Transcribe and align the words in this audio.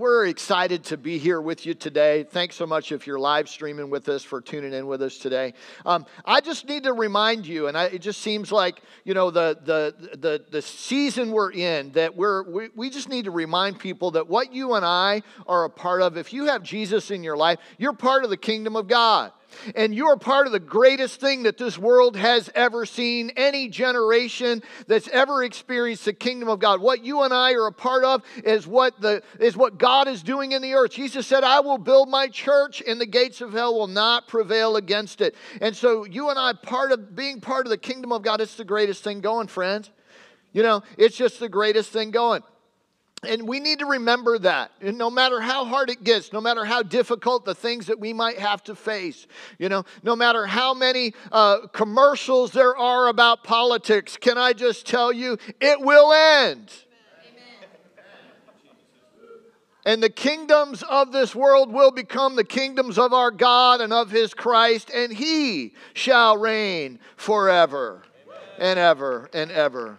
we're 0.00 0.28
excited 0.28 0.82
to 0.82 0.96
be 0.96 1.18
here 1.18 1.42
with 1.42 1.66
you 1.66 1.74
today. 1.74 2.22
Thanks 2.22 2.56
so 2.56 2.66
much 2.66 2.90
if 2.90 3.06
you're 3.06 3.18
live 3.18 3.50
streaming 3.50 3.90
with 3.90 4.08
us 4.08 4.24
for 4.24 4.40
tuning 4.40 4.72
in 4.72 4.86
with 4.86 5.02
us 5.02 5.18
today. 5.18 5.52
Um, 5.84 6.06
I 6.24 6.40
just 6.40 6.66
need 6.66 6.84
to 6.84 6.94
remind 6.94 7.46
you, 7.46 7.66
and 7.66 7.76
I, 7.76 7.84
it 7.84 8.00
just 8.00 8.22
seems 8.22 8.50
like 8.50 8.80
you 9.04 9.12
know 9.12 9.30
the 9.30 9.58
the 9.62 10.16
the, 10.16 10.42
the 10.50 10.62
season 10.62 11.32
we're 11.32 11.52
in 11.52 11.92
that 11.92 12.16
we're 12.16 12.42
we, 12.44 12.68
we 12.74 12.88
just 12.88 13.10
need 13.10 13.26
to 13.26 13.30
remind 13.30 13.78
people 13.78 14.12
that 14.12 14.26
what 14.26 14.54
you 14.54 14.72
and 14.72 14.86
I 14.86 15.22
are 15.46 15.64
a 15.64 15.70
part 15.70 16.00
of. 16.00 16.16
If 16.16 16.32
you 16.32 16.46
have 16.46 16.62
Jesus 16.62 17.10
in 17.10 17.22
your 17.22 17.36
life, 17.36 17.58
you're 17.76 17.92
part 17.92 18.24
of 18.24 18.30
the 18.30 18.38
kingdom 18.38 18.76
of 18.76 18.88
God. 18.88 19.32
And 19.74 19.94
you 19.94 20.06
are 20.06 20.16
part 20.16 20.46
of 20.46 20.52
the 20.52 20.60
greatest 20.60 21.20
thing 21.20 21.44
that 21.44 21.58
this 21.58 21.78
world 21.78 22.16
has 22.16 22.50
ever 22.54 22.86
seen, 22.86 23.32
any 23.36 23.68
generation 23.68 24.62
that's 24.86 25.08
ever 25.08 25.44
experienced 25.44 26.04
the 26.04 26.12
kingdom 26.12 26.48
of 26.48 26.58
God. 26.58 26.80
What 26.80 27.04
you 27.04 27.22
and 27.22 27.32
I 27.32 27.52
are 27.52 27.66
a 27.66 27.72
part 27.72 28.04
of 28.04 28.22
is 28.44 28.66
what, 28.66 29.00
the, 29.00 29.22
is 29.38 29.56
what 29.56 29.78
God 29.78 30.08
is 30.08 30.22
doing 30.22 30.52
in 30.52 30.62
the 30.62 30.74
earth. 30.74 30.92
Jesus 30.92 31.26
said, 31.26 31.44
I 31.44 31.60
will 31.60 31.78
build 31.78 32.08
my 32.08 32.28
church, 32.28 32.82
and 32.86 33.00
the 33.00 33.06
gates 33.06 33.40
of 33.40 33.52
hell 33.52 33.74
will 33.74 33.86
not 33.86 34.28
prevail 34.28 34.76
against 34.76 35.20
it. 35.20 35.34
And 35.60 35.76
so, 35.76 36.04
you 36.04 36.30
and 36.30 36.38
I, 36.38 36.52
part 36.52 36.92
of 36.92 37.14
being 37.14 37.40
part 37.40 37.66
of 37.66 37.70
the 37.70 37.78
kingdom 37.78 38.12
of 38.12 38.22
God, 38.22 38.40
it's 38.40 38.56
the 38.56 38.64
greatest 38.64 39.04
thing 39.04 39.20
going, 39.20 39.46
friends. 39.46 39.90
You 40.52 40.62
know, 40.62 40.82
it's 40.98 41.16
just 41.16 41.38
the 41.38 41.48
greatest 41.48 41.90
thing 41.90 42.10
going. 42.10 42.42
And 43.22 43.46
we 43.46 43.60
need 43.60 43.80
to 43.80 43.86
remember 43.86 44.38
that. 44.38 44.72
And 44.80 44.96
no 44.96 45.10
matter 45.10 45.40
how 45.40 45.66
hard 45.66 45.90
it 45.90 46.04
gets, 46.04 46.32
no 46.32 46.40
matter 46.40 46.64
how 46.64 46.82
difficult 46.82 47.44
the 47.44 47.54
things 47.54 47.86
that 47.86 48.00
we 48.00 48.14
might 48.14 48.38
have 48.38 48.64
to 48.64 48.74
face, 48.74 49.26
you 49.58 49.68
know, 49.68 49.84
no 50.02 50.16
matter 50.16 50.46
how 50.46 50.72
many 50.72 51.12
uh, 51.30 51.66
commercials 51.72 52.52
there 52.52 52.74
are 52.74 53.08
about 53.08 53.44
politics, 53.44 54.16
can 54.16 54.38
I 54.38 54.54
just 54.54 54.86
tell 54.86 55.12
you, 55.12 55.36
it 55.60 55.80
will 55.80 56.12
end. 56.14 56.72
And 59.84 60.02
the 60.02 60.10
kingdoms 60.10 60.82
of 60.82 61.12
this 61.12 61.34
world 61.34 61.72
will 61.72 61.90
become 61.90 62.36
the 62.36 62.44
kingdoms 62.44 62.98
of 62.98 63.12
our 63.12 63.30
God 63.30 63.80
and 63.80 63.92
of 63.92 64.10
his 64.10 64.34
Christ, 64.34 64.90
and 64.94 65.12
he 65.12 65.74
shall 65.94 66.36
reign 66.36 67.00
forever 67.16 68.02
Amen. 68.26 68.40
and 68.58 68.78
ever 68.78 69.30
and 69.32 69.50
ever. 69.50 69.96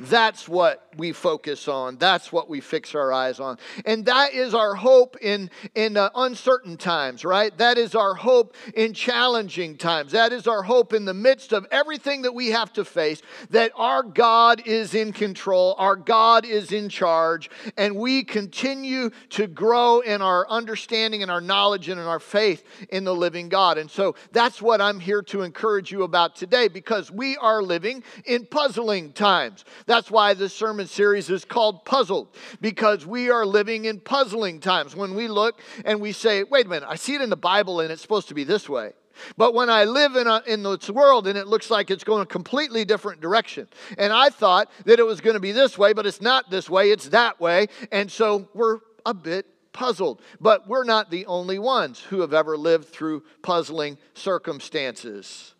That's 0.00 0.48
what 0.48 0.88
we 0.96 1.12
focus 1.12 1.68
on. 1.68 1.96
That's 1.98 2.32
what 2.32 2.48
we 2.48 2.60
fix 2.60 2.94
our 2.94 3.12
eyes 3.12 3.38
on. 3.38 3.58
And 3.84 4.06
that 4.06 4.32
is 4.32 4.54
our 4.54 4.74
hope 4.74 5.16
in, 5.20 5.50
in 5.74 5.96
uh, 5.96 6.08
uncertain 6.14 6.78
times, 6.78 7.22
right? 7.24 7.56
That 7.58 7.76
is 7.76 7.94
our 7.94 8.14
hope 8.14 8.56
in 8.74 8.94
challenging 8.94 9.76
times. 9.76 10.12
That 10.12 10.32
is 10.32 10.46
our 10.46 10.62
hope 10.62 10.94
in 10.94 11.04
the 11.04 11.14
midst 11.14 11.52
of 11.52 11.66
everything 11.70 12.22
that 12.22 12.32
we 12.32 12.48
have 12.48 12.72
to 12.74 12.84
face, 12.84 13.20
that 13.50 13.72
our 13.76 14.02
God 14.02 14.62
is 14.66 14.94
in 14.94 15.12
control, 15.12 15.74
our 15.78 15.96
God 15.96 16.46
is 16.46 16.72
in 16.72 16.88
charge, 16.88 17.50
and 17.76 17.96
we 17.96 18.24
continue 18.24 19.10
to 19.30 19.46
grow 19.46 20.00
in 20.00 20.22
our 20.22 20.48
understanding 20.48 21.22
and 21.22 21.30
our 21.30 21.42
knowledge 21.42 21.90
and 21.90 22.00
in 22.00 22.06
our 22.06 22.20
faith 22.20 22.64
in 22.88 23.04
the 23.04 23.14
living 23.14 23.50
God. 23.50 23.76
And 23.76 23.90
so 23.90 24.14
that's 24.32 24.62
what 24.62 24.80
I'm 24.80 24.98
here 24.98 25.22
to 25.24 25.42
encourage 25.42 25.92
you 25.92 26.04
about 26.04 26.36
today 26.36 26.68
because 26.68 27.10
we 27.10 27.36
are 27.36 27.62
living 27.62 28.02
in 28.24 28.46
puzzling 28.46 29.12
times. 29.12 29.64
That's 29.90 30.08
why 30.08 30.34
this 30.34 30.54
sermon 30.54 30.86
series 30.86 31.28
is 31.30 31.44
called 31.44 31.84
Puzzled, 31.84 32.28
because 32.60 33.04
we 33.04 33.28
are 33.28 33.44
living 33.44 33.86
in 33.86 33.98
puzzling 33.98 34.60
times. 34.60 34.94
When 34.94 35.16
we 35.16 35.26
look 35.26 35.60
and 35.84 36.00
we 36.00 36.12
say, 36.12 36.44
wait 36.44 36.66
a 36.66 36.68
minute, 36.68 36.88
I 36.88 36.94
see 36.94 37.16
it 37.16 37.20
in 37.20 37.28
the 37.28 37.34
Bible 37.34 37.80
and 37.80 37.90
it's 37.90 38.00
supposed 38.00 38.28
to 38.28 38.34
be 38.34 38.44
this 38.44 38.68
way. 38.68 38.92
But 39.36 39.52
when 39.52 39.68
I 39.68 39.86
live 39.86 40.14
in, 40.14 40.28
a, 40.28 40.44
in 40.46 40.62
this 40.62 40.88
world 40.88 41.26
and 41.26 41.36
it 41.36 41.48
looks 41.48 41.72
like 41.72 41.90
it's 41.90 42.04
going 42.04 42.22
a 42.22 42.26
completely 42.26 42.84
different 42.84 43.20
direction, 43.20 43.66
and 43.98 44.12
I 44.12 44.28
thought 44.28 44.70
that 44.84 45.00
it 45.00 45.02
was 45.02 45.20
going 45.20 45.34
to 45.34 45.40
be 45.40 45.50
this 45.50 45.76
way, 45.76 45.92
but 45.92 46.06
it's 46.06 46.20
not 46.20 46.52
this 46.52 46.70
way, 46.70 46.92
it's 46.92 47.08
that 47.08 47.40
way. 47.40 47.66
And 47.90 48.12
so 48.12 48.48
we're 48.54 48.78
a 49.04 49.12
bit 49.12 49.44
puzzled. 49.72 50.22
But 50.40 50.68
we're 50.68 50.84
not 50.84 51.10
the 51.10 51.26
only 51.26 51.58
ones 51.58 51.98
who 51.98 52.20
have 52.20 52.32
ever 52.32 52.56
lived 52.56 52.90
through 52.90 53.24
puzzling 53.42 53.98
circumstances. 54.14 55.56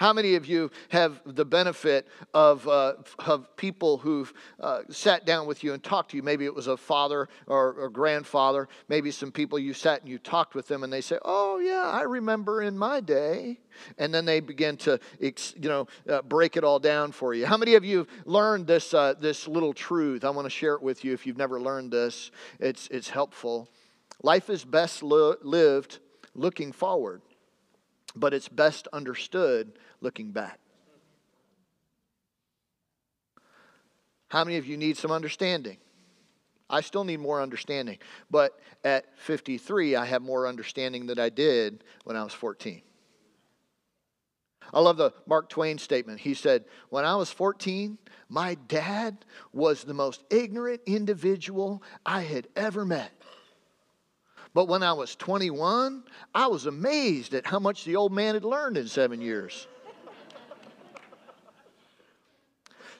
How 0.00 0.14
many 0.14 0.34
of 0.36 0.46
you 0.46 0.70
have 0.88 1.20
the 1.26 1.44
benefit 1.44 2.08
of, 2.32 2.66
uh, 2.66 2.94
of 3.18 3.54
people 3.58 3.98
who've 3.98 4.32
uh, 4.58 4.80
sat 4.88 5.26
down 5.26 5.46
with 5.46 5.62
you 5.62 5.74
and 5.74 5.84
talked 5.84 6.12
to 6.12 6.16
you? 6.16 6.22
Maybe 6.22 6.46
it 6.46 6.54
was 6.54 6.68
a 6.68 6.76
father 6.78 7.28
or, 7.46 7.74
or 7.74 7.90
grandfather, 7.90 8.66
maybe 8.88 9.10
some 9.10 9.30
people 9.30 9.58
you 9.58 9.74
sat 9.74 10.00
and 10.00 10.08
you 10.08 10.16
talked 10.16 10.54
with 10.54 10.68
them 10.68 10.84
and 10.84 10.90
they 10.90 11.02
say, 11.02 11.18
Oh, 11.22 11.58
yeah, 11.58 11.82
I 11.84 12.04
remember 12.04 12.62
in 12.62 12.78
my 12.78 13.00
day. 13.00 13.58
And 13.98 14.14
then 14.14 14.24
they 14.24 14.40
begin 14.40 14.78
to, 14.78 14.98
you 15.20 15.34
know, 15.68 15.86
uh, 16.08 16.22
break 16.22 16.56
it 16.56 16.64
all 16.64 16.78
down 16.78 17.12
for 17.12 17.34
you. 17.34 17.44
How 17.44 17.58
many 17.58 17.74
of 17.74 17.84
you 17.84 17.98
have 17.98 18.08
learned 18.24 18.66
this, 18.66 18.94
uh, 18.94 19.12
this 19.20 19.46
little 19.46 19.74
truth? 19.74 20.24
I 20.24 20.30
want 20.30 20.46
to 20.46 20.50
share 20.50 20.76
it 20.76 20.82
with 20.82 21.04
you 21.04 21.12
if 21.12 21.26
you've 21.26 21.36
never 21.36 21.60
learned 21.60 21.92
this. 21.92 22.30
It's, 22.58 22.88
it's 22.88 23.10
helpful. 23.10 23.68
Life 24.22 24.48
is 24.48 24.64
best 24.64 25.02
li- 25.02 25.34
lived 25.42 25.98
looking 26.34 26.72
forward, 26.72 27.20
but 28.14 28.34
it's 28.34 28.48
best 28.48 28.88
understood 28.92 29.72
looking 30.00 30.32
back. 30.32 30.58
How 34.28 34.44
many 34.44 34.56
of 34.58 34.66
you 34.66 34.76
need 34.76 34.96
some 34.96 35.10
understanding? 35.10 35.78
I 36.68 36.82
still 36.82 37.02
need 37.02 37.18
more 37.18 37.42
understanding, 37.42 37.98
but 38.30 38.60
at 38.84 39.18
53, 39.18 39.96
I 39.96 40.04
have 40.04 40.22
more 40.22 40.46
understanding 40.46 41.06
than 41.06 41.18
I 41.18 41.28
did 41.28 41.82
when 42.04 42.16
I 42.16 42.22
was 42.22 42.32
14. 42.32 42.82
I 44.72 44.80
love 44.80 44.96
the 44.96 45.12
Mark 45.26 45.48
Twain 45.48 45.78
statement. 45.78 46.20
He 46.20 46.34
said, 46.34 46.64
When 46.90 47.04
I 47.04 47.16
was 47.16 47.30
14, 47.32 47.98
my 48.28 48.54
dad 48.54 49.24
was 49.52 49.82
the 49.82 49.94
most 49.94 50.22
ignorant 50.30 50.82
individual 50.86 51.82
I 52.06 52.22
had 52.22 52.46
ever 52.54 52.84
met. 52.84 53.10
But 54.52 54.66
when 54.66 54.82
I 54.82 54.92
was 54.92 55.14
21, 55.16 56.02
I 56.34 56.46
was 56.48 56.66
amazed 56.66 57.34
at 57.34 57.46
how 57.46 57.58
much 57.58 57.84
the 57.84 57.96
old 57.96 58.12
man 58.12 58.34
had 58.34 58.44
learned 58.44 58.76
in 58.76 58.88
seven 58.88 59.20
years. 59.20 59.68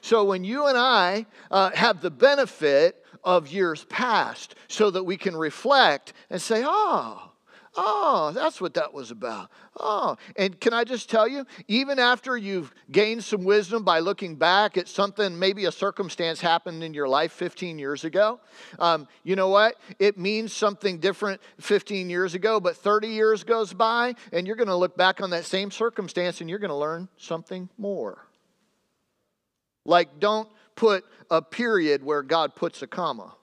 So 0.01 0.23
when 0.23 0.43
you 0.43 0.65
and 0.65 0.77
I 0.77 1.25
uh, 1.51 1.71
have 1.71 2.01
the 2.01 2.09
benefit 2.09 3.05
of 3.23 3.47
years 3.47 3.83
past, 3.85 4.55
so 4.67 4.89
that 4.89 5.03
we 5.03 5.15
can 5.15 5.35
reflect 5.35 6.13
and 6.29 6.41
say, 6.41 6.63
oh, 6.65 7.30
Oh, 7.77 8.31
that's 8.35 8.59
what 8.59 8.73
that 8.73 8.93
was 8.93 9.11
about. 9.11 9.49
Oh, 9.79 10.17
and 10.35 10.59
can 10.59 10.73
I 10.73 10.83
just 10.83 11.09
tell 11.09 11.25
you, 11.25 11.45
even 11.69 11.99
after 11.99 12.35
you've 12.35 12.73
gained 12.91 13.23
some 13.23 13.45
wisdom 13.45 13.85
by 13.85 13.99
looking 13.99 14.35
back 14.35 14.77
at 14.77 14.89
something, 14.89 15.39
maybe 15.39 15.63
a 15.63 15.71
circumstance 15.71 16.41
happened 16.41 16.83
in 16.83 16.93
your 16.93 17.07
life 17.07 17.31
15 17.31 17.79
years 17.79 18.03
ago, 18.03 18.41
um, 18.79 19.07
you 19.23 19.37
know 19.37 19.47
what? 19.47 19.77
It 19.99 20.17
means 20.17 20.51
something 20.51 20.99
different 20.99 21.39
15 21.61 22.09
years 22.09 22.33
ago, 22.33 22.59
but 22.59 22.75
30 22.75 23.07
years 23.07 23.45
goes 23.45 23.71
by, 23.71 24.15
and 24.33 24.45
you're 24.45 24.57
going 24.57 24.67
to 24.67 24.75
look 24.75 24.97
back 24.97 25.21
on 25.21 25.29
that 25.29 25.45
same 25.45 25.71
circumstance 25.71 26.41
and 26.41 26.49
you're 26.49 26.59
going 26.59 26.69
to 26.69 26.75
learn 26.75 27.07
something 27.15 27.69
more. 27.77 28.27
Like, 29.85 30.19
don't 30.19 30.49
put 30.75 31.05
a 31.29 31.41
period 31.41 32.03
where 32.03 32.21
God 32.21 32.53
puts 32.53 32.81
a 32.81 32.87
comma. 32.87 33.33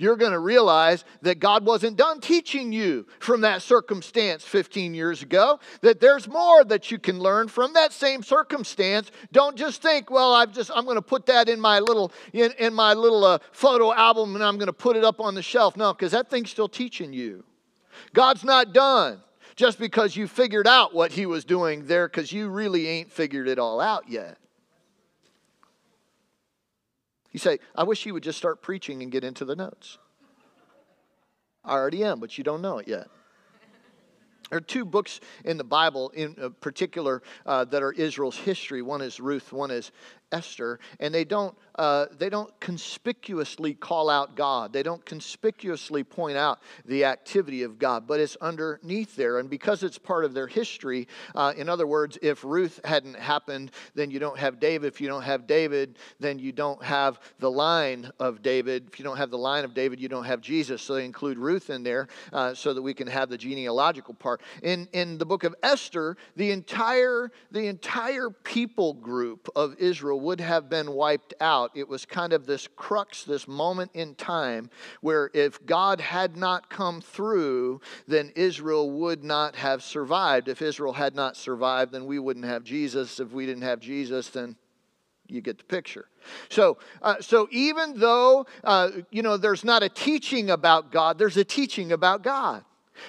You're 0.00 0.16
going 0.16 0.32
to 0.32 0.38
realize 0.38 1.04
that 1.20 1.40
God 1.40 1.66
wasn't 1.66 1.98
done 1.98 2.22
teaching 2.22 2.72
you 2.72 3.06
from 3.18 3.42
that 3.42 3.60
circumstance 3.60 4.42
15 4.42 4.94
years 4.94 5.20
ago, 5.20 5.60
that 5.82 6.00
there's 6.00 6.26
more 6.26 6.64
that 6.64 6.90
you 6.90 6.98
can 6.98 7.18
learn 7.18 7.48
from 7.48 7.74
that 7.74 7.92
same 7.92 8.22
circumstance. 8.22 9.10
Don't 9.30 9.56
just 9.56 9.82
think, 9.82 10.10
well, 10.10 10.32
I've 10.32 10.52
just 10.52 10.70
I'm 10.74 10.86
going 10.86 10.96
to 10.96 11.02
put 11.02 11.26
that 11.26 11.50
in 11.50 11.60
my 11.60 11.80
little 11.80 12.12
in, 12.32 12.50
in 12.58 12.72
my 12.72 12.94
little 12.94 13.22
uh, 13.26 13.40
photo 13.52 13.92
album 13.92 14.36
and 14.36 14.42
I'm 14.42 14.56
going 14.56 14.68
to 14.68 14.72
put 14.72 14.96
it 14.96 15.04
up 15.04 15.20
on 15.20 15.34
the 15.34 15.42
shelf. 15.42 15.76
No, 15.76 15.92
because 15.92 16.12
that 16.12 16.30
thing's 16.30 16.50
still 16.50 16.68
teaching 16.68 17.12
you. 17.12 17.44
God's 18.14 18.42
not 18.42 18.72
done 18.72 19.20
just 19.54 19.78
because 19.78 20.16
you 20.16 20.26
figured 20.26 20.66
out 20.66 20.94
what 20.94 21.12
he 21.12 21.26
was 21.26 21.44
doing 21.44 21.84
there 21.84 22.08
because 22.08 22.32
you 22.32 22.48
really 22.48 22.88
ain't 22.88 23.12
figured 23.12 23.48
it 23.48 23.58
all 23.58 23.82
out 23.82 24.08
yet. 24.08 24.38
You 27.32 27.38
say, 27.38 27.58
I 27.74 27.84
wish 27.84 28.06
you 28.06 28.14
would 28.14 28.22
just 28.22 28.38
start 28.38 28.62
preaching 28.62 29.02
and 29.02 29.12
get 29.12 29.24
into 29.24 29.44
the 29.44 29.54
notes. 29.54 29.98
I 31.64 31.72
already 31.72 32.02
am, 32.04 32.20
but 32.20 32.36
you 32.38 32.44
don't 32.44 32.62
know 32.62 32.78
it 32.78 32.88
yet. 32.88 33.08
There 34.48 34.56
are 34.56 34.60
two 34.60 34.84
books 34.84 35.20
in 35.44 35.58
the 35.58 35.64
Bible, 35.64 36.10
in 36.10 36.34
particular, 36.60 37.22
uh, 37.46 37.64
that 37.66 37.84
are 37.84 37.92
Israel's 37.92 38.36
history. 38.36 38.82
One 38.82 39.00
is 39.00 39.20
Ruth, 39.20 39.52
one 39.52 39.70
is 39.70 39.92
Esther, 40.32 40.78
and 40.98 41.14
they 41.14 41.24
don't 41.24 41.56
uh, 41.80 42.06
they 42.18 42.28
don't 42.28 42.58
conspicuously 42.60 43.72
call 43.72 44.10
out 44.10 44.36
God. 44.36 44.70
They 44.70 44.82
don't 44.82 45.02
conspicuously 45.06 46.04
point 46.04 46.36
out 46.36 46.58
the 46.84 47.06
activity 47.06 47.62
of 47.62 47.78
God, 47.78 48.06
but 48.06 48.20
it's 48.20 48.36
underneath 48.36 49.16
there. 49.16 49.38
And 49.38 49.48
because 49.48 49.82
it's 49.82 49.96
part 49.96 50.26
of 50.26 50.34
their 50.34 50.46
history, 50.46 51.08
uh, 51.34 51.54
in 51.56 51.70
other 51.70 51.86
words, 51.86 52.18
if 52.20 52.44
Ruth 52.44 52.80
hadn't 52.84 53.16
happened, 53.16 53.70
then 53.94 54.10
you 54.10 54.18
don't 54.18 54.38
have 54.38 54.60
David. 54.60 54.88
If 54.88 55.00
you 55.00 55.08
don't 55.08 55.22
have 55.22 55.46
David, 55.46 55.96
then 56.18 56.38
you 56.38 56.52
don't 56.52 56.82
have 56.84 57.18
the 57.38 57.50
line 57.50 58.10
of 58.18 58.42
David. 58.42 58.88
If 58.92 58.98
you 58.98 59.04
don't 59.04 59.16
have 59.16 59.30
the 59.30 59.38
line 59.38 59.64
of 59.64 59.72
David, 59.72 60.00
you 60.00 60.08
don't 60.10 60.24
have 60.24 60.42
Jesus. 60.42 60.82
So 60.82 60.96
they 60.96 61.06
include 61.06 61.38
Ruth 61.38 61.70
in 61.70 61.82
there 61.82 62.08
uh, 62.32 62.52
so 62.52 62.74
that 62.74 62.82
we 62.82 62.92
can 62.92 63.06
have 63.06 63.30
the 63.30 63.38
genealogical 63.38 64.12
part. 64.12 64.42
In, 64.62 64.86
in 64.92 65.16
the 65.16 65.24
book 65.24 65.44
of 65.44 65.54
Esther, 65.62 66.18
the 66.36 66.50
entire, 66.50 67.32
the 67.50 67.68
entire 67.68 68.28
people 68.28 68.92
group 68.92 69.48
of 69.56 69.76
Israel 69.78 70.19
would 70.20 70.40
have 70.40 70.68
been 70.68 70.92
wiped 70.92 71.34
out. 71.40 71.70
It 71.74 71.88
was 71.88 72.04
kind 72.04 72.32
of 72.32 72.46
this 72.46 72.68
crux, 72.76 73.24
this 73.24 73.48
moment 73.48 73.90
in 73.94 74.14
time 74.14 74.70
where 75.00 75.30
if 75.34 75.64
God 75.66 76.00
had 76.00 76.36
not 76.36 76.70
come 76.70 77.00
through, 77.00 77.80
then 78.06 78.32
Israel 78.36 78.90
would 78.90 79.24
not 79.24 79.56
have 79.56 79.82
survived. 79.82 80.48
If 80.48 80.62
Israel 80.62 80.92
had 80.92 81.14
not 81.14 81.36
survived, 81.36 81.92
then 81.92 82.06
we 82.06 82.18
wouldn't 82.18 82.46
have 82.46 82.64
Jesus. 82.64 83.20
If 83.20 83.32
we 83.32 83.46
didn't 83.46 83.62
have 83.62 83.80
Jesus, 83.80 84.28
then 84.28 84.56
you 85.26 85.40
get 85.40 85.58
the 85.58 85.64
picture. 85.64 86.06
So, 86.48 86.78
uh, 87.02 87.16
so 87.20 87.48
even 87.50 87.98
though 87.98 88.46
uh, 88.64 88.90
you 89.10 89.22
know 89.22 89.36
there's 89.36 89.64
not 89.64 89.82
a 89.82 89.88
teaching 89.88 90.50
about 90.50 90.90
God, 90.90 91.18
there's 91.18 91.36
a 91.36 91.44
teaching 91.44 91.92
about 91.92 92.22
God. 92.22 92.64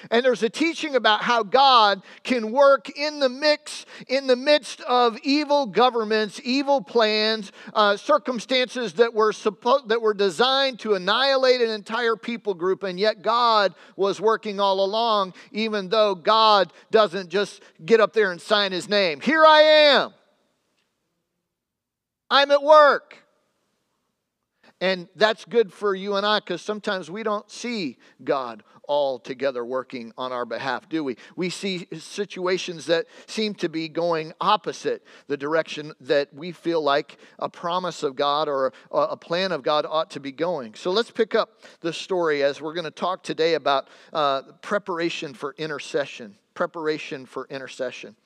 And 0.10 0.26
there's 0.26 0.44
a 0.44 0.50
teaching 0.50 0.96
about 0.96 1.22
how 1.22 1.44
God 1.44 2.02
can 2.24 2.52
work 2.52 2.90
in 2.90 3.20
the 3.20 3.30
mix, 3.30 3.86
in 4.08 4.28
the 4.28 4.36
midst 4.36 4.82
of 4.82 5.18
evil 5.24 5.66
governments, 5.66 6.40
evil 6.44 6.82
plans, 6.82 7.52
uh, 7.74 7.98
circumstances 7.98 8.94
that 8.94 9.14
were 9.14 9.34
supposed 9.34 9.90
that 9.90 10.02
were 10.02 10.14
designed 10.14 10.80
to 10.80 10.94
annihilate 10.94 11.62
an 11.62 11.70
entire 11.70 12.16
people 12.16 12.54
group, 12.54 12.84
and 12.84 13.00
yet 13.00 13.22
God 13.22 13.74
was 13.96 14.20
working 14.20 14.60
all 14.60 14.84
along, 14.84 15.34
even 15.52 15.90
though 15.90 16.16
God 16.16 16.72
doesn't 16.92 17.30
just 17.30 17.62
get 17.86 18.00
up 18.00 18.14
there 18.14 18.32
and 18.32 18.42
sign 18.42 18.72
His 18.72 18.90
name. 18.90 19.20
Here 19.22 19.46
I 19.46 19.62
am. 19.62 20.14
I'm 22.30 22.50
at 22.52 22.64
work. 22.64 23.18
And 24.80 25.08
that's 25.16 25.46
good 25.46 25.72
for 25.72 25.94
you 25.94 26.16
and 26.16 26.26
I 26.26 26.40
because 26.40 26.64
sometimes 26.64 27.12
we 27.12 27.22
don't 27.22 27.50
see 27.52 27.98
God 28.24 28.64
all 28.92 29.18
together 29.18 29.64
working 29.64 30.12
on 30.18 30.34
our 30.34 30.44
behalf, 30.44 30.90
do 30.90 31.02
we? 31.02 31.16
We 31.38 31.50
see 31.50 31.88
situations 31.98 32.88
that 32.88 33.06
seem 33.26 33.56
to 33.56 33.70
be 33.70 33.88
going 33.88 34.34
opposite 34.42 35.02
the 35.28 35.38
direction 35.38 35.94
that 36.02 36.34
we 36.34 36.52
feel 36.52 36.82
like 36.82 37.18
a 37.40 37.48
promise 37.48 38.04
of 38.04 38.18
God 38.18 38.50
or 38.50 38.74
a, 38.92 39.16
plan 39.16 39.54
of 39.54 39.64
God 39.64 39.86
ought 39.88 40.12
to 40.12 40.20
be 40.20 40.34
going. 40.34 40.74
So 40.76 40.92
let's 40.92 41.10
pick 41.10 41.36
up 41.36 41.62
the 41.80 41.94
story 41.94 42.44
as 42.44 42.60
we're 42.60 42.74
going 42.74 42.84
to 42.84 42.92
talk 42.92 43.24
today 43.24 43.54
about 43.54 43.88
uh, 44.12 44.42
preparation 44.62 45.34
for 45.34 45.56
intercession. 45.58 46.36
Preparation 46.54 47.26
for 47.26 47.48
intercession. 47.50 48.18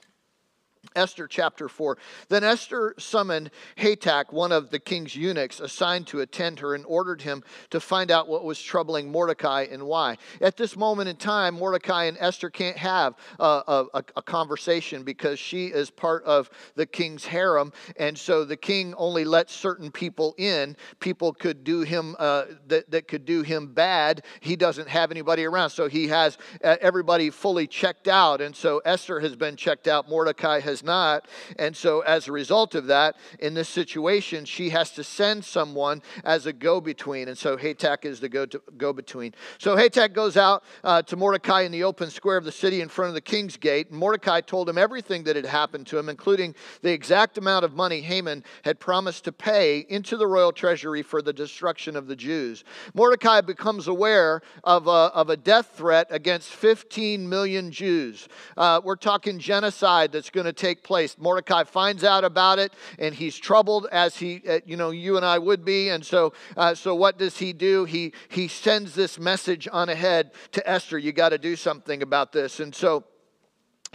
Esther 0.96 1.28
chapter 1.28 1.68
4. 1.68 1.98
Then 2.30 2.44
Esther 2.44 2.96
summoned 2.98 3.52
Hatach, 3.78 4.32
one 4.32 4.52
of 4.52 4.70
the 4.70 4.80
king's 4.80 5.16
eunuchs 5.16 5.60
assigned 5.60 6.08
to 6.08 6.22
attend 6.22 6.60
her, 6.60 6.74
and 6.74 6.86
ordered 6.86 7.22
him 7.22 7.44
to 7.70 7.80
find 7.80 8.12
out 8.12 8.28
what 8.28 8.46
was 8.46 8.62
troubling 8.62 9.12
Mordecai 9.12 9.68
and 9.70 9.84
why. 9.84 10.18
At 10.42 10.58
this 10.58 10.76
moment 10.76 11.10
in 11.10 11.18
time, 11.18 11.56
Mordecai 11.56 12.06
and 12.06 12.18
Esther 12.20 12.50
can't 12.50 12.78
have 12.78 13.16
a, 13.40 13.86
a, 13.94 14.04
a 14.16 14.22
conversation 14.22 15.04
because 15.04 15.40
she 15.40 15.68
is 15.68 15.90
part 15.90 16.24
of 16.24 16.50
the 16.76 16.86
king's 16.86 17.26
harem, 17.26 17.74
and 17.98 18.18
so 18.18 18.46
the 18.46 18.58
king 18.58 18.94
only 18.96 19.26
lets 19.26 19.54
certain 19.54 19.92
people 19.92 20.34
in. 20.38 20.76
People 21.00 21.34
could 21.34 21.64
do 21.64 21.82
him 21.82 22.16
uh, 22.20 22.46
that, 22.68 22.90
that 22.92 23.08
could 23.08 23.26
do 23.26 23.42
him 23.42 23.74
bad. 23.74 24.24
He 24.40 24.56
doesn't 24.56 24.88
have 24.88 25.12
anybody 25.12 25.46
around, 25.46 25.72
so 25.72 25.90
he 25.90 26.08
has 26.08 26.38
uh, 26.64 26.78
everybody 26.80 27.30
fully 27.30 27.68
checked 27.68 28.08
out, 28.08 28.42
and 28.42 28.56
so 28.56 28.82
Esther 28.86 29.20
has 29.20 29.36
been 29.36 29.56
checked 29.56 29.88
out. 29.88 30.10
Mordecai 30.10 30.60
has 30.62 30.84
not. 30.86 31.28
And 31.58 31.76
so, 31.76 32.02
as 32.02 32.28
a 32.28 32.32
result 32.32 32.76
of 32.76 32.88
that, 32.88 33.18
in 33.40 33.54
this 33.54 33.70
situation, 33.70 34.46
she 34.46 34.70
has 34.70 34.92
to 34.92 35.04
send 35.04 35.44
someone 35.44 36.02
as 36.24 36.46
a 36.46 36.54
go 36.54 36.80
between. 36.80 37.28
And 37.28 37.38
so, 37.38 37.58
Hatach 37.58 38.06
is 38.06 38.20
the 38.20 38.30
go 38.30 38.94
between. 38.94 39.34
So, 39.58 39.76
Hatach 39.76 40.14
goes 40.14 40.38
out 40.38 40.64
uh, 40.84 41.02
to 41.04 41.16
Mordecai 41.16 41.62
in 41.62 41.72
the 41.72 41.84
open 41.84 42.10
square 42.10 42.38
of 42.38 42.46
the 42.46 42.52
city 42.52 42.82
in 42.82 42.90
front 42.90 43.10
of 43.10 43.16
the 43.16 43.22
king's 43.22 43.58
gate. 43.58 43.90
And 43.90 44.00
Mordecai 44.00 44.42
told 44.42 44.70
him 44.70 44.78
everything 44.78 45.24
that 45.24 45.36
had 45.36 45.46
happened 45.46 45.88
to 45.88 45.98
him, 45.98 46.10
including 46.10 46.56
the 46.82 46.92
exact 46.92 47.38
amount 47.38 47.66
of 47.66 47.74
money 47.74 48.02
Haman 48.02 48.44
had 48.64 48.80
promised 48.80 49.26
to 49.26 49.32
pay 49.32 49.86
into 49.90 50.18
the 50.18 50.28
royal 50.28 50.52
treasury 50.52 51.02
for 51.02 51.22
the 51.22 51.34
destruction 51.34 51.96
of 51.96 52.08
the 52.08 52.16
Jews. 52.16 52.64
Mordecai 52.94 53.42
becomes 53.42 53.88
aware 53.88 54.42
of 54.64 54.88
a, 54.88 54.90
of 54.90 55.30
a 55.30 55.38
death 55.38 55.72
threat 55.76 56.08
against 56.10 56.50
15 56.50 57.28
million 57.28 57.72
Jews. 57.72 58.28
Uh, 58.56 58.82
we're 58.84 58.96
talking 58.96 59.40
genocide 59.40 60.12
that's 60.12 60.30
going 60.30 60.46
to 60.46 60.54
take 60.54 60.75
take 60.76 60.84
place. 60.84 61.16
Mordecai 61.18 61.64
finds 61.64 62.04
out 62.04 62.24
about 62.24 62.60
it 62.60 62.74
and 63.00 63.16
he's 63.16 63.38
troubled 63.38 63.88
as 63.92 64.18
he, 64.18 64.42
uh, 64.48 64.60
you 64.66 64.78
know, 64.78 64.92
you 64.92 65.18
and 65.18 65.26
I 65.26 65.38
would 65.40 65.64
be. 65.64 65.90
And 65.90 66.06
so, 66.06 66.34
uh, 66.58 66.76
so 66.76 66.94
what 66.96 67.18
does 67.18 67.38
he 67.38 67.54
do? 67.54 67.86
He, 67.86 68.14
he 68.30 68.48
sends 68.48 68.94
this 68.94 69.18
message 69.18 69.68
on 69.72 69.90
ahead 69.90 70.32
to 70.52 70.70
Esther. 70.70 70.98
You 70.98 71.12
got 71.12 71.30
to 71.30 71.38
do 71.38 71.56
something 71.56 72.02
about 72.02 72.32
this. 72.32 72.60
And 72.60 72.74
so, 72.74 73.06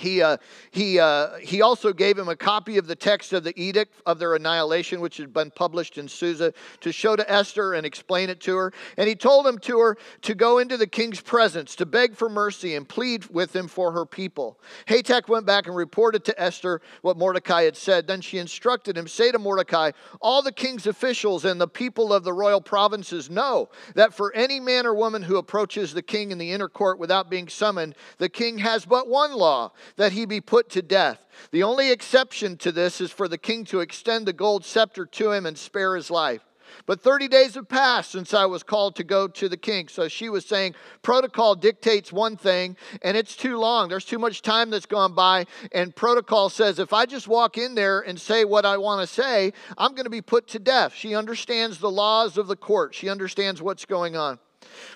he, 0.01 0.23
uh, 0.23 0.39
he, 0.71 0.99
uh, 0.99 1.37
he 1.37 1.63
also 1.63 1.93
gave 1.93 2.19
him 2.19 2.29
a 2.29 2.37
copy 2.37 2.79
of 2.79 2.87
the 2.87 2.97
text 2.97 3.33
of 3.33 3.45
the 3.45 3.59
edict 3.61 4.01
of 4.07 4.19
their 4.19 4.35
annihilation, 4.35 5.01
which 5.01 5.19
had 5.19 5.33
been 5.33 5.51
published 5.51 5.99
in 5.99 6.09
Susa, 6.09 6.53
to 6.81 6.91
show 6.91 7.17
to 7.17 7.31
Esther 7.31 7.75
and 7.75 7.85
explain 7.85 8.31
it 8.31 8.41
to 8.41 8.57
her. 8.57 8.73
And 8.97 9.09
he 9.09 9.15
told 9.15 9.47
him 9.47 9.59
to 9.59 9.79
her 9.79 9.99
to 10.23 10.35
go 10.35 10.59
into 10.59 10.77
the 10.77 10.87
king's 10.87 11.21
presence, 11.21 11.77
to 11.77 11.87
beg 11.87 12.17
for 12.17 12.29
mercy 12.29 12.75
and 12.75 12.89
plead 12.89 13.27
with 13.27 13.55
him 13.55 13.69
for 13.69 13.93
her 13.93 14.07
people. 14.07 14.59
Hatach 14.87 15.29
went 15.29 15.45
back 15.45 15.67
and 15.67 15.77
reported 15.77 16.25
to 16.25 16.41
Esther 16.41 16.81
what 17.03 17.19
Mordecai 17.19 17.65
had 17.65 17.77
said. 17.77 18.07
Then 18.07 18.23
she 18.23 18.39
instructed 18.39 18.97
him, 18.97 19.07
Say 19.07 19.31
to 19.33 19.39
Mordecai, 19.39 19.93
all 20.21 20.43
the 20.43 20.53
king's 20.53 20.87
officials 20.87 21.45
and 21.45 21.61
the 21.61 21.69
people 21.69 22.13
of 22.13 22.25
the 22.25 22.33
royal 22.33 22.61
provinces 22.61 23.29
know 23.29 23.69
that 23.95 24.15
for 24.15 24.33
any 24.35 24.61
man 24.61 24.87
or 24.87 24.95
woman 24.95 25.23
who 25.23 25.37
approaches 25.37 25.93
the 25.93 26.03
king 26.03 26.31
in 26.31 26.39
the 26.39 26.53
inner 26.53 26.69
court 26.69 26.99
without 26.99 27.29
being 27.29 27.49
summoned, 27.49 27.95
the 28.17 28.29
king 28.29 28.59
has 28.59 28.87
but 28.87 29.07
one 29.07 29.33
law 29.33 29.73
that 29.97 30.13
he 30.13 30.27
be 30.27 30.41
put 30.41 30.71
to 30.71 30.83
death. 30.83 31.19
The 31.51 31.63
only 31.63 31.91
exception 31.91 32.57
to 32.59 32.73
this 32.73 33.01
is 33.01 33.11
for 33.11 33.29
the 33.29 33.39
king 33.39 33.65
to 33.67 33.81
extend 33.81 34.27
the 34.27 34.33
gold 34.33 34.65
scepter 34.65 35.07
to 35.07 35.33
him 35.33 35.47
and 35.47 35.57
spare 35.57 35.97
his 35.97 36.11
life. 36.11 36.43
But 36.87 37.01
30 37.01 37.29
days 37.29 37.55
have 37.55 37.69
passed 37.69 38.13
since 38.13 38.35
I 38.35 38.47
was 38.47 38.63
called 38.63 38.97
to 38.97 39.05
go 39.05 39.29
to 39.29 39.49
the 39.49 39.57
king. 39.57 39.89
So 39.89 40.09
she 40.09 40.29
was 40.29 40.45
saying 40.45 40.75
protocol 41.03 41.55
dictates 41.55 42.13
one 42.13 42.37
thing, 42.37 42.77
and 43.03 43.17
it's 43.17 43.37
too 43.37 43.59
long. 43.59 43.89
There's 43.89 44.05
too 44.05 44.19
much 44.19 44.43
time 44.43 44.71
that's 44.71 44.87
gone 44.87 45.15
by. 45.15 45.47
And 45.73 45.95
protocol 45.95 46.49
says 46.49 46.79
if 46.79 46.93
I 46.93 47.07
just 47.07 47.29
walk 47.29 47.59
in 47.59 47.75
there 47.75 48.01
and 48.01 48.21
say 48.21 48.45
what 48.45 48.65
I 48.65 48.77
want 48.79 49.07
to 49.07 49.13
say, 49.13 49.53
I'm 49.77 49.93
going 49.93 50.05
to 50.05 50.11
be 50.11 50.23
put 50.23 50.49
to 50.49 50.59
death. 50.59 50.95
She 50.95 51.15
understands 51.15 51.79
the 51.79 51.91
laws 51.91 52.39
of 52.39 52.47
the 52.47 52.57
court, 52.57 52.95
she 52.95 53.09
understands 53.09 53.63
what's 53.63 53.85
going 53.85 54.17
on. 54.17 54.39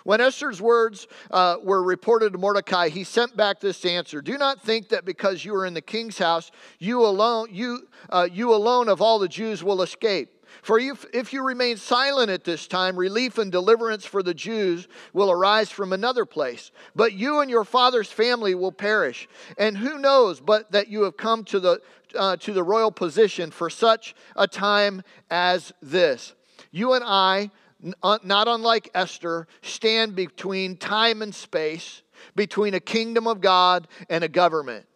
When 0.05 0.21
Esther's 0.21 0.61
words 0.61 1.07
uh, 1.31 1.57
were 1.63 1.83
reported 1.83 2.33
to 2.33 2.39
Mordecai, 2.39 2.89
he 2.89 3.05
sent 3.05 3.37
back 3.37 3.61
this 3.61 3.85
answer: 3.85 4.23
"Do 4.23 4.39
not 4.39 4.61
think 4.61 4.89
that 4.91 5.05
because 5.05 5.45
you 5.45 5.55
are 5.55 5.67
in 5.67 5.75
the 5.75 5.81
king's 5.81 6.19
house, 6.19 6.51
you 6.79 7.05
alone, 7.05 7.49
you, 7.51 7.89
uh, 8.11 8.29
you 8.31 8.55
alone 8.55 8.89
of 8.89 9.01
all 9.01 9.19
the 9.19 9.29
Jews 9.29 9.63
will 9.63 9.83
escape." 9.83 10.31
For 10.63 10.79
if, 10.79 11.05
if 11.13 11.33
you 11.33 11.43
remain 11.43 11.77
silent 11.77 12.31
at 12.31 12.45
this 12.45 12.67
time, 12.67 12.97
relief 12.97 13.39
and 13.39 13.51
deliverance 13.51 14.05
for 14.05 14.23
the 14.23 14.35
Jews 14.35 14.89
will 15.13 15.31
arise 15.31 15.71
from 15.71 15.93
another 15.93 16.25
place. 16.25 16.71
But 16.95 17.13
you 17.13 17.41
and 17.41 17.51
your 17.51 17.65
father's 17.65 18.11
family 18.11 18.55
will 18.55 18.73
perish. 18.73 19.29
And 19.59 19.77
who 19.77 19.99
knows 19.99 20.41
but 20.41 20.73
that 20.73 20.89
you 20.89 21.03
have 21.03 21.17
come 21.17 21.45
to 21.45 21.61
the, 21.61 21.81
uh, 22.15 22.37
to 22.39 22.53
the 22.53 22.63
royal 22.63 22.91
position 22.91 23.51
for 23.51 23.69
such 23.69 24.15
a 24.37 24.47
time 24.47 25.03
as 25.31 25.73
this? 25.83 26.35
You 26.71 26.95
and 26.95 27.05
I 27.07 27.51
not 28.03 28.49
unlike 28.49 28.91
Esther, 28.95 29.47
stand 29.63 30.15
between 30.15 30.77
time 30.77 31.23
and 31.23 31.35
space, 31.35 32.03
between 32.35 32.75
a 32.75 32.81
kingdom 32.81 33.27
of 33.27 33.41
God 33.41 33.89
and 34.09 34.25
a 34.25 34.29
government. 34.29 34.87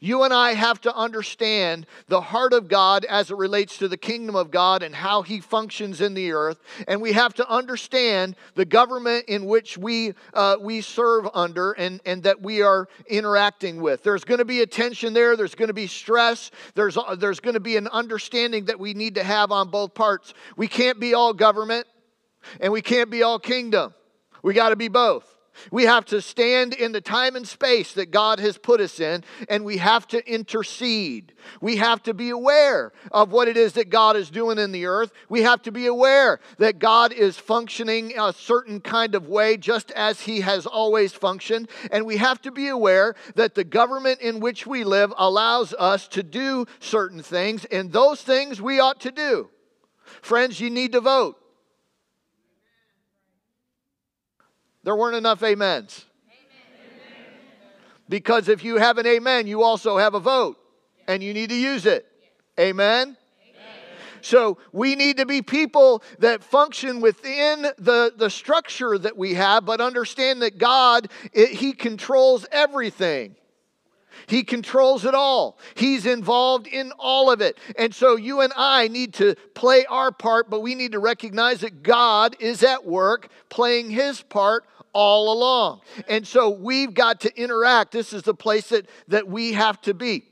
You 0.00 0.22
and 0.24 0.32
I 0.32 0.54
have 0.54 0.80
to 0.82 0.94
understand 0.94 1.86
the 2.08 2.20
heart 2.20 2.52
of 2.52 2.68
God 2.68 3.04
as 3.04 3.30
it 3.30 3.36
relates 3.36 3.78
to 3.78 3.88
the 3.88 3.96
kingdom 3.96 4.36
of 4.36 4.50
God 4.50 4.82
and 4.82 4.94
how 4.94 5.22
he 5.22 5.40
functions 5.40 6.00
in 6.00 6.14
the 6.14 6.32
earth. 6.32 6.58
And 6.88 7.00
we 7.00 7.12
have 7.12 7.34
to 7.34 7.48
understand 7.48 8.36
the 8.54 8.64
government 8.64 9.26
in 9.28 9.46
which 9.46 9.78
we, 9.78 10.14
uh, 10.34 10.56
we 10.60 10.80
serve 10.80 11.28
under 11.34 11.72
and, 11.72 12.00
and 12.06 12.22
that 12.24 12.40
we 12.42 12.62
are 12.62 12.88
interacting 13.06 13.80
with. 13.80 14.02
There's 14.02 14.24
going 14.24 14.38
to 14.38 14.44
be 14.44 14.60
a 14.60 14.66
tension 14.66 15.12
there, 15.12 15.36
there's 15.36 15.54
going 15.54 15.68
to 15.68 15.74
be 15.74 15.86
stress, 15.86 16.50
there's, 16.74 16.96
uh, 16.96 17.16
there's 17.16 17.40
going 17.40 17.54
to 17.54 17.60
be 17.60 17.76
an 17.76 17.88
understanding 17.88 18.66
that 18.66 18.78
we 18.78 18.94
need 18.94 19.14
to 19.16 19.24
have 19.24 19.52
on 19.52 19.68
both 19.68 19.94
parts. 19.94 20.34
We 20.56 20.68
can't 20.68 20.98
be 21.00 21.14
all 21.14 21.32
government 21.32 21.86
and 22.60 22.72
we 22.72 22.82
can't 22.82 23.10
be 23.10 23.22
all 23.22 23.38
kingdom. 23.38 23.94
We 24.42 24.54
got 24.54 24.70
to 24.70 24.76
be 24.76 24.88
both. 24.88 25.32
We 25.70 25.84
have 25.84 26.04
to 26.06 26.20
stand 26.20 26.74
in 26.74 26.92
the 26.92 27.00
time 27.00 27.36
and 27.36 27.46
space 27.46 27.92
that 27.92 28.10
God 28.10 28.40
has 28.40 28.56
put 28.58 28.80
us 28.80 29.00
in, 29.00 29.22
and 29.48 29.64
we 29.64 29.76
have 29.78 30.06
to 30.08 30.26
intercede. 30.26 31.34
We 31.60 31.76
have 31.76 32.02
to 32.04 32.14
be 32.14 32.30
aware 32.30 32.92
of 33.10 33.32
what 33.32 33.48
it 33.48 33.56
is 33.56 33.74
that 33.74 33.90
God 33.90 34.16
is 34.16 34.30
doing 34.30 34.58
in 34.58 34.72
the 34.72 34.86
earth. 34.86 35.12
We 35.28 35.42
have 35.42 35.62
to 35.62 35.72
be 35.72 35.86
aware 35.86 36.40
that 36.58 36.78
God 36.78 37.12
is 37.12 37.36
functioning 37.36 38.14
a 38.18 38.32
certain 38.32 38.80
kind 38.80 39.14
of 39.14 39.28
way, 39.28 39.56
just 39.56 39.90
as 39.92 40.22
He 40.22 40.40
has 40.40 40.66
always 40.66 41.12
functioned. 41.12 41.68
And 41.90 42.06
we 42.06 42.16
have 42.16 42.40
to 42.42 42.50
be 42.50 42.68
aware 42.68 43.14
that 43.34 43.54
the 43.54 43.64
government 43.64 44.20
in 44.20 44.40
which 44.40 44.66
we 44.66 44.84
live 44.84 45.12
allows 45.16 45.74
us 45.74 46.08
to 46.08 46.22
do 46.22 46.66
certain 46.80 47.22
things, 47.22 47.64
and 47.66 47.92
those 47.92 48.22
things 48.22 48.62
we 48.62 48.80
ought 48.80 49.00
to 49.00 49.10
do. 49.10 49.50
Friends, 50.22 50.60
you 50.60 50.70
need 50.70 50.92
to 50.92 51.00
vote. 51.00 51.41
There 54.84 54.96
weren't 54.96 55.16
enough 55.16 55.42
amens. 55.42 56.06
Amen. 56.28 57.72
Because 58.08 58.48
if 58.48 58.64
you 58.64 58.76
have 58.76 58.98
an 58.98 59.06
amen, 59.06 59.46
you 59.46 59.62
also 59.62 59.96
have 59.98 60.14
a 60.14 60.20
vote, 60.20 60.58
and 61.06 61.22
you 61.22 61.32
need 61.32 61.50
to 61.50 61.56
use 61.56 61.86
it. 61.86 62.06
Amen? 62.58 63.16
So 64.22 64.58
we 64.70 64.94
need 64.94 65.16
to 65.16 65.26
be 65.26 65.42
people 65.42 66.02
that 66.20 66.44
function 66.44 67.00
within 67.00 67.62
the, 67.76 68.12
the 68.16 68.30
structure 68.30 68.96
that 68.96 69.16
we 69.16 69.34
have, 69.34 69.64
but 69.64 69.80
understand 69.80 70.42
that 70.42 70.58
God, 70.58 71.08
it, 71.32 71.50
He 71.50 71.72
controls 71.72 72.46
everything. 72.52 73.34
He 74.26 74.42
controls 74.44 75.04
it 75.04 75.14
all. 75.14 75.58
He's 75.74 76.06
involved 76.06 76.66
in 76.66 76.92
all 76.98 77.30
of 77.30 77.40
it. 77.40 77.58
And 77.76 77.94
so 77.94 78.16
you 78.16 78.40
and 78.40 78.52
I 78.56 78.88
need 78.88 79.14
to 79.14 79.34
play 79.54 79.84
our 79.86 80.12
part, 80.12 80.50
but 80.50 80.60
we 80.60 80.74
need 80.74 80.92
to 80.92 80.98
recognize 80.98 81.60
that 81.60 81.82
God 81.82 82.36
is 82.40 82.62
at 82.62 82.84
work 82.86 83.28
playing 83.48 83.90
his 83.90 84.22
part 84.22 84.64
all 84.92 85.32
along. 85.32 85.80
And 86.08 86.26
so 86.26 86.50
we've 86.50 86.94
got 86.94 87.20
to 87.22 87.40
interact. 87.40 87.92
This 87.92 88.12
is 88.12 88.22
the 88.22 88.34
place 88.34 88.68
that, 88.68 88.86
that 89.08 89.26
we 89.28 89.52
have 89.52 89.80
to 89.82 89.94
be. 89.94 90.31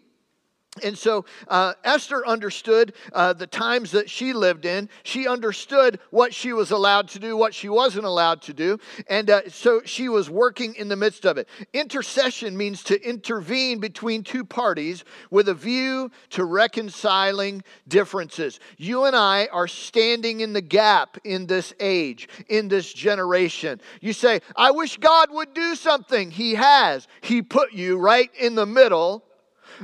And 0.85 0.97
so 0.97 1.25
uh, 1.49 1.75
Esther 1.83 2.25
understood 2.25 2.95
uh, 3.13 3.33
the 3.33 3.49
times 3.49 3.91
that 3.91 4.09
she 4.09 4.33
lived 4.33 4.65
in. 4.65 4.89
She 5.03 5.27
understood 5.27 5.99
what 6.11 6.33
she 6.33 6.53
was 6.53 6.71
allowed 6.71 7.09
to 7.09 7.19
do, 7.19 7.37
what 7.37 7.53
she 7.53 7.69
wasn't 7.69 8.05
allowed 8.05 8.41
to 8.43 8.53
do. 8.53 8.79
And 9.09 9.29
uh, 9.31 9.49
so 9.49 9.83
she 9.85 10.09
was 10.09 10.31
working 10.31 10.77
in 10.77 10.87
the 10.87 10.95
midst 10.95 11.27
of 11.27 11.39
it. 11.39 11.49
Intercession 11.73 12.57
means 12.57 12.85
to 12.85 13.03
intervene 13.03 13.81
between 13.81 14.23
two 14.23 14.45
parties 14.45 15.05
with 15.29 15.49
a 15.49 15.55
view 15.55 16.09
to 16.31 16.45
reconciling 16.45 17.65
differences. 17.89 18.61
You 18.77 19.07
and 19.07 19.17
I 19.17 19.49
are 19.53 19.69
standing 19.69 20.39
in 20.39 20.53
the 20.53 20.63
gap 20.63 21.19
in 21.25 21.47
this 21.47 21.75
age, 21.81 22.29
in 22.49 22.69
this 22.69 22.93
generation. 22.93 23.81
You 24.01 24.13
say, 24.13 24.41
I 24.55 24.71
wish 24.71 24.99
God 24.99 25.33
would 25.33 25.53
do 25.53 25.75
something. 25.75 26.31
He 26.31 26.55
has. 26.55 27.09
He 27.23 27.43
put 27.43 27.73
you 27.73 27.99
right 27.99 28.31
in 28.39 28.55
the 28.55 28.67
middle 28.67 29.25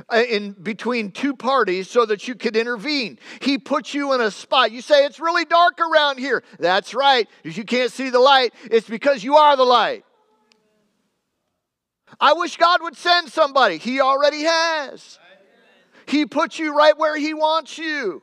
Uh, 0.09 0.23
in 0.29 0.51
between 0.51 1.11
two 1.11 1.35
parties 1.35 1.89
so 1.89 2.05
that 2.05 2.27
you 2.27 2.35
could 2.35 2.55
intervene. 2.55 3.17
He 3.41 3.57
puts 3.57 3.93
you 3.93 4.13
in 4.13 4.21
a 4.21 4.29
spot. 4.29 4.71
You 4.71 4.81
say, 4.81 5.05
It's 5.05 5.19
really 5.19 5.45
dark 5.45 5.79
around 5.79 6.19
here. 6.19 6.43
That's 6.59 6.93
right. 6.93 7.27
If 7.43 7.57
you 7.57 7.63
can't 7.63 7.91
see 7.91 8.09
the 8.09 8.19
light, 8.19 8.53
it's 8.69 8.87
because 8.87 9.23
you 9.23 9.35
are 9.35 9.55
the 9.55 9.63
light. 9.63 10.05
I 12.19 12.33
wish 12.33 12.57
God 12.57 12.81
would 12.83 12.95
send 12.95 13.29
somebody. 13.29 13.77
He 13.77 13.99
already 13.99 14.43
has. 14.43 15.19
He 16.05 16.25
puts 16.25 16.57
you 16.57 16.75
right 16.75 16.97
where 16.97 17.17
He 17.17 17.33
wants 17.33 17.77
you. 17.77 18.21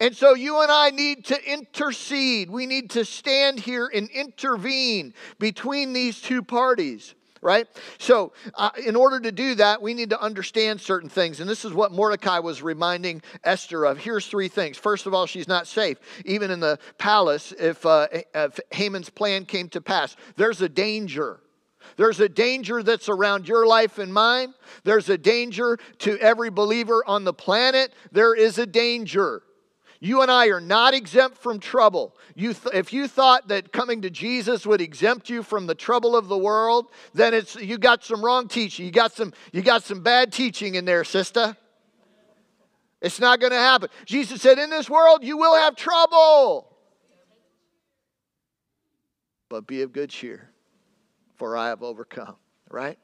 And 0.00 0.16
so 0.16 0.34
you 0.34 0.62
and 0.62 0.70
I 0.70 0.90
need 0.90 1.26
to 1.26 1.52
intercede. 1.52 2.48
We 2.48 2.66
need 2.66 2.90
to 2.90 3.04
stand 3.04 3.60
here 3.60 3.90
and 3.92 4.08
intervene 4.10 5.12
between 5.38 5.92
these 5.92 6.20
two 6.20 6.42
parties 6.42 7.14
right? 7.40 7.66
So, 7.98 8.32
uh, 8.54 8.70
in 8.84 8.96
order 8.96 9.20
to 9.20 9.32
do 9.32 9.54
that, 9.56 9.82
we 9.82 9.94
need 9.94 10.10
to 10.10 10.20
understand 10.20 10.80
certain 10.80 11.08
things. 11.08 11.40
And 11.40 11.48
this 11.48 11.64
is 11.64 11.72
what 11.72 11.92
Mordecai 11.92 12.38
was 12.38 12.62
reminding 12.62 13.22
Esther 13.44 13.84
of. 13.84 13.98
Here's 13.98 14.26
three 14.26 14.48
things. 14.48 14.76
First 14.76 15.06
of 15.06 15.14
all, 15.14 15.26
she's 15.26 15.48
not 15.48 15.66
safe, 15.66 15.98
even 16.24 16.50
in 16.50 16.60
the 16.60 16.78
palace, 16.98 17.52
if, 17.58 17.84
uh, 17.84 18.08
if 18.12 18.60
Haman's 18.70 19.10
plan 19.10 19.44
came 19.44 19.68
to 19.70 19.80
pass. 19.80 20.16
There's 20.36 20.60
a 20.60 20.68
danger. 20.68 21.40
There's 21.96 22.20
a 22.20 22.28
danger 22.28 22.82
that's 22.82 23.08
around 23.08 23.48
your 23.48 23.66
life 23.66 23.98
and 23.98 24.12
mine. 24.12 24.54
There's 24.84 25.08
a 25.08 25.16
danger 25.16 25.78
to 25.98 26.18
every 26.18 26.50
believer 26.50 27.02
on 27.06 27.24
the 27.24 27.32
planet. 27.32 27.92
There 28.12 28.34
is 28.34 28.58
a 28.58 28.66
danger. 28.66 29.42
You 30.00 30.22
and 30.22 30.30
I 30.30 30.48
are 30.48 30.60
not 30.60 30.94
exempt 30.94 31.38
from 31.38 31.58
trouble. 31.58 32.16
You 32.34 32.52
th- 32.52 32.74
if 32.74 32.92
you 32.92 33.08
thought 33.08 33.48
that 33.48 33.72
coming 33.72 34.02
to 34.02 34.10
Jesus 34.10 34.66
would 34.66 34.80
exempt 34.80 35.30
you 35.30 35.42
from 35.42 35.66
the 35.66 35.74
trouble 35.74 36.16
of 36.16 36.28
the 36.28 36.38
world, 36.38 36.86
then 37.14 37.34
it's 37.34 37.56
you 37.56 37.78
got 37.78 38.04
some 38.04 38.24
wrong 38.24 38.48
teaching. 38.48 38.86
You 38.86 38.92
got 38.92 39.12
some 39.12 39.32
you 39.52 39.62
got 39.62 39.84
some 39.84 40.02
bad 40.02 40.32
teaching 40.32 40.74
in 40.74 40.84
there, 40.84 41.04
sister. 41.04 41.56
It's 43.00 43.20
not 43.20 43.40
going 43.40 43.52
to 43.52 43.58
happen. 43.58 43.88
Jesus 44.04 44.42
said, 44.42 44.58
"In 44.58 44.70
this 44.70 44.90
world 44.90 45.22
you 45.22 45.36
will 45.36 45.54
have 45.54 45.76
trouble, 45.76 46.76
but 49.48 49.66
be 49.66 49.82
of 49.82 49.92
good 49.92 50.10
cheer, 50.10 50.50
for 51.36 51.56
I 51.56 51.68
have 51.68 51.82
overcome." 51.82 52.36
Right? 52.68 52.98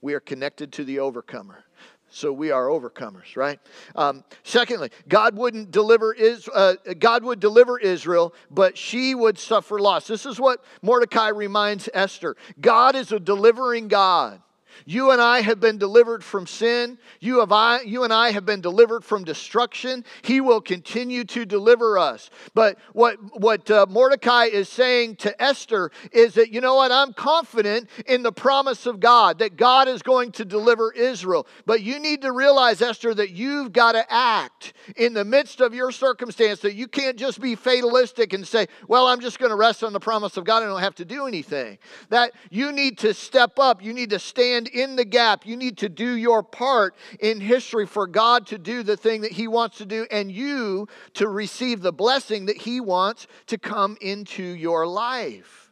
We 0.00 0.14
are 0.14 0.20
connected 0.20 0.72
to 0.74 0.84
the 0.84 1.00
overcomer. 1.00 1.64
So 2.10 2.32
we 2.32 2.50
are 2.50 2.66
overcomers, 2.66 3.36
right? 3.36 3.60
Um, 3.94 4.24
secondly, 4.42 4.90
God 5.08 5.36
wouldn't 5.36 5.70
deliver 5.70 6.12
is 6.12 6.48
uh, 6.48 6.74
God 6.98 7.22
would 7.24 7.38
deliver 7.38 7.78
Israel, 7.78 8.34
but 8.50 8.76
she 8.76 9.14
would 9.14 9.38
suffer 9.38 9.78
loss. 9.78 10.08
This 10.08 10.26
is 10.26 10.40
what 10.40 10.64
Mordecai 10.82 11.28
reminds 11.28 11.88
Esther. 11.94 12.36
God 12.60 12.96
is 12.96 13.12
a 13.12 13.20
delivering 13.20 13.88
God. 13.88 14.42
You 14.86 15.10
and 15.10 15.20
I 15.20 15.40
have 15.40 15.60
been 15.60 15.78
delivered 15.78 16.24
from 16.24 16.46
sin. 16.46 16.98
You, 17.20 17.40
have 17.40 17.52
I, 17.52 17.80
you 17.82 18.04
and 18.04 18.12
I 18.12 18.30
have 18.30 18.46
been 18.46 18.60
delivered 18.60 19.04
from 19.04 19.24
destruction. 19.24 20.04
He 20.22 20.40
will 20.40 20.60
continue 20.60 21.24
to 21.24 21.44
deliver 21.44 21.98
us. 21.98 22.30
But 22.54 22.78
what, 22.92 23.16
what 23.40 23.70
uh, 23.70 23.86
Mordecai 23.88 24.44
is 24.44 24.68
saying 24.68 25.16
to 25.16 25.42
Esther 25.42 25.90
is 26.12 26.34
that, 26.34 26.50
you 26.50 26.60
know 26.60 26.76
what, 26.76 26.92
I'm 26.92 27.12
confident 27.12 27.88
in 28.06 28.22
the 28.22 28.32
promise 28.32 28.86
of 28.86 29.00
God, 29.00 29.38
that 29.38 29.56
God 29.56 29.88
is 29.88 30.02
going 30.02 30.32
to 30.32 30.44
deliver 30.44 30.92
Israel. 30.92 31.46
But 31.66 31.82
you 31.82 31.98
need 31.98 32.22
to 32.22 32.32
realize, 32.32 32.82
Esther, 32.82 33.14
that 33.14 33.30
you've 33.30 33.72
got 33.72 33.92
to 33.92 34.04
act 34.12 34.72
in 34.96 35.14
the 35.14 35.24
midst 35.24 35.60
of 35.60 35.74
your 35.74 35.92
circumstance, 35.92 36.60
that 36.60 36.74
you 36.74 36.88
can't 36.88 37.16
just 37.16 37.40
be 37.40 37.54
fatalistic 37.54 38.32
and 38.32 38.46
say, 38.46 38.66
well, 38.88 39.06
I'm 39.06 39.20
just 39.20 39.38
going 39.38 39.50
to 39.50 39.56
rest 39.56 39.84
on 39.84 39.92
the 39.92 40.00
promise 40.00 40.36
of 40.36 40.44
God 40.44 40.62
and 40.62 40.70
I 40.70 40.74
don't 40.74 40.82
have 40.82 40.94
to 40.96 41.04
do 41.04 41.26
anything. 41.26 41.78
That 42.08 42.32
you 42.50 42.72
need 42.72 42.98
to 42.98 43.14
step 43.14 43.58
up, 43.58 43.82
you 43.82 43.92
need 43.92 44.10
to 44.10 44.18
stand 44.18 44.68
in 44.72 44.96
the 44.96 45.04
gap. 45.04 45.46
You 45.46 45.56
need 45.56 45.78
to 45.78 45.88
do 45.88 46.14
your 46.14 46.42
part 46.42 46.94
in 47.20 47.40
history 47.40 47.86
for 47.86 48.06
God 48.06 48.46
to 48.48 48.58
do 48.58 48.82
the 48.82 48.96
thing 48.96 49.22
that 49.22 49.32
He 49.32 49.48
wants 49.48 49.78
to 49.78 49.86
do 49.86 50.06
and 50.10 50.30
you 50.30 50.88
to 51.14 51.28
receive 51.28 51.80
the 51.80 51.92
blessing 51.92 52.46
that 52.46 52.56
He 52.56 52.80
wants 52.80 53.26
to 53.46 53.58
come 53.58 53.96
into 54.00 54.42
your 54.42 54.86
life. 54.86 55.70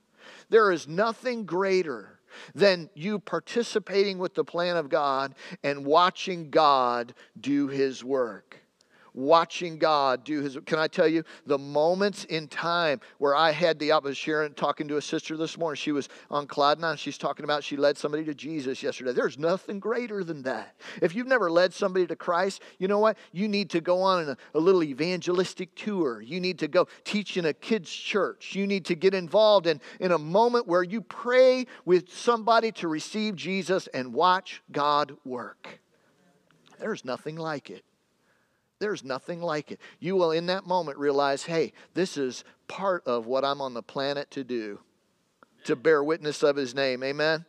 There 0.50 0.73
is 0.73 0.88
nothing 0.88 1.45
greater 1.45 2.19
than 2.55 2.88
you 2.95 3.19
participating 3.19 4.19
with 4.19 4.35
the 4.35 4.45
plan 4.45 4.76
of 4.76 4.88
God 4.88 5.35
and 5.62 5.85
watching 5.85 6.50
God 6.50 7.14
do 7.40 7.69
His 7.69 8.05
work 8.05 8.59
watching 9.15 9.79
God 9.79 10.25
do 10.25 10.43
his. 10.43 10.59
Can 10.67 10.79
I 10.79 10.88
tell 10.88 11.09
you 11.09 11.25
the 11.47 11.59
moments 11.59 12.25
in 12.25 12.49
time 12.49 13.00
where 13.19 13.35
I 13.35 13.50
had 13.50 13.79
the, 13.79 13.93
was 14.03 14.17
sharing, 14.17 14.55
talking 14.55 14.88
to 14.88 14.97
a 14.97 15.03
sister 15.03 15.37
this 15.37 15.59
morning. 15.59 15.77
She 15.77 15.93
was 15.93 16.09
on 16.31 16.47
Cloud 16.47 16.79
Nine. 16.79 16.97
She's 16.97 17.19
talking 17.19 17.45
about 17.45 17.65
she 17.65 17.77
led 17.77 17.97
somebody 17.97 18.25
to 18.25 18.35
Jesus 18.35 18.83
yesterday. 18.83 19.12
There's 19.12 19.38
nothing 19.38 19.81
greater 19.81 20.23
than 20.25 20.43
that. 20.43 20.75
If 21.03 21.15
you've 21.15 21.27
never 21.27 21.50
led 21.50 21.73
somebody 21.73 22.07
to 22.07 22.17
Christ, 22.17 22.62
you 22.79 22.88
know 22.88 22.99
what? 22.99 23.17
You 23.33 23.49
need 23.49 23.71
to 23.71 23.81
go 23.81 24.03
on 24.03 24.29
a, 24.29 24.37
a 24.55 24.61
little 24.61 24.83
evangelistic 24.83 25.75
tour. 25.75 26.21
You 26.21 26.41
need 26.41 26.59
to 26.61 26.69
go 26.69 26.88
teach 27.05 27.37
in 27.37 27.47
a 27.47 27.53
kids' 27.53 27.93
church. 27.93 28.55
You 28.55 28.67
need 28.67 28.85
to 28.87 28.95
get 28.95 29.15
involved 29.15 29.67
in, 29.67 29.81
in 30.00 30.12
a 30.12 30.19
moment 30.19 30.67
where 30.67 30.83
you 30.83 31.00
pray 31.00 31.67
with 31.85 32.12
somebody 32.12 32.73
to 32.73 32.88
receive 32.88 33.37
Jesus 33.37 33.87
and 33.88 34.12
watch 34.12 34.62
God 34.71 35.17
work. 35.25 35.81
There's 36.79 37.05
nothing 37.05 37.37
like 37.37 37.71
it. 37.71 37.85
There's 38.80 39.04
nothing 39.04 39.42
like 39.42 39.73
it. 39.73 39.80
You 39.99 40.16
will, 40.16 40.30
in 40.30 40.47
that 40.47 40.66
moment, 40.66 40.99
realize 40.99 41.44
hey, 41.44 41.73
this 41.94 42.16
is 42.16 42.44
part 42.68 43.06
of 43.06 43.26
what 43.26 43.44
I'm 43.44 43.61
on 43.61 43.75
the 43.75 43.82
planet 43.82 44.30
to 44.32 44.44
do, 44.44 44.78
to 45.64 45.75
bear 45.75 46.02
witness 46.02 46.42
of 46.42 46.56
his 46.56 46.75
name. 46.75 47.02
Amen? 47.02 47.44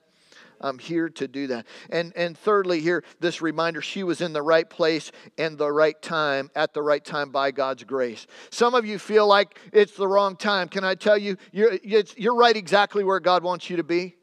I'm 0.61 0.77
here 0.77 1.09
to 1.09 1.27
do 1.27 1.47
that. 1.47 1.65
And, 1.89 2.11
and 2.15 2.37
thirdly, 2.37 2.81
here, 2.81 3.03
this 3.19 3.41
reminder 3.41 3.81
she 3.81 4.03
was 4.03 4.21
in 4.21 4.33
the 4.33 4.41
right 4.41 4.69
place 4.69 5.11
and 5.37 5.57
the 5.57 5.71
right 5.71 5.99
time, 6.01 6.51
at 6.55 6.73
the 6.73 6.81
right 6.81 7.03
time 7.03 7.31
by 7.31 7.51
God's 7.51 7.83
grace. 7.83 8.27
Some 8.49 8.75
of 8.75 8.85
you 8.85 8.99
feel 8.99 9.25
like 9.25 9.57
it's 9.71 9.95
the 9.95 10.07
wrong 10.07 10.35
time. 10.35 10.67
Can 10.67 10.83
I 10.83 10.95
tell 10.95 11.17
you, 11.17 11.37
you're, 11.51 11.75
you're 11.83 12.35
right 12.35 12.55
exactly 12.55 13.03
where 13.03 13.19
God 13.19 13.43
wants 13.43 13.69
you 13.69 13.77
to 13.77 13.83
be? 13.83 14.15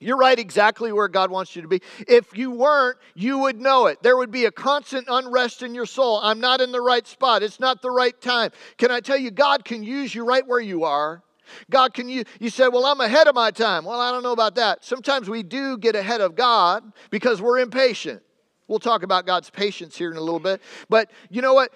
You're 0.00 0.16
right 0.16 0.38
exactly 0.38 0.92
where 0.92 1.08
God 1.08 1.30
wants 1.30 1.54
you 1.54 1.60
to 1.60 1.68
be. 1.68 1.82
If 2.08 2.36
you 2.36 2.50
weren't, 2.50 2.96
you 3.14 3.38
would 3.38 3.60
know 3.60 3.86
it. 3.86 4.02
There 4.02 4.16
would 4.16 4.30
be 4.30 4.46
a 4.46 4.50
constant 4.50 5.06
unrest 5.10 5.62
in 5.62 5.74
your 5.74 5.84
soul. 5.84 6.18
I'm 6.22 6.40
not 6.40 6.62
in 6.62 6.72
the 6.72 6.80
right 6.80 7.06
spot. 7.06 7.42
It's 7.42 7.60
not 7.60 7.82
the 7.82 7.90
right 7.90 8.18
time. 8.18 8.50
Can 8.78 8.90
I 8.90 9.00
tell 9.00 9.18
you, 9.18 9.30
God 9.30 9.62
can 9.62 9.82
use 9.82 10.14
you 10.14 10.24
right 10.24 10.46
where 10.46 10.60
you 10.60 10.84
are. 10.84 11.22
God 11.68 11.92
can 11.92 12.08
you 12.08 12.24
you 12.38 12.48
say, 12.48 12.68
"Well, 12.68 12.86
I'm 12.86 13.00
ahead 13.00 13.26
of 13.26 13.34
my 13.34 13.50
time." 13.50 13.84
Well, 13.84 14.00
I 14.00 14.12
don't 14.12 14.22
know 14.22 14.32
about 14.32 14.54
that. 14.54 14.84
Sometimes 14.84 15.28
we 15.28 15.42
do 15.42 15.76
get 15.76 15.96
ahead 15.96 16.20
of 16.20 16.34
God 16.34 16.92
because 17.10 17.42
we're 17.42 17.58
impatient. 17.58 18.22
We'll 18.68 18.78
talk 18.78 19.02
about 19.02 19.26
God's 19.26 19.50
patience 19.50 19.96
here 19.96 20.12
in 20.12 20.16
a 20.16 20.20
little 20.20 20.38
bit. 20.38 20.62
But 20.88 21.10
you 21.28 21.42
know 21.42 21.54
what? 21.54 21.72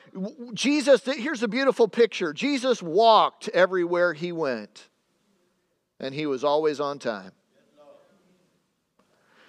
Jesus, 0.55 1.05
here's 1.05 1.43
a 1.43 1.49
beautiful 1.49 1.89
picture. 1.89 2.33
Jesus 2.33 2.81
walked 2.81 3.49
everywhere 3.49 4.15
he 4.15 4.31
went, 4.31 4.89
and 5.99 6.15
he 6.15 6.25
was 6.25 6.45
always 6.45 6.79
on 6.79 7.01
time. 7.01 7.33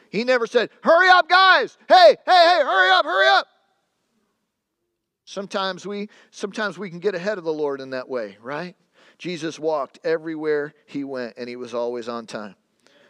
He 0.09 0.23
never 0.23 0.47
said, 0.47 0.69
Hurry 0.83 1.09
up, 1.09 1.29
guys. 1.29 1.77
Hey, 1.87 2.15
hey, 2.25 2.31
hey, 2.31 2.61
hurry 2.63 2.91
up, 2.91 3.05
hurry 3.05 3.27
up. 3.27 3.47
Sometimes 5.25 5.85
we 5.85 6.09
sometimes 6.29 6.77
we 6.77 6.89
can 6.89 6.99
get 6.99 7.15
ahead 7.15 7.37
of 7.37 7.43
the 7.43 7.53
Lord 7.53 7.81
in 7.81 7.89
that 7.91 8.07
way, 8.07 8.37
right? 8.41 8.75
Jesus 9.17 9.57
walked 9.57 9.99
everywhere 10.03 10.73
he 10.85 11.03
went 11.03 11.33
and 11.37 11.49
he 11.49 11.55
was 11.55 11.73
always 11.73 12.07
on 12.07 12.27
time. 12.27 12.55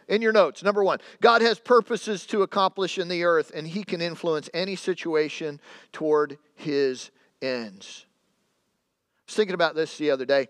In 0.08 0.22
your 0.22 0.32
notes, 0.32 0.62
number 0.62 0.84
1, 0.84 1.00
God 1.20 1.42
has 1.42 1.58
purposes 1.58 2.26
to 2.26 2.42
accomplish 2.42 2.96
in 2.96 3.08
the 3.08 3.24
earth 3.24 3.50
and 3.54 3.66
he 3.66 3.82
can 3.82 4.00
influence 4.00 4.48
any 4.54 4.76
situation 4.76 5.60
toward 5.92 6.38
his 6.54 7.10
ends. 7.42 8.06
I 8.08 9.22
was 9.26 9.34
thinking 9.34 9.54
about 9.54 9.74
this 9.74 9.98
the 9.98 10.12
other 10.12 10.24
day. 10.24 10.48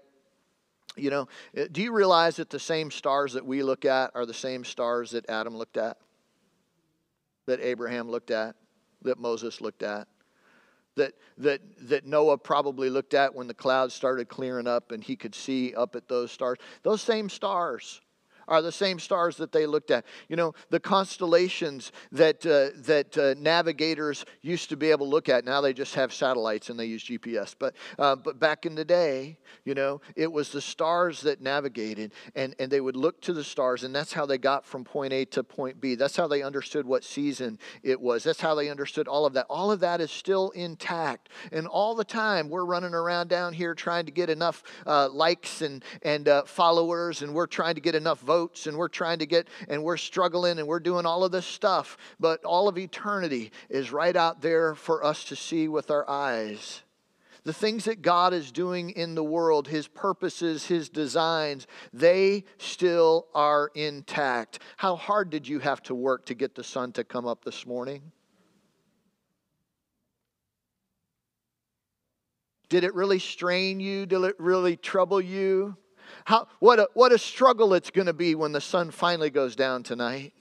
You 0.94 1.10
know, 1.10 1.28
uh, 1.56 1.64
do 1.72 1.82
you 1.82 1.92
realize 1.92 2.36
that 2.36 2.50
the 2.50 2.58
same 2.58 2.90
stars 2.90 3.32
that 3.32 3.44
we 3.44 3.62
look 3.62 3.84
at 3.84 4.12
are 4.14 4.26
the 4.26 4.34
same 4.34 4.64
stars 4.64 5.10
that 5.10 5.28
Adam 5.28 5.56
looked 5.56 5.76
at, 5.76 5.98
that 7.46 7.60
Abraham 7.60 8.10
looked 8.10 8.30
at, 8.30 8.56
that 9.02 9.18
Moses 9.18 9.60
looked 9.60 9.82
at? 9.82 10.08
that, 10.96 11.12
that, 11.38 11.60
that 11.88 12.06
Noah 12.06 12.38
probably 12.38 12.90
looked 12.90 13.14
at 13.14 13.34
when 13.34 13.46
the 13.46 13.54
clouds 13.54 13.94
started 13.94 14.28
clearing 14.28 14.66
up 14.66 14.92
and 14.92 15.04
he 15.04 15.14
could 15.14 15.34
see 15.34 15.74
up 15.74 15.94
at 15.94 16.08
those 16.08 16.32
stars. 16.32 16.58
Those 16.82 17.02
same 17.02 17.28
stars 17.28 18.00
are 18.48 18.62
the 18.62 18.72
same 18.72 18.98
stars 18.98 19.36
that 19.36 19.52
they 19.52 19.66
looked 19.66 19.90
at. 19.90 20.04
You 20.28 20.36
know, 20.36 20.54
the 20.70 20.80
constellations 20.80 21.92
that, 22.12 22.46
uh, 22.46 22.76
that 22.82 23.18
uh, 23.18 23.34
navigators 23.38 24.24
used 24.42 24.68
to 24.70 24.76
be 24.76 24.90
able 24.90 25.06
to 25.06 25.10
look 25.10 25.28
at, 25.28 25.44
now 25.44 25.60
they 25.60 25.72
just 25.72 25.94
have 25.94 26.12
satellites 26.12 26.70
and 26.70 26.78
they 26.78 26.86
use 26.86 27.04
GPS. 27.04 27.54
But, 27.58 27.74
uh, 27.98 28.16
but 28.16 28.38
back 28.38 28.66
in 28.66 28.74
the 28.74 28.84
day, 28.84 29.38
you 29.64 29.74
know, 29.74 30.00
it 30.14 30.30
was 30.30 30.52
the 30.52 30.60
stars 30.60 31.22
that 31.22 31.40
navigated 31.40 32.12
and, 32.34 32.54
and 32.58 32.70
they 32.70 32.80
would 32.80 32.96
look 32.96 33.20
to 33.22 33.32
the 33.32 33.44
stars 33.44 33.84
and 33.84 33.94
that's 33.94 34.12
how 34.12 34.26
they 34.26 34.38
got 34.38 34.64
from 34.64 34.84
point 34.84 35.12
A 35.12 35.24
to 35.26 35.42
point 35.42 35.80
B. 35.80 35.94
That's 35.94 36.16
how 36.16 36.28
they 36.28 36.42
understood 36.42 36.86
what 36.86 37.04
season 37.04 37.58
it 37.82 38.00
was. 38.00 38.22
That's 38.22 38.40
how 38.40 38.54
they 38.54 38.68
understood 38.68 39.08
all 39.08 39.26
of 39.26 39.32
that. 39.34 39.46
All 39.50 39.70
of 39.70 39.80
that 39.80 40.00
is 40.00 40.10
still 40.10 40.50
intact. 40.50 41.28
And 41.52 41.66
all 41.66 41.94
the 41.94 42.04
time 42.04 42.48
we're 42.48 42.64
running 42.64 42.94
around 42.94 43.28
down 43.28 43.52
here 43.52 43.74
trying 43.74 44.06
to 44.06 44.12
get 44.12 44.30
enough 44.30 44.62
uh, 44.86 45.08
likes 45.08 45.62
and, 45.62 45.84
and 46.02 46.28
uh, 46.28 46.44
followers 46.44 47.22
and 47.22 47.34
we're 47.34 47.46
trying 47.46 47.74
to 47.74 47.80
get 47.80 47.94
enough 47.94 48.20
votes 48.20 48.35
votes 48.36 48.66
and 48.66 48.76
we're 48.76 48.88
trying 48.88 49.18
to 49.20 49.26
get, 49.26 49.48
and 49.68 49.82
we're 49.82 49.96
struggling 49.96 50.58
and 50.58 50.68
we're 50.68 50.80
doing 50.80 51.06
all 51.06 51.24
of 51.24 51.32
this 51.32 51.46
stuff. 51.46 51.96
But 52.20 52.44
all 52.44 52.68
of 52.68 52.76
eternity 52.76 53.52
is 53.68 53.92
right 53.92 54.14
out 54.14 54.42
there 54.42 54.74
for 54.74 55.04
us 55.04 55.24
to 55.24 55.36
see 55.36 55.68
with 55.68 55.90
our 55.90 56.08
eyes. 56.08 56.82
The 57.44 57.52
things 57.52 57.84
that 57.84 58.02
God 58.02 58.34
is 58.34 58.50
doing 58.50 58.90
in 58.90 59.14
the 59.14 59.22
world, 59.22 59.68
His 59.68 59.86
purposes, 59.86 60.66
His 60.66 60.88
designs, 60.88 61.66
they 61.92 62.44
still 62.58 63.28
are 63.34 63.70
intact. 63.74 64.58
How 64.76 64.96
hard 64.96 65.30
did 65.30 65.46
you 65.46 65.60
have 65.60 65.82
to 65.84 65.94
work 65.94 66.26
to 66.26 66.34
get 66.34 66.54
the 66.54 66.64
sun 66.64 66.92
to 66.92 67.04
come 67.04 67.26
up 67.26 67.44
this 67.44 67.64
morning? 67.64 68.02
Did 72.68 72.82
it 72.82 72.94
really 72.94 73.20
strain 73.20 73.78
you? 73.78 74.06
Did 74.06 74.24
it 74.24 74.34
really 74.40 74.76
trouble 74.76 75.20
you? 75.20 75.76
How, 76.26 76.48
what, 76.58 76.80
a, 76.80 76.88
what 76.94 77.12
a 77.12 77.18
struggle 77.18 77.72
it's 77.72 77.92
going 77.92 78.08
to 78.08 78.12
be 78.12 78.34
when 78.34 78.50
the 78.50 78.60
sun 78.60 78.90
finally 78.90 79.30
goes 79.30 79.54
down 79.54 79.84
tonight 79.84 80.32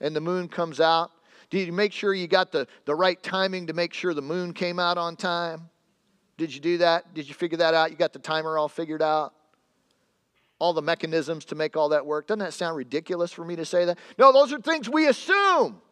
and 0.00 0.16
the 0.16 0.22
moon 0.22 0.48
comes 0.48 0.80
out. 0.80 1.10
Did 1.50 1.66
you 1.66 1.72
make 1.74 1.92
sure 1.92 2.14
you 2.14 2.26
got 2.26 2.50
the, 2.50 2.66
the 2.86 2.94
right 2.94 3.22
timing 3.22 3.66
to 3.66 3.74
make 3.74 3.92
sure 3.92 4.14
the 4.14 4.22
moon 4.22 4.54
came 4.54 4.78
out 4.78 4.96
on 4.96 5.16
time? 5.16 5.68
Did 6.38 6.54
you 6.54 6.62
do 6.62 6.78
that? 6.78 7.12
Did 7.12 7.28
you 7.28 7.34
figure 7.34 7.58
that 7.58 7.74
out? 7.74 7.90
You 7.90 7.98
got 7.98 8.14
the 8.14 8.18
timer 8.20 8.56
all 8.56 8.70
figured 8.70 9.02
out? 9.02 9.34
All 10.58 10.72
the 10.72 10.80
mechanisms 10.80 11.44
to 11.46 11.54
make 11.54 11.76
all 11.76 11.90
that 11.90 12.06
work? 12.06 12.26
Doesn't 12.26 12.38
that 12.38 12.54
sound 12.54 12.74
ridiculous 12.74 13.32
for 13.32 13.44
me 13.44 13.56
to 13.56 13.66
say 13.66 13.84
that? 13.84 13.98
No, 14.16 14.32
those 14.32 14.50
are 14.50 14.60
things 14.60 14.88
we 14.88 15.08
assume. 15.08 15.82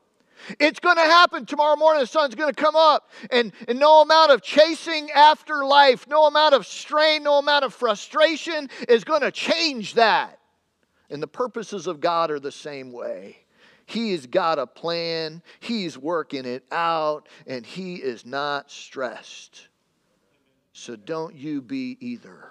It's 0.59 0.80
going 0.80 0.97
to 0.97 1.02
happen 1.02 1.47
tomorrow 1.47 1.76
morning. 1.76 2.00
The 2.00 2.07
sun's 2.07 2.35
going 2.35 2.52
to 2.52 2.61
come 2.61 2.76
up. 2.76 3.11
And, 3.30 3.52
and 3.66 3.78
no 3.78 4.02
amount 4.02 4.33
of 4.33 4.42
chasing 4.42 5.11
after 5.11 5.64
life, 5.64 6.07
no 6.09 6.26
amount 6.26 6.54
of 6.54 6.66
strain, 6.66 7.23
no 7.23 7.38
amount 7.38 7.64
of 7.64 7.75
frustration 7.75 8.68
is 8.88 9.04
going 9.04 9.23
to 9.23 9.30
change 9.30 9.95
that. 9.95 10.38
And 11.11 11.23
the 11.23 11.28
purposes 11.28 11.87
of 11.87 12.00
God 12.00 12.30
are 12.30 12.40
the 12.40 12.52
same 12.52 12.92
way. 12.92 13.38
He's 13.87 14.26
got 14.26 14.59
a 14.59 14.66
plan, 14.66 15.42
He's 15.61 15.97
working 15.97 16.45
it 16.45 16.62
out, 16.71 17.26
and 17.47 17.64
He 17.64 17.97
is 17.97 18.26
not 18.26 18.71
stressed. 18.71 19.68
So 20.75 20.95
don't 20.95 21.35
you 21.35 21.62
be 21.62 21.97
either. 22.00 22.50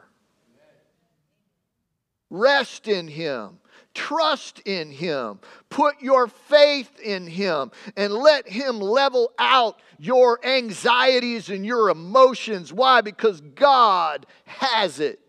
Rest 2.31 2.87
in 2.87 3.07
Him. 3.07 3.59
Trust 3.97 4.59
in 4.59 4.91
Him. 4.91 5.39
Put 5.69 6.03
your 6.03 6.27
faith 6.27 6.99
in 6.99 7.25
Him 7.25 7.71
and 7.95 8.13
let 8.13 8.47
Him 8.47 8.79
level 8.79 9.31
out 9.39 9.81
your 9.97 10.39
anxieties 10.45 11.49
and 11.49 11.65
your 11.65 11.89
emotions. 11.89 12.71
Why? 12.71 13.01
Because 13.01 13.41
God 13.41 14.27
has 14.45 14.99
it 14.99 15.19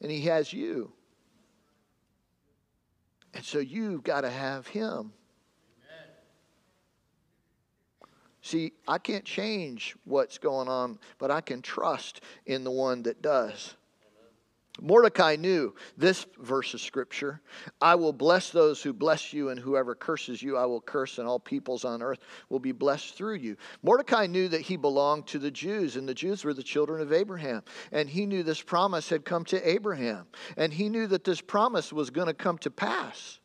and 0.00 0.10
He 0.10 0.22
has 0.22 0.54
you. 0.54 0.90
And 3.34 3.44
so 3.44 3.58
you've 3.58 4.02
got 4.02 4.22
to 4.22 4.30
have 4.30 4.66
Him. 4.68 5.12
See, 8.40 8.72
I 8.88 8.96
can't 8.96 9.26
change 9.26 9.96
what's 10.04 10.38
going 10.38 10.68
on, 10.68 10.98
but 11.18 11.30
I 11.30 11.42
can 11.42 11.60
trust 11.60 12.22
in 12.46 12.64
the 12.64 12.70
one 12.70 13.02
that 13.02 13.20
does. 13.20 13.74
Mordecai 14.80 15.36
knew 15.36 15.74
this 15.96 16.26
verse 16.38 16.74
of 16.74 16.80
scripture 16.80 17.40
I 17.80 17.94
will 17.94 18.12
bless 18.12 18.50
those 18.50 18.82
who 18.82 18.92
bless 18.92 19.32
you, 19.32 19.50
and 19.50 19.58
whoever 19.58 19.94
curses 19.94 20.42
you, 20.42 20.56
I 20.56 20.66
will 20.66 20.80
curse, 20.80 21.18
and 21.18 21.28
all 21.28 21.38
peoples 21.38 21.84
on 21.84 22.02
earth 22.02 22.18
will 22.48 22.58
be 22.58 22.72
blessed 22.72 23.14
through 23.14 23.36
you. 23.36 23.56
Mordecai 23.82 24.26
knew 24.26 24.48
that 24.48 24.62
he 24.62 24.76
belonged 24.76 25.26
to 25.28 25.38
the 25.38 25.50
Jews, 25.50 25.96
and 25.96 26.08
the 26.08 26.14
Jews 26.14 26.44
were 26.44 26.54
the 26.54 26.62
children 26.62 27.00
of 27.00 27.12
Abraham. 27.12 27.62
And 27.92 28.08
he 28.08 28.26
knew 28.26 28.42
this 28.42 28.62
promise 28.62 29.08
had 29.08 29.24
come 29.24 29.44
to 29.46 29.68
Abraham, 29.68 30.26
and 30.56 30.72
he 30.72 30.88
knew 30.88 31.06
that 31.06 31.24
this 31.24 31.40
promise 31.40 31.92
was 31.92 32.10
going 32.10 32.26
to 32.26 32.34
come 32.34 32.58
to 32.58 32.70
pass. 32.70 33.38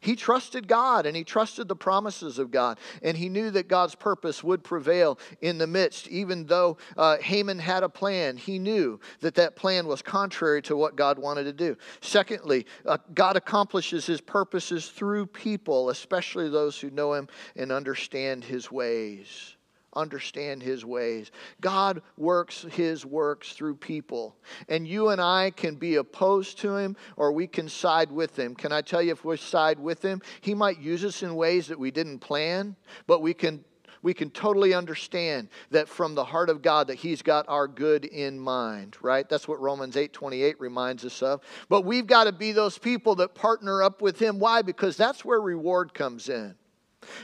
He 0.00 0.14
trusted 0.14 0.68
God 0.68 1.06
and 1.06 1.16
he 1.16 1.24
trusted 1.24 1.68
the 1.68 1.76
promises 1.76 2.38
of 2.38 2.50
God. 2.50 2.78
And 3.02 3.16
he 3.16 3.28
knew 3.28 3.50
that 3.50 3.68
God's 3.68 3.94
purpose 3.94 4.44
would 4.44 4.62
prevail 4.62 5.18
in 5.40 5.58
the 5.58 5.66
midst. 5.66 6.08
Even 6.08 6.46
though 6.46 6.78
uh, 6.96 7.18
Haman 7.18 7.58
had 7.58 7.82
a 7.82 7.88
plan, 7.88 8.36
he 8.36 8.58
knew 8.58 9.00
that 9.20 9.34
that 9.34 9.56
plan 9.56 9.86
was 9.86 10.00
contrary 10.00 10.62
to 10.62 10.76
what 10.76 10.96
God 10.96 11.18
wanted 11.18 11.44
to 11.44 11.52
do. 11.52 11.76
Secondly, 12.00 12.66
uh, 12.86 12.98
God 13.14 13.36
accomplishes 13.36 14.06
his 14.06 14.20
purposes 14.20 14.88
through 14.88 15.26
people, 15.26 15.90
especially 15.90 16.48
those 16.48 16.78
who 16.78 16.90
know 16.90 17.14
him 17.14 17.28
and 17.56 17.72
understand 17.72 18.44
his 18.44 18.70
ways 18.70 19.57
understand 19.98 20.62
his 20.62 20.84
ways. 20.84 21.30
God 21.60 22.02
works 22.16 22.64
his 22.70 23.04
works 23.04 23.52
through 23.52 23.76
people. 23.76 24.36
And 24.68 24.86
you 24.86 25.08
and 25.08 25.20
I 25.20 25.50
can 25.50 25.74
be 25.74 25.96
opposed 25.96 26.58
to 26.60 26.76
him 26.76 26.96
or 27.16 27.32
we 27.32 27.46
can 27.46 27.68
side 27.68 28.10
with 28.10 28.38
him. 28.38 28.54
Can 28.54 28.72
I 28.72 28.80
tell 28.80 29.02
you 29.02 29.12
if 29.12 29.24
we 29.24 29.36
side 29.36 29.78
with 29.78 30.02
him, 30.02 30.22
he 30.40 30.54
might 30.54 30.80
use 30.80 31.04
us 31.04 31.22
in 31.22 31.34
ways 31.34 31.66
that 31.66 31.78
we 31.78 31.90
didn't 31.90 32.20
plan, 32.20 32.76
but 33.06 33.20
we 33.20 33.34
can 33.34 33.64
we 34.00 34.14
can 34.14 34.30
totally 34.30 34.74
understand 34.74 35.48
that 35.70 35.88
from 35.88 36.14
the 36.14 36.24
heart 36.24 36.50
of 36.50 36.62
God 36.62 36.86
that 36.86 36.96
he's 36.96 37.20
got 37.20 37.48
our 37.48 37.66
good 37.66 38.04
in 38.04 38.38
mind, 38.38 38.96
right? 39.02 39.28
That's 39.28 39.48
what 39.48 39.60
Romans 39.60 39.96
8:28 39.96 40.54
reminds 40.60 41.04
us 41.04 41.20
of. 41.20 41.40
But 41.68 41.84
we've 41.84 42.06
got 42.06 42.24
to 42.24 42.32
be 42.32 42.52
those 42.52 42.78
people 42.78 43.16
that 43.16 43.34
partner 43.34 43.82
up 43.82 44.00
with 44.00 44.20
him. 44.20 44.38
Why? 44.38 44.62
Because 44.62 44.96
that's 44.96 45.24
where 45.24 45.40
reward 45.40 45.94
comes 45.94 46.28
in. 46.28 46.54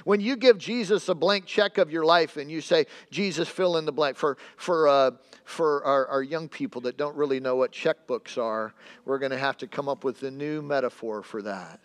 When 0.04 0.20
you 0.20 0.36
give 0.36 0.58
Jesus 0.58 1.08
a 1.08 1.14
blank 1.14 1.46
check 1.46 1.78
of 1.78 1.90
your 1.90 2.04
life 2.04 2.36
and 2.36 2.50
you 2.50 2.60
say, 2.60 2.86
Jesus, 3.10 3.48
fill 3.48 3.76
in 3.76 3.84
the 3.84 3.92
blank, 3.92 4.16
for, 4.16 4.36
for, 4.56 4.88
uh, 4.88 5.10
for 5.44 5.84
our, 5.84 6.06
our 6.08 6.22
young 6.22 6.48
people 6.48 6.80
that 6.82 6.96
don't 6.96 7.16
really 7.16 7.40
know 7.40 7.56
what 7.56 7.72
checkbooks 7.72 8.36
are, 8.36 8.74
we're 9.04 9.18
going 9.18 9.32
to 9.32 9.38
have 9.38 9.56
to 9.58 9.66
come 9.66 9.88
up 9.88 10.04
with 10.04 10.22
a 10.22 10.30
new 10.30 10.62
metaphor 10.62 11.22
for 11.22 11.42
that. 11.42 11.80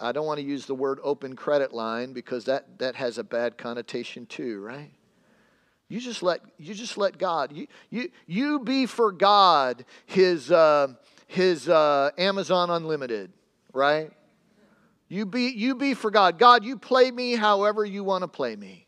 I 0.00 0.12
don't 0.12 0.26
want 0.26 0.40
to 0.40 0.46
use 0.46 0.64
the 0.64 0.74
word 0.74 0.98
open 1.02 1.36
credit 1.36 1.74
line 1.74 2.14
because 2.14 2.46
that, 2.46 2.78
that 2.78 2.96
has 2.96 3.18
a 3.18 3.24
bad 3.24 3.58
connotation 3.58 4.24
too, 4.26 4.60
right? 4.60 4.90
You 5.88 6.00
just 6.00 6.22
let, 6.22 6.40
you 6.56 6.72
just 6.72 6.96
let 6.96 7.18
God, 7.18 7.52
you, 7.52 7.66
you, 7.90 8.10
you 8.26 8.60
be 8.60 8.86
for 8.86 9.12
God 9.12 9.84
his, 10.06 10.50
uh, 10.50 10.94
his 11.26 11.68
uh, 11.68 12.12
Amazon 12.16 12.70
Unlimited, 12.70 13.32
right? 13.74 14.12
You 15.10 15.26
be, 15.26 15.48
you 15.48 15.74
be 15.74 15.94
for 15.94 16.10
God. 16.10 16.38
God, 16.38 16.64
you 16.64 16.78
play 16.78 17.10
me 17.10 17.34
however 17.34 17.84
you 17.84 18.04
want 18.04 18.22
to 18.22 18.28
play 18.28 18.54
me. 18.54 18.86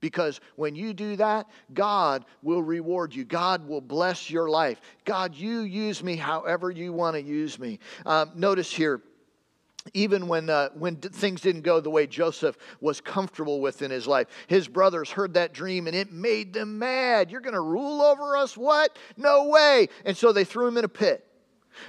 Because 0.00 0.38
when 0.56 0.74
you 0.74 0.92
do 0.92 1.16
that, 1.16 1.46
God 1.72 2.26
will 2.42 2.62
reward 2.62 3.14
you. 3.14 3.24
God 3.24 3.66
will 3.66 3.80
bless 3.80 4.28
your 4.28 4.50
life. 4.50 4.80
God, 5.06 5.34
you 5.34 5.60
use 5.60 6.02
me 6.02 6.16
however 6.16 6.70
you 6.70 6.92
want 6.92 7.14
to 7.14 7.22
use 7.22 7.58
me. 7.58 7.78
Um, 8.04 8.32
notice 8.34 8.70
here, 8.70 9.00
even 9.94 10.28
when, 10.28 10.50
uh, 10.50 10.68
when 10.74 10.96
things 10.96 11.40
didn't 11.40 11.62
go 11.62 11.80
the 11.80 11.88
way 11.88 12.06
Joseph 12.06 12.58
was 12.80 13.00
comfortable 13.00 13.62
with 13.62 13.80
in 13.80 13.90
his 13.90 14.06
life, 14.06 14.26
his 14.46 14.68
brothers 14.68 15.10
heard 15.10 15.34
that 15.34 15.54
dream 15.54 15.86
and 15.86 15.96
it 15.96 16.12
made 16.12 16.52
them 16.52 16.78
mad. 16.78 17.30
You're 17.30 17.40
going 17.40 17.54
to 17.54 17.60
rule 17.60 18.02
over 18.02 18.36
us? 18.36 18.58
What? 18.58 18.98
No 19.16 19.48
way. 19.48 19.88
And 20.04 20.14
so 20.16 20.32
they 20.32 20.44
threw 20.44 20.66
him 20.66 20.76
in 20.76 20.84
a 20.84 20.88
pit. 20.88 21.26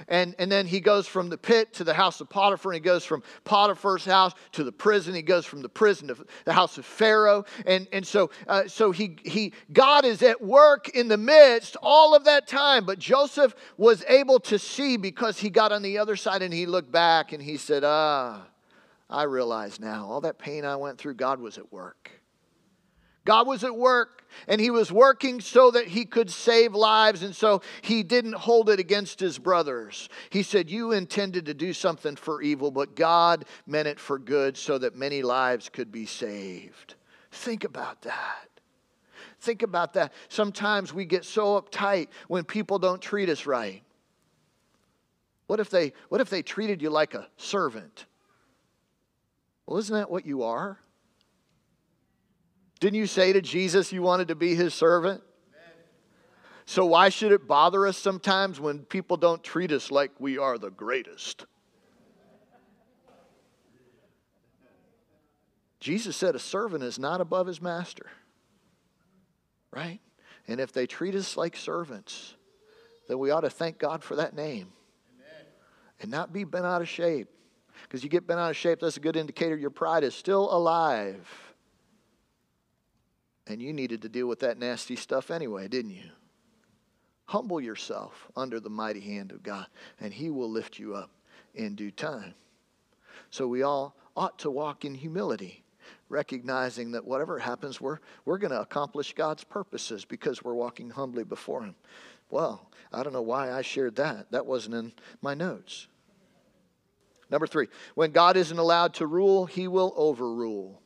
And, 0.08 0.34
and 0.38 0.50
then 0.50 0.66
he 0.66 0.80
goes 0.80 1.06
from 1.06 1.28
the 1.28 1.38
pit 1.38 1.72
to 1.74 1.84
the 1.84 1.94
house 1.94 2.20
of 2.20 2.28
Potiphar, 2.28 2.72
and 2.72 2.76
he 2.76 2.84
goes 2.84 3.04
from 3.04 3.22
Potiphar's 3.44 4.04
house 4.04 4.32
to 4.52 4.64
the 4.64 4.72
prison. 4.72 5.14
He 5.14 5.22
goes 5.22 5.46
from 5.46 5.62
the 5.62 5.68
prison 5.68 6.08
to 6.08 6.16
the 6.44 6.52
house 6.52 6.78
of 6.78 6.84
Pharaoh. 6.84 7.44
And, 7.66 7.88
and 7.92 8.06
so, 8.06 8.30
uh, 8.46 8.66
so 8.66 8.90
he, 8.92 9.16
he, 9.24 9.52
God 9.72 10.04
is 10.04 10.22
at 10.22 10.42
work 10.42 10.88
in 10.90 11.08
the 11.08 11.16
midst 11.16 11.76
all 11.82 12.14
of 12.14 12.24
that 12.24 12.46
time. 12.46 12.84
But 12.84 12.98
Joseph 12.98 13.54
was 13.76 14.04
able 14.08 14.40
to 14.40 14.58
see 14.58 14.96
because 14.96 15.38
he 15.38 15.50
got 15.50 15.72
on 15.72 15.82
the 15.82 15.98
other 15.98 16.16
side 16.16 16.42
and 16.42 16.52
he 16.52 16.66
looked 16.66 16.92
back 16.92 17.32
and 17.32 17.42
he 17.42 17.56
said, 17.56 17.84
Ah, 17.84 18.46
I 19.08 19.24
realize 19.24 19.80
now 19.80 20.06
all 20.06 20.20
that 20.22 20.38
pain 20.38 20.64
I 20.64 20.76
went 20.76 20.98
through, 20.98 21.14
God 21.14 21.40
was 21.40 21.58
at 21.58 21.72
work. 21.72 22.10
God 23.24 23.46
was 23.46 23.64
at 23.64 23.76
work, 23.76 24.22
and 24.48 24.60
he 24.60 24.70
was 24.70 24.92
working 24.92 25.40
so 25.40 25.70
that 25.70 25.86
he 25.86 26.04
could 26.04 26.30
save 26.30 26.74
lives, 26.74 27.22
and 27.22 27.34
so 27.34 27.62
he 27.80 28.02
didn't 28.02 28.34
hold 28.34 28.68
it 28.68 28.78
against 28.78 29.18
his 29.18 29.38
brothers. 29.38 30.08
He 30.28 30.42
said, 30.42 30.70
You 30.70 30.92
intended 30.92 31.46
to 31.46 31.54
do 31.54 31.72
something 31.72 32.16
for 32.16 32.42
evil, 32.42 32.70
but 32.70 32.94
God 32.94 33.46
meant 33.66 33.88
it 33.88 33.98
for 33.98 34.18
good 34.18 34.56
so 34.56 34.76
that 34.78 34.94
many 34.94 35.22
lives 35.22 35.70
could 35.70 35.90
be 35.90 36.04
saved. 36.04 36.96
Think 37.30 37.64
about 37.64 38.02
that. 38.02 38.48
Think 39.40 39.62
about 39.62 39.94
that. 39.94 40.12
Sometimes 40.28 40.92
we 40.92 41.04
get 41.04 41.24
so 41.24 41.60
uptight 41.60 42.08
when 42.28 42.44
people 42.44 42.78
don't 42.78 43.00
treat 43.00 43.28
us 43.28 43.46
right. 43.46 43.82
What 45.46 45.60
if 45.60 45.70
they, 45.70 45.92
what 46.08 46.20
if 46.20 46.30
they 46.30 46.42
treated 46.42 46.80
you 46.80 46.90
like 46.90 47.14
a 47.14 47.28
servant? 47.36 48.06
Well, 49.66 49.78
isn't 49.78 49.94
that 49.94 50.10
what 50.10 50.26
you 50.26 50.42
are? 50.42 50.78
Didn't 52.84 52.98
you 52.98 53.06
say 53.06 53.32
to 53.32 53.40
Jesus 53.40 53.94
you 53.94 54.02
wanted 54.02 54.28
to 54.28 54.34
be 54.34 54.54
his 54.54 54.74
servant? 54.74 55.22
So, 56.66 56.84
why 56.84 57.08
should 57.08 57.32
it 57.32 57.48
bother 57.48 57.86
us 57.86 57.96
sometimes 57.96 58.60
when 58.60 58.80
people 58.80 59.16
don't 59.16 59.42
treat 59.42 59.72
us 59.72 59.90
like 59.90 60.10
we 60.18 60.36
are 60.36 60.58
the 60.58 60.68
greatest? 60.68 61.46
Jesus 65.80 66.14
said 66.14 66.34
a 66.34 66.38
servant 66.38 66.84
is 66.84 66.98
not 66.98 67.22
above 67.22 67.46
his 67.46 67.62
master, 67.62 68.10
right? 69.70 70.00
And 70.46 70.60
if 70.60 70.70
they 70.70 70.86
treat 70.86 71.14
us 71.14 71.38
like 71.38 71.56
servants, 71.56 72.34
then 73.08 73.18
we 73.18 73.30
ought 73.30 73.40
to 73.40 73.50
thank 73.50 73.78
God 73.78 74.04
for 74.04 74.16
that 74.16 74.36
name 74.36 74.70
Amen. 75.14 75.46
and 76.02 76.10
not 76.10 76.34
be 76.34 76.44
bent 76.44 76.66
out 76.66 76.82
of 76.82 76.88
shape. 76.90 77.28
Because 77.84 78.04
you 78.04 78.10
get 78.10 78.26
bent 78.26 78.40
out 78.40 78.50
of 78.50 78.58
shape, 78.58 78.80
that's 78.80 78.98
a 78.98 79.00
good 79.00 79.16
indicator 79.16 79.56
your 79.56 79.70
pride 79.70 80.04
is 80.04 80.14
still 80.14 80.54
alive. 80.54 81.26
And 83.46 83.60
you 83.60 83.72
needed 83.72 84.02
to 84.02 84.08
deal 84.08 84.26
with 84.26 84.40
that 84.40 84.58
nasty 84.58 84.96
stuff 84.96 85.30
anyway, 85.30 85.68
didn't 85.68 85.92
you? 85.92 86.10
Humble 87.26 87.60
yourself 87.60 88.28
under 88.36 88.60
the 88.60 88.70
mighty 88.70 89.00
hand 89.00 89.32
of 89.32 89.42
God, 89.42 89.66
and 90.00 90.12
He 90.12 90.30
will 90.30 90.50
lift 90.50 90.78
you 90.78 90.94
up 90.94 91.10
in 91.54 91.74
due 91.74 91.90
time. 91.90 92.34
So 93.30 93.46
we 93.46 93.62
all 93.62 93.96
ought 94.16 94.38
to 94.40 94.50
walk 94.50 94.84
in 94.84 94.94
humility, 94.94 95.64
recognizing 96.08 96.92
that 96.92 97.04
whatever 97.04 97.38
happens, 97.38 97.80
we're, 97.80 97.98
we're 98.24 98.38
going 98.38 98.52
to 98.52 98.60
accomplish 98.60 99.14
God's 99.14 99.44
purposes 99.44 100.04
because 100.04 100.42
we're 100.42 100.54
walking 100.54 100.90
humbly 100.90 101.24
before 101.24 101.62
Him. 101.62 101.74
Well, 102.30 102.70
I 102.92 103.02
don't 103.02 103.12
know 103.12 103.22
why 103.22 103.52
I 103.52 103.62
shared 103.62 103.96
that. 103.96 104.30
That 104.30 104.46
wasn't 104.46 104.74
in 104.74 104.92
my 105.20 105.34
notes. 105.34 105.88
Number 107.30 107.46
three, 107.46 107.68
when 107.94 108.12
God 108.12 108.36
isn't 108.36 108.58
allowed 108.58 108.94
to 108.94 109.06
rule, 109.06 109.46
He 109.46 109.66
will 109.66 109.92
overrule. 109.96 110.80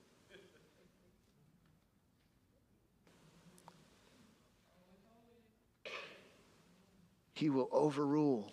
He 7.38 7.50
will 7.50 7.68
overrule. 7.70 8.52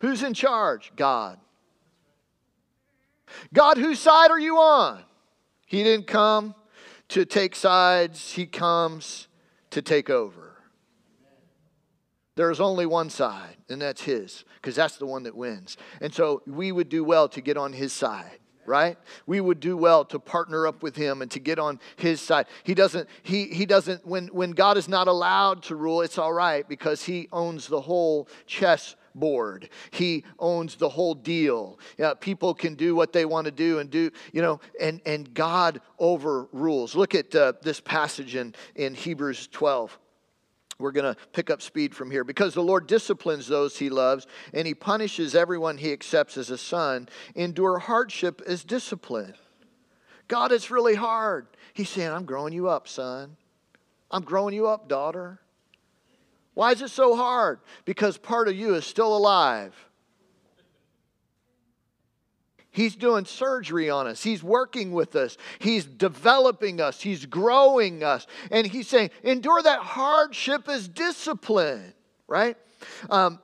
Who's 0.00 0.24
in 0.24 0.34
charge? 0.34 0.90
God. 0.96 1.38
God, 3.54 3.78
whose 3.78 4.00
side 4.00 4.32
are 4.32 4.38
you 4.38 4.58
on? 4.58 5.04
He 5.64 5.84
didn't 5.84 6.08
come 6.08 6.56
to 7.08 7.24
take 7.24 7.54
sides, 7.54 8.32
He 8.32 8.46
comes 8.46 9.28
to 9.70 9.80
take 9.80 10.10
over. 10.10 10.56
There's 12.34 12.60
only 12.60 12.84
one 12.84 13.10
side, 13.10 13.56
and 13.68 13.80
that's 13.80 14.02
His, 14.02 14.44
because 14.56 14.74
that's 14.74 14.96
the 14.96 15.06
one 15.06 15.22
that 15.22 15.36
wins. 15.36 15.76
And 16.00 16.12
so 16.12 16.42
we 16.48 16.72
would 16.72 16.88
do 16.88 17.04
well 17.04 17.28
to 17.28 17.40
get 17.40 17.56
on 17.56 17.72
His 17.72 17.92
side 17.92 18.38
right? 18.66 18.98
We 19.26 19.40
would 19.40 19.60
do 19.60 19.76
well 19.76 20.04
to 20.06 20.18
partner 20.18 20.66
up 20.66 20.82
with 20.82 20.96
him 20.96 21.22
and 21.22 21.30
to 21.32 21.38
get 21.38 21.58
on 21.58 21.80
his 21.96 22.20
side. 22.20 22.46
He 22.64 22.74
doesn't 22.74 23.08
he 23.22 23.46
he 23.46 23.66
doesn't 23.66 24.06
when 24.06 24.28
when 24.28 24.52
god 24.52 24.76
is 24.76 24.88
not 24.88 25.08
allowed 25.08 25.62
to 25.64 25.76
rule 25.76 26.02
it's 26.02 26.18
all 26.18 26.32
right 26.32 26.68
because 26.68 27.02
he 27.02 27.28
owns 27.32 27.66
the 27.66 27.80
whole 27.80 28.28
chess 28.46 28.96
board 29.14 29.70
he 29.90 30.24
owns 30.38 30.76
the 30.76 30.88
whole 30.88 31.14
deal. 31.14 31.78
Yeah, 31.98 32.14
people 32.14 32.54
can 32.54 32.74
do 32.74 32.94
what 32.94 33.12
they 33.12 33.24
want 33.24 33.46
to 33.46 33.50
do 33.50 33.78
and 33.78 33.90
do 33.90 34.10
you 34.32 34.42
know 34.42 34.60
and 34.80 35.00
and 35.06 35.32
god 35.34 35.80
overrules. 35.98 36.94
Look 36.94 37.14
at 37.14 37.34
uh, 37.34 37.54
this 37.62 37.80
passage 37.80 38.34
in 38.34 38.54
in 38.74 38.94
hebrews 38.94 39.48
12 39.48 39.98
we're 40.78 40.92
going 40.92 41.14
to 41.14 41.20
pick 41.32 41.50
up 41.50 41.62
speed 41.62 41.94
from 41.94 42.10
here. 42.10 42.24
Because 42.24 42.54
the 42.54 42.62
Lord 42.62 42.86
disciplines 42.86 43.46
those 43.46 43.78
he 43.78 43.88
loves 43.88 44.26
and 44.52 44.66
he 44.66 44.74
punishes 44.74 45.34
everyone 45.34 45.78
he 45.78 45.92
accepts 45.92 46.36
as 46.36 46.50
a 46.50 46.58
son, 46.58 47.08
endure 47.34 47.78
hardship 47.78 48.42
as 48.46 48.64
discipline. 48.64 49.34
God, 50.28 50.52
it's 50.52 50.70
really 50.70 50.94
hard. 50.94 51.46
He's 51.72 51.88
saying, 51.88 52.10
I'm 52.10 52.24
growing 52.24 52.52
you 52.52 52.68
up, 52.68 52.88
son. 52.88 53.36
I'm 54.10 54.22
growing 54.22 54.54
you 54.54 54.66
up, 54.66 54.88
daughter. 54.88 55.40
Why 56.54 56.72
is 56.72 56.82
it 56.82 56.90
so 56.90 57.16
hard? 57.16 57.60
Because 57.84 58.16
part 58.16 58.48
of 58.48 58.56
you 58.56 58.74
is 58.74 58.86
still 58.86 59.16
alive. 59.16 59.74
He's 62.76 62.94
doing 62.94 63.24
surgery 63.24 63.88
on 63.88 64.06
us. 64.06 64.22
He's 64.22 64.42
working 64.42 64.92
with 64.92 65.16
us. 65.16 65.38
He's 65.60 65.86
developing 65.86 66.78
us. 66.78 67.00
He's 67.00 67.24
growing 67.24 68.04
us. 68.04 68.26
And 68.50 68.66
he's 68.66 68.86
saying, 68.86 69.12
endure 69.22 69.62
that 69.62 69.78
hardship 69.78 70.68
as 70.68 70.86
discipline, 70.86 71.94
right? 72.28 72.58
Um, 73.08 73.38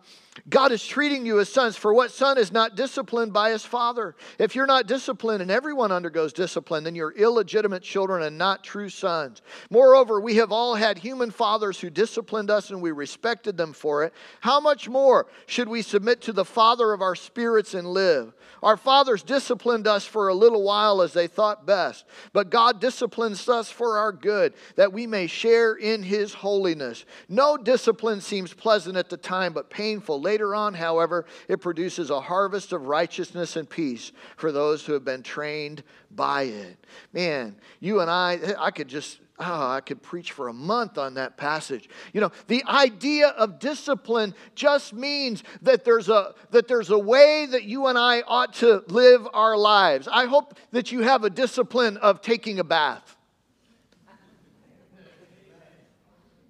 God 0.49 0.73
is 0.73 0.85
treating 0.85 1.25
you 1.25 1.39
as 1.39 1.49
sons, 1.49 1.77
for 1.77 1.95
what 1.95 2.11
son 2.11 2.37
is 2.37 2.51
not 2.51 2.75
disciplined 2.75 3.33
by 3.33 3.51
his 3.51 3.65
father? 3.65 4.17
If 4.41 4.57
you're 4.57 4.67
not 4.67 4.89
disciplined, 4.89 5.41
and 5.41 5.53
everyone 5.53 5.93
undergoes 5.93 6.33
discipline, 6.33 6.83
then 6.83 6.97
you're 6.97 7.13
illegitimate 7.13 7.85
children 7.85 8.25
and 8.25 8.37
not 8.37 8.65
true 8.65 8.89
sons. 8.89 9.41
Moreover, 9.71 10.21
we 10.21 10.37
have 10.37 10.51
all 10.51 10.75
had 10.75 10.99
human 10.99 11.31
fathers 11.31 11.79
who 11.79 11.91
disciplined 11.91 12.51
us 12.51 12.71
and 12.71 12.83
we 12.83 12.91
respected 12.91 13.57
them 13.57 13.73
for 13.73 14.03
it. 14.03 14.13
How 14.41 14.59
much 14.59 14.89
more 14.89 15.29
should 15.47 15.69
we 15.69 15.81
submit 15.81 16.21
to 16.23 16.33
the 16.33 16.45
Father 16.45 16.93
of 16.93 17.03
our 17.03 17.15
spirits 17.15 17.75
and 17.75 17.87
live? 17.87 18.33
Our 18.65 18.77
fathers 18.77 19.23
disciplined 19.23 19.87
us 19.87 20.05
for 20.05 20.27
a 20.29 20.35
little 20.35 20.63
while 20.63 21.03
as 21.03 21.13
they 21.13 21.29
thought 21.29 21.67
best, 21.67 22.05
but 22.33 22.51
God 22.51 22.81
disciplines 22.81 23.49
us 23.49 23.71
for 23.71 23.99
our 23.99 24.13
good, 24.13 24.55
that 24.75 24.93
we 24.93 25.07
may 25.07 25.29
share 25.29 25.75
in 25.75 26.03
his 26.03 26.35
holiness. 26.35 27.05
No 27.29 27.57
discipline 27.57 28.21
seems 28.21 28.55
pleasant 28.55 28.97
at 28.97 29.09
the 29.09 29.17
time, 29.17 29.53
but 29.53 29.71
painful. 29.71 30.21
Later 30.21 30.32
on, 30.41 30.75
however, 30.75 31.27
it 31.49 31.61
produces 31.61 32.11
a 32.11 32.21
harvest 32.21 32.73
of 32.73 32.87
righteousness 32.87 33.57
and 33.57 33.69
peace 33.69 34.13
for 34.37 34.53
those 34.53 34.87
who 34.87 34.93
have 34.93 35.05
been 35.05 35.23
trained 35.23 35.83
by 36.11 36.43
it. 36.43 36.87
Man, 37.13 37.57
you 37.81 38.01
and 38.01 38.11
I, 38.11 38.39
I 38.59 38.71
could 38.71 38.89
just 38.89 39.21
oh, 39.39 39.71
I 39.71 39.81
could 39.81 40.03
preach 40.03 40.33
for 40.33 40.49
a 40.49 40.53
month 40.53 40.99
on 40.99 41.15
that 41.15 41.37
passage. 41.37 41.89
You 42.13 42.21
know, 42.21 42.33
the 42.47 42.63
idea 42.67 43.29
of 43.29 43.59
discipline 43.59 44.35
just 44.55 44.93
means 44.93 45.43
that 45.63 45.85
there's 45.85 46.09
a 46.09 46.35
that 46.51 46.69
there's 46.69 46.91
a 46.91 46.99
way 46.99 47.47
that 47.51 47.65
you 47.65 47.87
and 47.87 47.99
I 47.99 48.23
ought 48.23 48.55
to 48.55 48.85
live 48.89 49.27
our 49.33 49.57
lives. 49.57 50.09
I 50.11 50.27
hope 50.27 50.59
that 50.71 50.93
you 50.93 51.01
have 51.01 51.25
a 51.25 51.31
discipline 51.31 51.97
of 51.99 52.21
taking 52.21 52.59
a 52.59 52.65
bath. 52.65 53.17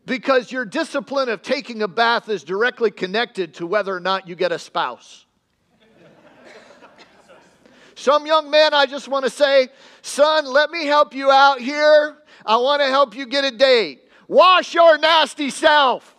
Because 0.04 0.50
your 0.50 0.64
discipline 0.64 1.28
of 1.28 1.42
taking 1.42 1.82
a 1.82 1.88
bath 1.88 2.28
is 2.28 2.42
directly 2.42 2.90
connected 2.90 3.54
to 3.54 3.66
whether 3.66 3.94
or 3.94 4.00
not 4.00 4.26
you 4.26 4.34
get 4.34 4.50
a 4.50 4.58
spouse. 4.58 5.26
Some 7.94 8.26
young 8.26 8.50
man, 8.50 8.74
I 8.74 8.86
just 8.86 9.06
want 9.06 9.24
to 9.26 9.30
say, 9.30 9.68
son, 10.00 10.46
let 10.46 10.70
me 10.70 10.86
help 10.86 11.14
you 11.14 11.30
out 11.30 11.60
here. 11.60 12.16
I 12.44 12.56
want 12.56 12.82
to 12.82 12.88
help 12.88 13.14
you 13.14 13.26
get 13.26 13.44
a 13.44 13.52
date. 13.52 14.08
Wash 14.26 14.74
your 14.74 14.98
nasty 14.98 15.50
self. 15.50 16.16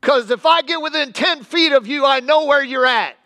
Because 0.00 0.30
if 0.30 0.46
I 0.46 0.62
get 0.62 0.80
within 0.80 1.12
10 1.12 1.42
feet 1.42 1.72
of 1.72 1.86
you, 1.86 2.06
I 2.06 2.20
know 2.20 2.46
where 2.46 2.64
you're 2.64 2.86
at. 2.86 3.16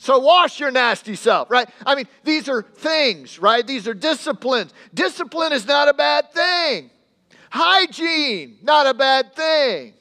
So 0.00 0.18
wash 0.18 0.58
your 0.58 0.70
nasty 0.70 1.14
self, 1.14 1.50
right? 1.50 1.68
I 1.84 1.94
mean, 1.94 2.06
these 2.24 2.48
are 2.48 2.62
things, 2.62 3.38
right? 3.38 3.66
These 3.66 3.86
are 3.86 3.92
disciplines. 3.92 4.72
Discipline 4.94 5.52
is 5.52 5.66
not 5.66 5.88
a 5.88 5.92
bad 5.92 6.32
thing. 6.32 6.88
Hygiene, 7.50 8.56
not 8.62 8.86
a 8.86 8.94
bad 8.94 9.36
thing. 9.36 9.92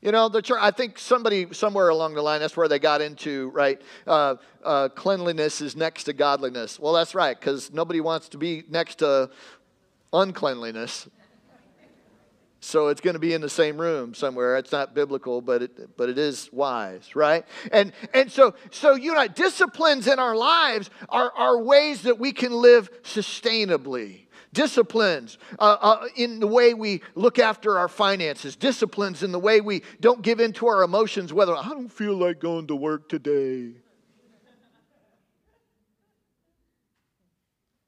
You 0.00 0.12
know, 0.12 0.30
the 0.30 0.40
church, 0.40 0.58
I 0.62 0.70
think 0.70 0.98
somebody 0.98 1.52
somewhere 1.52 1.90
along 1.90 2.14
the 2.14 2.22
line, 2.22 2.40
that's 2.40 2.56
where 2.56 2.68
they 2.68 2.78
got 2.78 3.02
into, 3.02 3.50
right? 3.50 3.82
Uh, 4.06 4.36
uh, 4.64 4.88
cleanliness 4.88 5.60
is 5.60 5.76
next 5.76 6.04
to 6.04 6.14
godliness. 6.14 6.80
Well, 6.80 6.94
that's 6.94 7.14
right, 7.14 7.38
because 7.38 7.70
nobody 7.70 8.00
wants 8.00 8.30
to 8.30 8.38
be 8.38 8.64
next 8.70 9.00
to 9.00 9.28
uncleanliness. 10.14 11.06
So 12.64 12.88
it's 12.88 13.00
going 13.00 13.14
to 13.14 13.20
be 13.20 13.34
in 13.34 13.40
the 13.40 13.48
same 13.48 13.76
room 13.76 14.14
somewhere. 14.14 14.56
It's 14.56 14.70
not 14.70 14.94
biblical, 14.94 15.40
but 15.40 15.62
it, 15.62 15.96
but 15.96 16.08
it 16.08 16.16
is 16.16 16.48
wise, 16.52 17.16
right? 17.16 17.44
And 17.72 17.92
and 18.14 18.30
so 18.30 18.54
so 18.70 18.94
you 18.94 19.12
know, 19.12 19.26
disciplines 19.26 20.06
in 20.06 20.20
our 20.20 20.36
lives 20.36 20.88
are, 21.08 21.32
are 21.36 21.60
ways 21.60 22.02
that 22.02 22.20
we 22.20 22.30
can 22.32 22.52
live 22.52 22.88
sustainably 23.02 24.26
disciplines 24.52 25.38
uh, 25.58 25.76
uh, 25.80 26.08
in 26.14 26.38
the 26.38 26.46
way 26.46 26.72
we 26.72 27.00
look 27.14 27.40
after 27.40 27.78
our 27.78 27.88
finances, 27.88 28.54
disciplines 28.54 29.24
in 29.24 29.32
the 29.32 29.38
way 29.38 29.60
we 29.60 29.82
don't 30.00 30.22
give 30.22 30.38
in 30.40 30.52
to 30.52 30.66
our 30.68 30.82
emotions, 30.82 31.32
whether 31.32 31.56
I 31.56 31.68
don't 31.70 31.88
feel 31.88 32.14
like 32.14 32.38
going 32.38 32.68
to 32.68 32.76
work 32.76 33.08
today. 33.08 33.72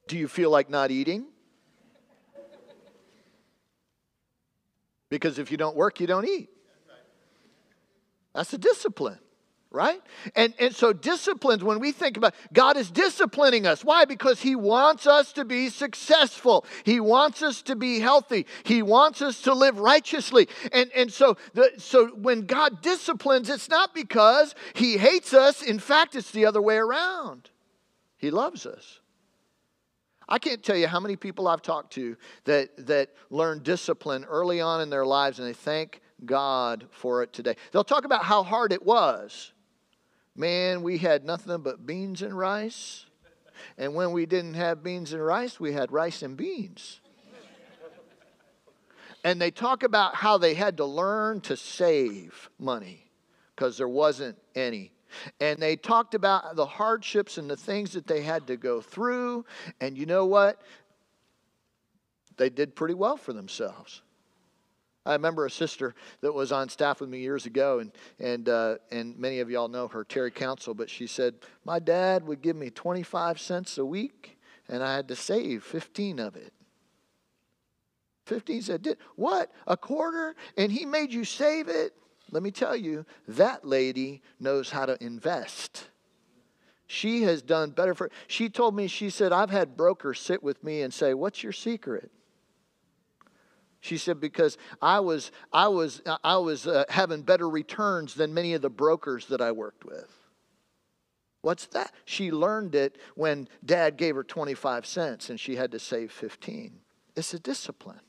Do 0.09 0.19
you 0.19 0.27
feel 0.27 0.51
like 0.51 0.69
not 0.69 0.91
eating? 0.91 1.27
Because 5.15 5.39
if 5.39 5.51
you 5.51 5.57
don't 5.57 5.77
work, 5.77 6.01
you 6.01 6.07
don't 6.07 6.27
eat. 6.27 6.51
That's 8.35 8.53
a 8.53 8.59
discipline 8.59 9.19
right? 9.75 10.01
And, 10.37 10.55
and 10.61 10.73
so, 10.73 10.93
disciplines, 10.93 11.65
when 11.65 11.81
we 11.81 11.91
think 11.91 12.17
about 12.17 12.35
God 12.53 12.77
is 12.77 12.93
disciplining 12.93 13.67
us. 13.67 13.85
Why? 13.85 14.05
Because 14.05 14.41
He 14.41 14.55
wants 14.55 15.05
us 15.05 15.33
to 15.33 15.45
be 15.45 15.69
successful. 15.69 16.65
He 16.85 17.01
wants 17.01 17.43
us 17.43 17.61
to 17.63 17.75
be 17.75 17.99
healthy. 17.99 18.47
He 18.63 18.83
wants 18.83 19.21
us 19.21 19.43
to 19.43 19.53
live 19.53 19.81
righteously. 19.81 20.49
And, 20.73 20.93
and 20.95 21.13
so, 21.13 21.37
the, 21.55 21.73
so, 21.77 22.07
when 22.11 22.43
God 22.43 22.83
disciplines, 22.83 23.51
it's 23.51 23.69
not 23.69 23.93
because 23.95 24.55
He 24.75 24.97
hates 24.97 25.35
us. 25.35 25.61
In 25.61 25.81
fact, 25.81 26.15
it's 26.15 26.31
the 26.31 26.47
other 26.47 26.63
way 26.63 26.77
around. 26.77 27.51
He 28.17 28.31
loves 28.31 28.67
us. 28.67 29.01
I 30.29 30.39
can't 30.39 30.63
tell 30.63 30.77
you 30.77 30.87
how 30.87 31.01
many 31.01 31.17
people 31.17 31.49
I've 31.49 31.63
talked 31.63 31.93
to 31.95 32.17
that, 32.45 32.87
that 32.87 33.11
learn 33.31 33.63
discipline 33.63 34.25
early 34.25 34.61
on 34.61 34.81
in 34.81 34.91
their 34.91 35.05
lives 35.05 35.39
and 35.39 35.49
they 35.49 35.53
thank 35.53 36.01
God 36.25 36.87
for 36.91 37.23
it 37.23 37.33
today. 37.33 37.57
They'll 37.73 37.85
talk 37.85 38.05
about 38.05 38.25
how 38.25 38.43
hard 38.43 38.73
it 38.73 38.85
was. 38.85 39.53
Man, 40.37 40.83
we 40.83 40.99
had 40.99 41.25
nothing 41.25 41.63
but 41.63 41.87
beans 41.87 42.23
and 42.23 42.37
rice. 42.37 43.07
And 43.79 43.95
when 43.95 44.13
we 44.13 44.27
didn't 44.27 44.55
have 44.55 44.83
beans 44.83 45.13
and 45.13 45.25
rice, 45.25 45.61
we 45.61 45.73
had 45.73 45.93
rice 45.93 46.23
and 46.23 46.37
beans. 46.37 47.01
And 49.23 49.41
they 49.41 49.51
talk 49.51 49.83
about 49.83 50.15
how 50.15 50.37
they 50.37 50.55
had 50.55 50.77
to 50.79 50.85
learn 50.85 51.41
to 51.43 51.57
save 51.57 52.51
money 52.59 53.11
because 53.55 53.79
there 53.79 53.89
wasn't 53.89 54.37
any. 54.55 54.93
And 55.41 55.59
they 55.59 55.77
talked 55.77 56.15
about 56.15 56.57
the 56.57 56.67
hardships 56.67 57.39
and 57.39 57.51
the 57.51 57.57
things 57.57 57.93
that 57.93 58.07
they 58.07 58.23
had 58.23 58.47
to 58.49 58.57
go 58.57 58.81
through. 58.81 59.45
And 59.81 59.97
you 59.97 60.07
know 60.07 60.27
what? 60.27 60.61
They 62.37 62.51
did 62.51 62.75
pretty 62.75 62.95
well 62.95 63.17
for 63.17 63.33
themselves. 63.33 64.03
I 65.07 65.13
remember 65.13 65.45
a 65.45 65.51
sister 65.51 65.95
that 66.23 66.33
was 66.33 66.51
on 66.51 66.71
staff 66.71 67.01
with 67.01 67.11
me 67.11 67.19
years 67.19 67.45
ago, 67.45 67.79
and 67.81 67.93
and 68.19 68.49
uh, 68.49 68.77
and 68.91 69.19
many 69.19 69.41
of 69.41 69.51
y'all 69.51 69.69
know 69.69 69.87
her, 69.89 70.03
Terry 70.03 70.31
Council. 70.31 70.73
But 70.73 70.89
she 70.89 71.07
said 71.07 71.35
my 71.65 71.79
dad 71.79 72.27
would 72.27 72.41
give 72.41 72.57
me 72.57 72.71
twenty 72.71 73.03
five 73.03 73.39
cents 73.39 73.77
a 73.77 73.85
week, 73.85 74.39
and 74.67 74.83
I 74.83 74.97
had 74.97 75.09
to 75.09 75.17
save 75.17 75.63
fifteen 75.63 76.19
of 76.19 76.37
it. 76.37 76.55
Fifteen 78.25 78.63
said, 78.63 78.81
"Did 78.81 78.97
what? 79.15 79.53
A 79.67 79.77
quarter? 79.77 80.35
And 80.57 80.73
he 80.73 80.87
made 80.87 81.13
you 81.13 81.25
save 81.25 81.69
it?" 81.69 81.93
Let 82.35 82.43
me 82.43 82.51
tell 82.51 82.75
you, 82.75 83.07
that 83.29 83.65
lady 83.65 84.21
knows 84.41 84.71
how 84.71 84.87
to 84.87 85.03
invest. 85.03 85.87
She 86.89 87.23
has 87.23 87.43
done 87.43 87.71
better 87.71 87.95
for. 87.95 88.11
She 88.27 88.51
told 88.51 88.75
me. 88.75 88.89
She 88.89 89.09
said, 89.09 89.33
"I've 89.33 89.51
had 89.51 89.77
brokers 89.77 90.21
sit 90.21 90.43
with 90.43 90.63
me 90.65 90.83
and 90.83 90.93
say, 90.93 91.15
"What's 91.15 91.45
your 91.45 91.53
secret?" 91.53 92.11
She 93.81 93.99
said, 93.99 94.19
because 94.19 94.57
I 94.81 95.01
was, 95.01 95.31
I 95.53 95.69
was, 95.69 96.01
I 96.25 96.39
was 96.39 96.67
uh, 96.67 96.85
having 96.89 97.21
better 97.21 97.47
returns 97.47 98.15
than 98.15 98.33
many 98.33 98.55
of 98.55 98.63
the 98.63 98.71
brokers 98.71 99.27
that 99.27 99.43
I 99.43 99.53
worked 99.53 99.85
with. 99.85 100.11
What's 101.43 101.67
that? 101.67 101.93
She 102.07 102.33
learned 102.33 102.75
it 102.75 102.97
when 103.15 103.47
dad 103.63 103.99
gave 103.99 104.15
her 104.15 104.25
25 104.25 104.87
cents 104.87 105.29
and 105.29 105.39
she 105.39 105.57
had 105.57 105.71
to 105.73 105.79
save 105.79 106.13
15. 106.13 106.81
It's 107.15 107.35
a 107.35 107.39
discipline. 107.39 108.01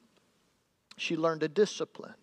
She 0.95 1.17
learned 1.17 1.43
a 1.43 1.49
discipline. 1.49 2.15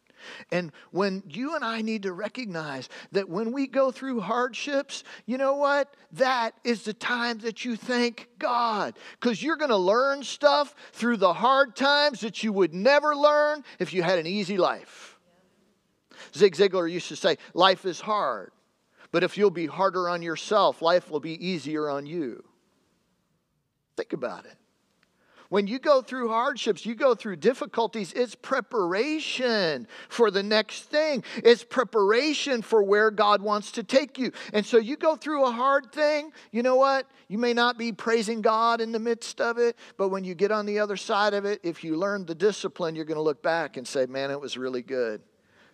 And 0.50 0.72
when 0.90 1.22
you 1.28 1.54
and 1.54 1.64
I 1.64 1.82
need 1.82 2.02
to 2.04 2.12
recognize 2.12 2.88
that 3.12 3.28
when 3.28 3.52
we 3.52 3.66
go 3.66 3.90
through 3.90 4.20
hardships, 4.20 5.04
you 5.26 5.38
know 5.38 5.54
what? 5.54 5.94
That 6.12 6.54
is 6.64 6.82
the 6.82 6.94
time 6.94 7.38
that 7.38 7.64
you 7.64 7.76
thank 7.76 8.28
God. 8.38 8.98
Because 9.20 9.42
you're 9.42 9.56
going 9.56 9.70
to 9.70 9.76
learn 9.76 10.22
stuff 10.22 10.74
through 10.92 11.18
the 11.18 11.32
hard 11.32 11.76
times 11.76 12.20
that 12.20 12.42
you 12.42 12.52
would 12.52 12.74
never 12.74 13.14
learn 13.14 13.64
if 13.78 13.92
you 13.92 14.02
had 14.02 14.18
an 14.18 14.26
easy 14.26 14.56
life. 14.56 15.18
Zig 16.34 16.54
Ziglar 16.54 16.90
used 16.90 17.08
to 17.08 17.16
say, 17.16 17.36
Life 17.54 17.84
is 17.84 18.00
hard, 18.00 18.52
but 19.10 19.24
if 19.24 19.36
you'll 19.36 19.50
be 19.50 19.66
harder 19.66 20.08
on 20.08 20.22
yourself, 20.22 20.82
life 20.82 21.10
will 21.10 21.20
be 21.20 21.46
easier 21.46 21.90
on 21.90 22.06
you. 22.06 22.44
Think 23.96 24.12
about 24.12 24.46
it. 24.46 24.56
When 25.52 25.66
you 25.66 25.78
go 25.78 26.00
through 26.00 26.30
hardships, 26.30 26.86
you 26.86 26.94
go 26.94 27.14
through 27.14 27.36
difficulties, 27.36 28.14
it's 28.14 28.34
preparation 28.34 29.86
for 30.08 30.30
the 30.30 30.42
next 30.42 30.84
thing. 30.84 31.22
It's 31.44 31.62
preparation 31.62 32.62
for 32.62 32.82
where 32.82 33.10
God 33.10 33.42
wants 33.42 33.72
to 33.72 33.82
take 33.82 34.18
you. 34.18 34.32
And 34.54 34.64
so 34.64 34.78
you 34.78 34.96
go 34.96 35.14
through 35.14 35.44
a 35.44 35.52
hard 35.52 35.92
thing, 35.92 36.32
you 36.52 36.62
know 36.62 36.76
what? 36.76 37.06
You 37.28 37.36
may 37.36 37.52
not 37.52 37.76
be 37.76 37.92
praising 37.92 38.40
God 38.40 38.80
in 38.80 38.92
the 38.92 38.98
midst 38.98 39.42
of 39.42 39.58
it, 39.58 39.76
but 39.98 40.08
when 40.08 40.24
you 40.24 40.34
get 40.34 40.52
on 40.52 40.64
the 40.64 40.78
other 40.78 40.96
side 40.96 41.34
of 41.34 41.44
it, 41.44 41.60
if 41.62 41.84
you 41.84 41.96
learn 41.96 42.24
the 42.24 42.34
discipline, 42.34 42.96
you're 42.96 43.04
going 43.04 43.16
to 43.16 43.22
look 43.22 43.42
back 43.42 43.76
and 43.76 43.86
say, 43.86 44.06
man, 44.06 44.30
it 44.30 44.40
was 44.40 44.56
really 44.56 44.80
good 44.80 45.20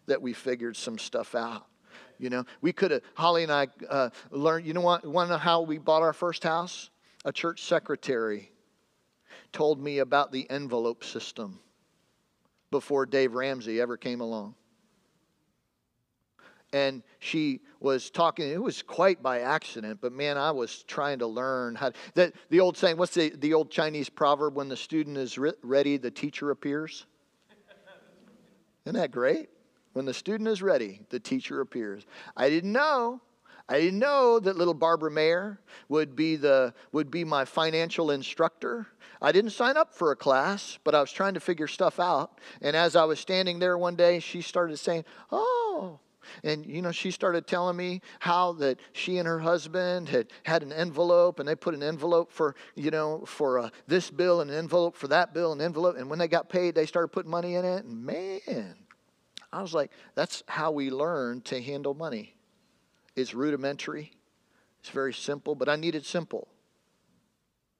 that 0.06 0.20
we 0.20 0.32
figured 0.32 0.76
some 0.76 0.98
stuff 0.98 1.36
out. 1.36 1.68
You 2.18 2.30
know, 2.30 2.44
we 2.60 2.72
could 2.72 2.90
have, 2.90 3.02
Holly 3.14 3.44
and 3.44 3.52
I 3.52 3.68
uh, 3.88 4.10
learned, 4.32 4.66
you 4.66 4.74
know 4.74 4.80
what, 4.80 5.06
want 5.06 5.28
to 5.28 5.34
know 5.34 5.38
how 5.38 5.60
we 5.60 5.78
bought 5.78 6.02
our 6.02 6.12
first 6.12 6.42
house? 6.42 6.90
A 7.24 7.30
church 7.30 7.62
secretary 7.62 8.50
told 9.58 9.80
me 9.80 9.98
about 9.98 10.30
the 10.30 10.48
envelope 10.50 11.02
system 11.02 11.58
before 12.70 13.04
Dave 13.04 13.34
Ramsey 13.34 13.80
ever 13.80 13.96
came 13.96 14.20
along. 14.20 14.54
And 16.72 17.02
she 17.18 17.62
was 17.80 18.08
talking, 18.08 18.48
it 18.48 18.62
was 18.62 18.82
quite 18.82 19.20
by 19.20 19.40
accident, 19.40 19.98
but 20.00 20.12
man, 20.12 20.38
I 20.38 20.52
was 20.52 20.84
trying 20.84 21.18
to 21.18 21.26
learn 21.26 21.74
how. 21.74 21.90
The 22.14 22.60
old 22.60 22.76
saying, 22.76 22.98
what's 22.98 23.14
the, 23.14 23.30
the 23.30 23.52
old 23.52 23.68
Chinese 23.68 24.08
proverb? 24.08 24.54
When 24.54 24.68
the 24.68 24.76
student 24.76 25.16
is 25.16 25.36
re- 25.36 25.54
ready, 25.64 25.96
the 25.96 26.12
teacher 26.12 26.52
appears. 26.52 27.06
Isn't 28.84 28.94
that 28.94 29.10
great? 29.10 29.48
When 29.92 30.04
the 30.04 30.14
student 30.14 30.48
is 30.48 30.62
ready, 30.62 31.00
the 31.08 31.18
teacher 31.18 31.60
appears. 31.60 32.06
I 32.36 32.48
didn't 32.48 32.70
know. 32.70 33.20
I 33.68 33.80
didn't 33.80 33.98
know 33.98 34.40
that 34.40 34.56
little 34.56 34.74
Barbara 34.74 35.10
Mayer 35.10 35.60
would 35.88 36.16
be, 36.16 36.36
the, 36.36 36.72
would 36.92 37.10
be 37.10 37.24
my 37.24 37.44
financial 37.44 38.10
instructor. 38.10 38.86
I 39.20 39.30
didn't 39.30 39.50
sign 39.50 39.76
up 39.76 39.94
for 39.94 40.10
a 40.10 40.16
class, 40.16 40.78
but 40.84 40.94
I 40.94 41.00
was 41.00 41.12
trying 41.12 41.34
to 41.34 41.40
figure 41.40 41.66
stuff 41.66 42.00
out. 42.00 42.40
And 42.62 42.74
as 42.74 42.96
I 42.96 43.04
was 43.04 43.20
standing 43.20 43.58
there 43.58 43.76
one 43.76 43.94
day, 43.94 44.20
she 44.20 44.40
started 44.40 44.78
saying, 44.78 45.04
Oh, 45.30 46.00
and 46.44 46.66
you 46.66 46.82
know 46.82 46.92
she 46.92 47.10
started 47.10 47.46
telling 47.46 47.76
me 47.76 48.02
how 48.20 48.52
that 48.52 48.78
she 48.92 49.16
and 49.16 49.26
her 49.26 49.38
husband 49.38 50.10
had 50.10 50.28
had 50.42 50.62
an 50.62 50.72
envelope 50.72 51.40
and 51.40 51.48
they 51.48 51.54
put 51.54 51.74
an 51.74 51.82
envelope 51.82 52.30
for 52.30 52.54
you 52.74 52.90
know 52.90 53.24
for 53.26 53.58
uh, 53.58 53.70
this 53.86 54.10
bill 54.10 54.42
and 54.42 54.50
an 54.50 54.58
envelope 54.58 54.94
for 54.94 55.08
that 55.08 55.32
bill 55.32 55.52
and 55.52 55.62
envelope. 55.62 55.96
And 55.96 56.10
when 56.10 56.18
they 56.18 56.28
got 56.28 56.50
paid 56.50 56.74
they 56.74 56.84
started 56.84 57.08
putting 57.08 57.30
money 57.30 57.54
in 57.54 57.64
it. 57.64 57.84
And 57.84 58.04
man 58.04 58.74
i 59.52 59.62
was 59.62 59.72
like 59.72 59.90
that's 60.14 60.42
how 60.46 60.70
we 60.70 60.90
learn 60.90 61.40
to 61.40 61.62
handle 61.62 61.94
money 61.94 62.34
it's 63.18 63.34
rudimentary 63.34 64.12
it's 64.80 64.90
very 64.90 65.12
simple 65.12 65.54
but 65.54 65.68
i 65.68 65.76
needed 65.76 66.04
simple 66.04 66.48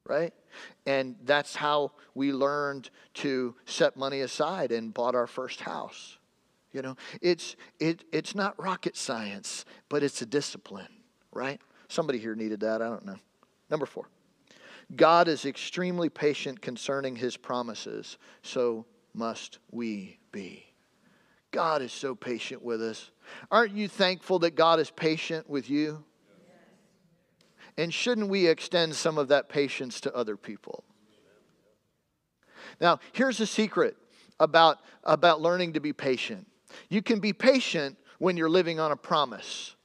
right 0.05 0.33
and 0.85 1.15
that's 1.23 1.55
how 1.55 1.91
we 2.13 2.31
learned 2.31 2.89
to 3.15 3.55
set 3.65 3.97
money 3.97 4.21
aside 4.21 4.71
and 4.71 4.93
bought 4.93 5.15
our 5.15 5.27
first 5.27 5.61
house. 5.61 6.17
You 6.71 6.81
know, 6.81 6.97
it's, 7.21 7.55
it, 7.79 8.03
it's 8.11 8.35
not 8.35 8.59
rocket 8.61 8.95
science, 8.95 9.65
but 9.89 10.03
it's 10.03 10.21
a 10.21 10.25
discipline, 10.25 10.87
right? 11.31 11.59
Somebody 11.87 12.19
here 12.19 12.35
needed 12.35 12.59
that. 12.59 12.81
I 12.81 12.89
don't 12.89 13.05
know. 13.05 13.17
Number 13.69 13.85
four 13.85 14.07
God 14.95 15.27
is 15.27 15.45
extremely 15.45 16.09
patient 16.09 16.61
concerning 16.61 17.15
his 17.15 17.37
promises, 17.37 18.17
so 18.41 18.85
must 19.13 19.59
we 19.71 20.19
be. 20.31 20.65
God 21.51 21.81
is 21.81 21.91
so 21.91 22.13
patient 22.13 22.63
with 22.63 22.81
us. 22.81 23.09
Aren't 23.51 23.73
you 23.73 23.87
thankful 23.87 24.39
that 24.39 24.55
God 24.55 24.79
is 24.79 24.89
patient 24.91 25.49
with 25.49 25.69
you? 25.69 26.03
And 27.77 27.93
shouldn't 27.93 28.29
we 28.29 28.47
extend 28.47 28.95
some 28.95 29.17
of 29.17 29.29
that 29.29 29.47
patience 29.47 30.01
to 30.01 30.13
other 30.13 30.35
people? 30.35 30.83
Now, 32.81 32.99
here's 33.13 33.39
a 33.39 33.47
secret 33.47 33.95
about, 34.39 34.79
about 35.03 35.41
learning 35.41 35.73
to 35.73 35.79
be 35.79 35.93
patient 35.93 36.45
you 36.87 37.01
can 37.01 37.19
be 37.19 37.33
patient 37.33 37.97
when 38.19 38.37
you're 38.37 38.49
living 38.49 38.79
on 38.79 38.91
a 38.91 38.95
promise. 38.95 39.75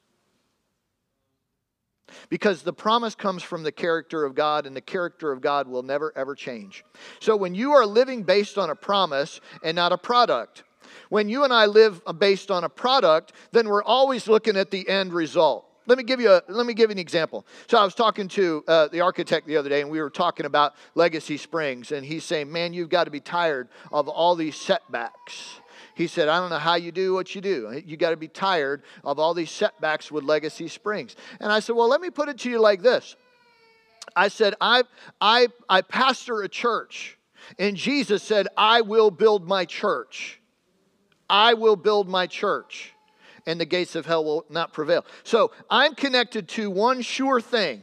Because 2.28 2.62
the 2.62 2.72
promise 2.72 3.14
comes 3.14 3.42
from 3.42 3.62
the 3.62 3.72
character 3.72 4.24
of 4.24 4.34
God, 4.34 4.66
and 4.66 4.76
the 4.76 4.80
character 4.80 5.32
of 5.32 5.40
God 5.40 5.66
will 5.66 5.82
never, 5.82 6.12
ever 6.14 6.34
change. 6.34 6.84
So 7.20 7.36
when 7.36 7.54
you 7.54 7.72
are 7.72 7.86
living 7.86 8.22
based 8.22 8.58
on 8.58 8.70
a 8.70 8.74
promise 8.74 9.40
and 9.62 9.74
not 9.74 9.92
a 9.92 9.98
product, 9.98 10.62
when 11.08 11.28
you 11.28 11.44
and 11.44 11.52
I 11.52 11.66
live 11.66 12.02
based 12.18 12.50
on 12.50 12.64
a 12.64 12.68
product, 12.68 13.32
then 13.52 13.68
we're 13.68 13.82
always 13.82 14.28
looking 14.28 14.56
at 14.56 14.70
the 14.70 14.88
end 14.88 15.12
result 15.12 15.66
let 15.86 15.98
me 15.98 16.04
give 16.04 16.20
you 16.20 16.30
a 16.30 16.42
let 16.48 16.66
me 16.66 16.72
give 16.72 16.90
you 16.90 16.92
an 16.92 16.98
example. 16.98 17.44
So 17.66 17.78
I 17.78 17.84
was 17.84 17.94
talking 17.94 18.28
to 18.28 18.64
uh, 18.66 18.88
the 18.88 19.02
architect 19.02 19.46
the 19.46 19.56
other 19.56 19.68
day, 19.68 19.82
and 19.82 19.90
we 19.90 20.00
were 20.00 20.10
talking 20.10 20.46
about 20.46 20.74
Legacy 20.94 21.36
Springs, 21.36 21.92
and 21.92 22.04
he's 22.04 22.24
saying, 22.24 22.50
"Man, 22.50 22.72
you've 22.72 22.88
got 22.88 23.04
to 23.04 23.10
be 23.10 23.20
tired 23.20 23.68
of 23.92 24.08
all 24.08 24.34
these 24.34 24.56
setbacks." 24.56 25.60
He 25.94 26.06
said, 26.06 26.28
"I 26.28 26.38
don't 26.38 26.50
know 26.50 26.58
how 26.58 26.76
you 26.76 26.90
do 26.90 27.12
what 27.12 27.34
you 27.34 27.42
do. 27.42 27.82
You 27.84 27.96
got 27.96 28.10
to 28.10 28.16
be 28.16 28.28
tired 28.28 28.82
of 29.04 29.18
all 29.18 29.34
these 29.34 29.50
setbacks 29.50 30.10
with 30.10 30.24
Legacy 30.24 30.68
Springs." 30.68 31.16
And 31.38 31.52
I 31.52 31.60
said, 31.60 31.76
"Well, 31.76 31.88
let 31.88 32.00
me 32.00 32.08
put 32.08 32.30
it 32.30 32.38
to 32.38 32.50
you 32.50 32.60
like 32.60 32.80
this: 32.80 33.14
I 34.16 34.28
said, 34.28 34.54
I, 34.60 34.84
I, 35.20 35.48
I 35.68 35.82
pastor 35.82 36.42
a 36.42 36.48
church. 36.48 37.18
And 37.58 37.76
Jesus 37.76 38.22
said, 38.22 38.48
I 38.56 38.80
will 38.80 39.10
build 39.10 39.46
my 39.46 39.66
church. 39.66 40.40
I 41.28 41.54
will 41.54 41.76
build 41.76 42.08
my 42.08 42.26
church, 42.26 42.92
and 43.46 43.60
the 43.60 43.64
gates 43.64 43.94
of 43.94 44.06
hell 44.06 44.24
will 44.24 44.44
not 44.48 44.72
prevail. 44.72 45.04
So 45.22 45.52
I'm 45.70 45.94
connected 45.94 46.48
to 46.50 46.70
one 46.70 47.02
sure 47.02 47.40
thing 47.40 47.82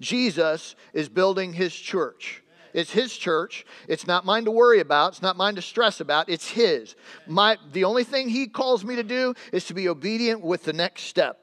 Jesus 0.00 0.76
is 0.92 1.08
building 1.08 1.52
his 1.52 1.74
church. 1.74 2.42
It's 2.74 2.92
his 2.92 3.16
church. 3.16 3.66
It's 3.88 4.06
not 4.06 4.24
mine 4.24 4.44
to 4.44 4.50
worry 4.50 4.80
about. 4.80 5.12
It's 5.12 5.22
not 5.22 5.36
mine 5.36 5.54
to 5.56 5.62
stress 5.62 6.00
about. 6.00 6.28
It's 6.28 6.48
his. 6.48 6.94
My, 7.26 7.56
the 7.72 7.84
only 7.84 8.04
thing 8.04 8.28
he 8.28 8.46
calls 8.46 8.84
me 8.84 8.96
to 8.96 9.02
do 9.02 9.34
is 9.52 9.64
to 9.66 9.74
be 9.74 9.88
obedient 9.88 10.42
with 10.42 10.64
the 10.64 10.72
next 10.72 11.04
step. 11.04 11.40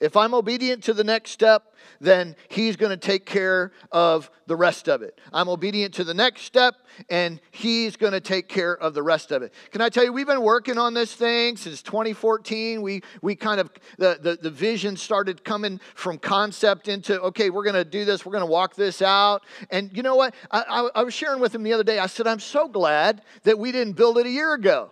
If 0.00 0.16
I'm 0.16 0.34
obedient 0.34 0.84
to 0.84 0.94
the 0.94 1.04
next 1.04 1.30
step, 1.30 1.74
then 2.00 2.36
he's 2.48 2.76
going 2.76 2.90
to 2.90 2.96
take 2.96 3.26
care 3.26 3.72
of 3.90 4.30
the 4.46 4.56
rest 4.56 4.88
of 4.88 5.02
it. 5.02 5.20
I'm 5.32 5.48
obedient 5.48 5.94
to 5.94 6.04
the 6.04 6.14
next 6.14 6.42
step, 6.42 6.74
and 7.08 7.40
he's 7.50 7.96
going 7.96 8.12
to 8.12 8.20
take 8.20 8.48
care 8.48 8.76
of 8.76 8.94
the 8.94 9.02
rest 9.02 9.32
of 9.32 9.42
it. 9.42 9.52
Can 9.70 9.80
I 9.80 9.88
tell 9.88 10.04
you, 10.04 10.12
we've 10.12 10.26
been 10.26 10.42
working 10.42 10.78
on 10.78 10.94
this 10.94 11.14
thing 11.14 11.56
since 11.56 11.82
2014. 11.82 12.82
We, 12.82 13.02
we 13.20 13.34
kind 13.34 13.60
of, 13.60 13.70
the, 13.98 14.18
the, 14.20 14.36
the 14.40 14.50
vision 14.50 14.96
started 14.96 15.44
coming 15.44 15.80
from 15.94 16.18
concept 16.18 16.88
into, 16.88 17.20
okay, 17.20 17.50
we're 17.50 17.64
going 17.64 17.74
to 17.74 17.84
do 17.84 18.04
this, 18.04 18.26
we're 18.26 18.32
going 18.32 18.46
to 18.46 18.50
walk 18.50 18.74
this 18.74 19.02
out. 19.02 19.44
And 19.70 19.90
you 19.96 20.02
know 20.02 20.16
what? 20.16 20.34
I, 20.50 20.62
I, 20.68 21.00
I 21.00 21.02
was 21.04 21.14
sharing 21.14 21.40
with 21.40 21.54
him 21.54 21.62
the 21.62 21.72
other 21.72 21.84
day, 21.84 21.98
I 21.98 22.06
said, 22.06 22.26
I'm 22.26 22.40
so 22.40 22.68
glad 22.68 23.22
that 23.44 23.58
we 23.58 23.72
didn't 23.72 23.94
build 23.94 24.18
it 24.18 24.26
a 24.26 24.30
year 24.30 24.54
ago. 24.54 24.90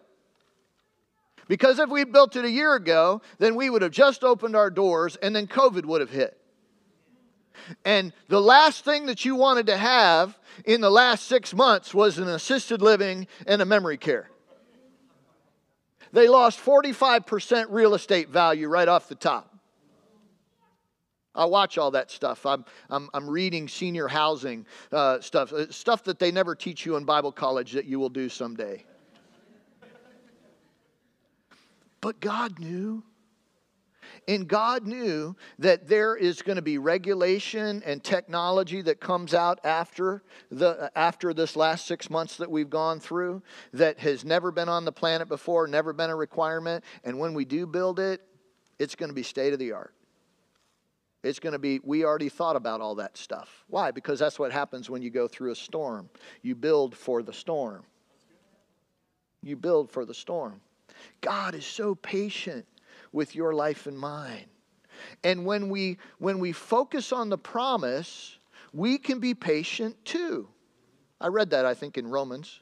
Because 1.51 1.81
if 1.81 1.91
we 1.91 2.05
built 2.05 2.37
it 2.37 2.45
a 2.45 2.51
year 2.51 2.77
ago, 2.77 3.23
then 3.39 3.57
we 3.57 3.71
would 3.71 3.83
have 3.83 3.91
just 3.91 4.23
opened 4.23 4.55
our 4.55 4.71
doors 4.71 5.17
and 5.17 5.35
then 5.35 5.49
COVID 5.49 5.85
would 5.85 6.01
have 6.01 6.11
hit. 6.11 6.41
And 7.85 8.13
the 8.29 8.41
last 8.41 8.85
thing 8.85 9.07
that 9.07 9.25
you 9.25 9.35
wanted 9.35 9.67
to 9.67 9.77
have 9.77 10.39
in 10.65 10.81
the 10.81 10.93
last 10.93 11.27
six 11.27 11.53
months 11.53 11.93
was 11.93 12.19
an 12.19 12.29
assisted 12.29 12.83
living 12.83 13.27
and 13.49 13.61
a 13.61 13.65
memory 13.65 13.97
care. 13.97 14.31
They 16.13 16.29
lost 16.29 16.61
45% 16.61 17.67
real 17.71 17.95
estate 17.95 18.29
value 18.29 18.69
right 18.69 18.87
off 18.87 19.09
the 19.09 19.17
top. 19.17 19.53
I 21.35 21.47
watch 21.47 21.79
all 21.79 21.91
that 21.91 22.13
stuff. 22.13 22.47
I'm, 22.47 22.65
I'm, 22.89 23.11
I'm 23.13 23.29
reading 23.29 23.67
senior 23.67 24.07
housing 24.07 24.67
uh, 24.93 25.21
stuff, 25.21 25.53
uh, 25.53 25.69
stuff 25.73 26.05
that 26.05 26.21
they 26.21 26.31
never 26.31 26.55
teach 26.55 26.87
you 26.87 26.95
in 26.95 27.03
Bible 27.03 27.33
college 27.33 27.73
that 27.73 27.87
you 27.87 27.99
will 27.99 28.09
do 28.09 28.29
someday. 28.29 28.85
But 32.01 32.21
God 32.21 32.59
knew. 32.59 33.03
And 34.27 34.49
God 34.49 34.87
knew 34.87 35.37
that 35.59 35.89
there 35.89 36.17
is 36.17 36.43
going 36.43 36.57
to 36.57 36.63
be 36.63 36.79
regulation 36.79 37.83
and 37.85 38.03
technology 38.03 38.83
that 38.83 39.01
comes 39.01 39.35
out 39.35 39.61
after, 39.65 40.23
the, 40.51 40.91
after 40.95 41.33
this 41.33 41.57
last 41.57 41.87
six 41.87 42.11
months 42.11 42.37
that 42.39 42.51
we've 42.51 42.71
gone 42.71 43.01
through 43.01 43.43
that 43.73 43.99
has 44.01 44.25
never 44.25 44.51
been 44.51 44.69
on 44.69 44.85
the 44.85 44.93
planet 44.93 45.29
before, 45.29 45.67
never 45.67 45.93
been 45.93 46.11
a 46.11 46.17
requirement. 46.17 46.85
And 47.05 47.19
when 47.19 47.35
we 47.35 47.45
do 47.45 47.67
build 47.67 48.01
it, 48.01 48.21
it's 48.79 48.95
going 48.95 49.11
to 49.11 49.15
be 49.15 49.23
state 49.23 49.53
of 49.53 49.59
the 49.59 49.73
art. 49.73 49.95
It's 51.23 51.39
going 51.39 51.53
to 51.53 51.59
be, 51.59 51.81
we 51.85 52.05
already 52.05 52.31
thought 52.31 52.57
about 52.57 52.81
all 52.81 52.95
that 52.97 53.19
stuff. 53.19 53.65
Why? 53.69 53.91
Because 53.91 54.19
that's 54.19 54.39
what 54.39 54.53
happens 54.53 54.89
when 54.89 55.03
you 55.03 55.11
go 55.11 55.29
through 55.29 55.53
a 55.53 55.57
storm. 55.57 56.09
You 56.41 56.55
build 56.55 56.97
for 56.97 57.23
the 57.23 57.33
storm. 57.33 57.85
You 59.43 59.57
build 59.57 59.91
for 59.91 60.07
the 60.07 60.15
storm. 60.15 60.63
God 61.21 61.55
is 61.55 61.67
so 61.67 61.95
patient 61.95 62.67
with 63.13 63.35
your 63.35 63.55
life 63.55 63.87
and 63.87 63.99
mine. 63.99 64.47
And 65.25 65.45
when 65.45 65.69
we 65.69 65.99
when 66.19 66.39
we 66.39 66.53
focus 66.53 67.13
on 67.13 67.29
the 67.29 67.39
promise, 67.39 68.39
we 68.73 68.99
can 68.99 69.19
be 69.19 69.35
patient 69.35 69.97
too. 70.05 70.49
I 71.21 71.29
read 71.29 71.51
that 71.51 71.67
I 71.67 71.75
think 71.75 71.99
in 71.99 72.07
Romans. 72.07 72.61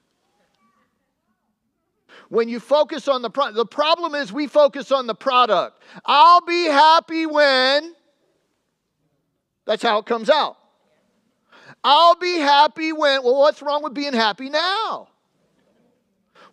When 2.28 2.48
you 2.48 2.60
focus 2.60 3.08
on 3.08 3.22
the 3.22 3.30
pro- 3.30 3.52
the 3.52 3.66
problem 3.66 4.14
is 4.14 4.32
we 4.32 4.46
focus 4.46 4.92
on 4.92 5.06
the 5.06 5.14
product. 5.14 5.82
I'll 6.04 6.40
be 6.40 6.64
happy 6.64 7.26
when 7.26 7.94
that's 9.64 9.82
how 9.82 9.98
it 9.98 10.06
comes 10.06 10.30
out. 10.30 10.56
I'll 11.84 12.16
be 12.16 12.38
happy 12.38 12.92
when 12.92 13.22
well 13.22 13.38
what's 13.40 13.62
wrong 13.62 13.82
with 13.82 13.94
being 13.94 14.14
happy 14.14 14.50
now? 14.50 15.08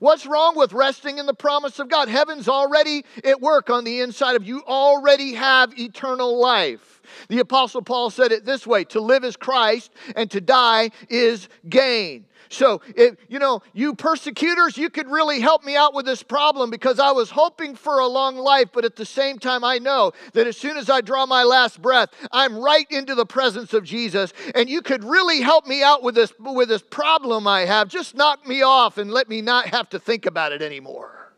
What's 0.06 0.28
wrong 0.28 0.56
with 0.56 0.72
resting 0.72 1.18
in 1.18 1.26
the 1.26 1.34
promise 1.34 1.80
of 1.80 1.90
God? 1.90 2.10
Heaven's 2.10 2.48
already 2.48 3.04
at 3.24 3.42
work 3.42 3.72
on 3.72 3.84
the 3.86 4.02
inside 4.02 4.36
of 4.36 4.44
you, 4.44 4.62
already 4.68 5.34
have 5.34 5.80
eternal 5.80 6.40
life. 6.40 7.02
The 7.28 7.40
Apostle 7.40 7.82
Paul 7.82 8.12
said 8.12 8.32
it 8.32 8.46
this 8.46 8.68
way 8.68 8.84
to 8.84 9.02
live 9.02 9.24
is 9.24 9.36
Christ, 9.36 9.92
and 10.16 10.30
to 10.30 10.40
die 10.40 10.92
is 11.10 11.50
gain. 11.68 12.28
So, 12.50 12.82
if, 12.96 13.16
you 13.28 13.40
know, 13.40 13.62
you 13.74 13.96
persecutors, 13.96 14.78
you 14.78 14.90
could 14.90 15.08
really 15.08 15.40
help 15.40 15.64
me 15.64 15.76
out 15.76 15.94
with 15.94 16.06
this 16.06 16.24
problem 16.24 16.70
because 16.70 17.00
I 17.00 17.12
was 17.12 17.30
hoping 17.30 17.76
for 17.76 18.00
a 18.00 18.08
long 18.08 18.38
life, 18.38 18.70
but 18.74 18.86
at 18.86 18.96
the 18.96 19.06
same 19.06 19.40
time, 19.40 19.64
I 19.64 19.78
know 19.78 20.12
that 20.34 20.48
as 20.48 20.58
soon 20.58 20.78
as 20.78 20.90
I 20.90 21.02
draw 21.02 21.26
my 21.26 21.44
last 21.44 21.82
breath, 21.82 22.10
I'm 22.32 22.58
right 22.58 22.88
into 22.90 23.16
the 23.16 23.26
presence 23.26 23.74
of 23.74 23.84
Jesus. 23.84 24.34
And 24.54 24.70
you 24.70 24.82
could 24.82 25.04
really 25.04 25.42
help 25.42 25.68
me 25.68 25.84
out 25.84 26.04
with 26.04 26.16
this, 26.16 26.34
with 26.40 26.70
this 26.70 26.84
problem 26.84 27.48
I 27.48 27.62
have. 27.62 27.88
Just 27.88 28.16
knock 28.16 28.48
me 28.48 28.62
off 28.62 28.98
and 28.98 29.12
let 29.12 29.28
me 29.28 29.42
not 29.42 29.68
have 29.68 29.90
to 29.90 30.00
think 30.00 30.26
about 30.26 30.52
it 30.52 30.62
anymore. 30.62 31.34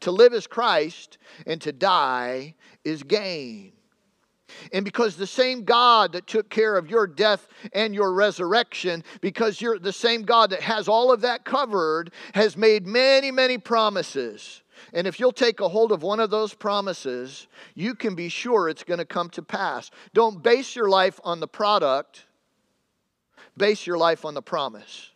To 0.00 0.10
live 0.10 0.34
is 0.34 0.46
Christ, 0.46 1.18
and 1.46 1.60
to 1.62 1.72
die 1.72 2.54
is 2.84 3.02
gain. 3.02 3.73
And 4.72 4.84
because 4.84 5.16
the 5.16 5.26
same 5.26 5.64
God 5.64 6.12
that 6.12 6.26
took 6.26 6.48
care 6.48 6.76
of 6.76 6.88
your 6.88 7.06
death 7.06 7.48
and 7.72 7.94
your 7.94 8.12
resurrection, 8.12 9.04
because 9.20 9.60
you're 9.60 9.78
the 9.78 9.92
same 9.92 10.22
God 10.22 10.50
that 10.50 10.62
has 10.62 10.88
all 10.88 11.12
of 11.12 11.20
that 11.22 11.44
covered, 11.44 12.12
has 12.34 12.56
made 12.56 12.86
many, 12.86 13.30
many 13.30 13.58
promises. 13.58 14.62
And 14.92 15.06
if 15.06 15.20
you'll 15.20 15.32
take 15.32 15.60
a 15.60 15.68
hold 15.68 15.92
of 15.92 16.02
one 16.02 16.20
of 16.20 16.30
those 16.30 16.54
promises, 16.54 17.46
you 17.74 17.94
can 17.94 18.14
be 18.14 18.28
sure 18.28 18.68
it's 18.68 18.84
going 18.84 18.98
to 18.98 19.04
come 19.04 19.30
to 19.30 19.42
pass. 19.42 19.90
Don't 20.12 20.42
base 20.42 20.74
your 20.74 20.88
life 20.88 21.20
on 21.24 21.40
the 21.40 21.48
product, 21.48 22.26
base 23.56 23.86
your 23.86 23.98
life 23.98 24.24
on 24.24 24.34
the 24.34 24.42
promise. 24.42 25.10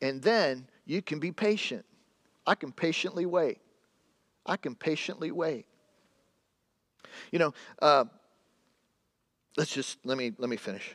And 0.00 0.22
then 0.22 0.68
you 0.86 1.02
can 1.02 1.18
be 1.18 1.32
patient. 1.32 1.84
I 2.46 2.54
can 2.54 2.72
patiently 2.72 3.26
wait. 3.26 3.58
I 4.46 4.56
can 4.56 4.74
patiently 4.74 5.30
wait. 5.30 5.66
You 7.30 7.38
know, 7.38 7.54
uh, 7.82 8.04
let's 9.58 9.72
just 9.74 9.98
let 10.04 10.16
me 10.16 10.32
let 10.38 10.48
me 10.48 10.56
finish. 10.56 10.94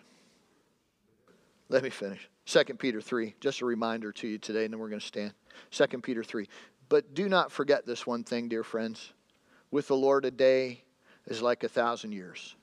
Let 1.70 1.84
me 1.84 1.90
finish. 1.90 2.30
2 2.46 2.64
Peter 2.78 3.02
3, 3.02 3.36
just 3.40 3.62
a 3.62 3.66
reminder 3.66 4.12
to 4.12 4.28
you 4.28 4.38
today, 4.38 4.66
and 4.66 4.74
then 4.74 4.80
we're 4.80 4.90
going 4.90 5.00
to 5.00 5.06
stand. 5.06 5.34
2 5.72 5.86
Peter 6.02 6.24
3. 6.24 6.48
But 6.90 7.14
do 7.14 7.30
not 7.30 7.52
forget 7.52 7.86
this 7.86 8.06
one 8.06 8.24
thing, 8.24 8.50
dear 8.50 8.64
friends. 8.64 9.14
With 9.72 9.88
the 9.88 9.96
Lord, 9.96 10.26
a 10.26 10.32
day 10.32 10.84
is 11.26 11.42
like 11.42 11.64
a 11.64 11.70
thousand 11.70 12.12
years, 12.12 12.56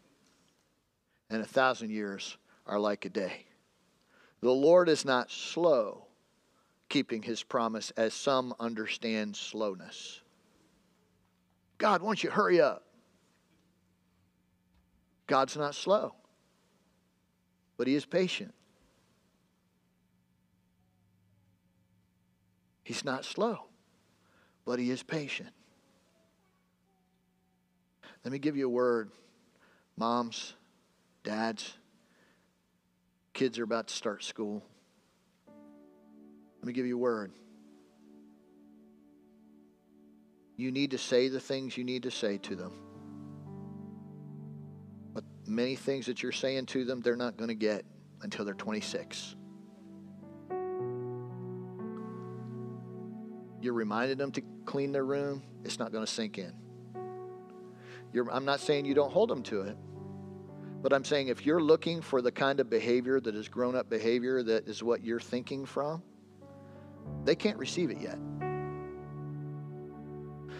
and 1.28 1.42
a 1.42 1.46
thousand 1.46 1.90
years 1.90 2.36
are 2.66 2.78
like 2.78 3.04
a 3.04 3.08
day. 3.08 3.46
The 4.42 4.50
Lord 4.50 4.88
is 4.88 5.04
not 5.04 5.30
slow 5.30 6.06
keeping 6.88 7.22
his 7.22 7.42
promise, 7.42 7.90
as 7.96 8.12
some 8.12 8.52
understand 8.60 9.36
slowness. 9.36 10.20
God, 11.78 12.02
won't 12.02 12.22
you 12.22 12.30
hurry 12.30 12.60
up? 12.60 12.84
God's 15.30 15.56
not 15.56 15.76
slow, 15.76 16.12
but 17.76 17.86
He 17.86 17.94
is 17.94 18.04
patient. 18.04 18.52
He's 22.82 23.04
not 23.04 23.24
slow, 23.24 23.68
but 24.64 24.80
He 24.80 24.90
is 24.90 25.04
patient. 25.04 25.50
Let 28.24 28.32
me 28.32 28.40
give 28.40 28.56
you 28.56 28.66
a 28.66 28.70
word. 28.70 29.12
Moms, 29.96 30.54
dads, 31.22 31.74
kids 33.32 33.56
are 33.60 33.64
about 33.64 33.86
to 33.86 33.94
start 33.94 34.24
school. 34.24 34.64
Let 36.58 36.66
me 36.66 36.72
give 36.72 36.86
you 36.86 36.96
a 36.96 37.00
word. 37.00 37.30
You 40.56 40.72
need 40.72 40.90
to 40.90 40.98
say 40.98 41.28
the 41.28 41.38
things 41.38 41.76
you 41.76 41.84
need 41.84 42.02
to 42.02 42.10
say 42.10 42.36
to 42.38 42.56
them 42.56 42.89
many 45.50 45.76
things 45.76 46.06
that 46.06 46.22
you're 46.22 46.32
saying 46.32 46.66
to 46.66 46.84
them, 46.84 47.00
they're 47.00 47.16
not 47.16 47.36
going 47.36 47.48
to 47.48 47.54
get 47.54 47.84
until 48.22 48.44
they're 48.44 48.54
26. 48.54 49.36
You're 53.60 53.74
reminding 53.74 54.16
them 54.16 54.32
to 54.32 54.42
clean 54.64 54.92
their 54.92 55.04
room, 55.04 55.42
it's 55.64 55.78
not 55.78 55.92
going 55.92 56.04
to 56.04 56.10
sink 56.10 56.38
in. 56.38 56.54
You're, 58.12 58.30
I'm 58.32 58.44
not 58.44 58.60
saying 58.60 58.86
you 58.86 58.94
don't 58.94 59.12
hold 59.12 59.28
them 59.28 59.42
to 59.44 59.62
it, 59.62 59.76
but 60.82 60.92
I'm 60.92 61.04
saying 61.04 61.28
if 61.28 61.44
you're 61.44 61.60
looking 61.60 62.00
for 62.00 62.22
the 62.22 62.32
kind 62.32 62.60
of 62.60 62.70
behavior 62.70 63.20
that 63.20 63.34
is 63.34 63.48
grown 63.48 63.76
up 63.76 63.90
behavior 63.90 64.42
that 64.42 64.66
is 64.66 64.82
what 64.82 65.04
you're 65.04 65.20
thinking 65.20 65.66
from, 65.66 66.02
they 67.24 67.34
can't 67.34 67.58
receive 67.58 67.90
it 67.90 67.98
yet. 68.00 68.18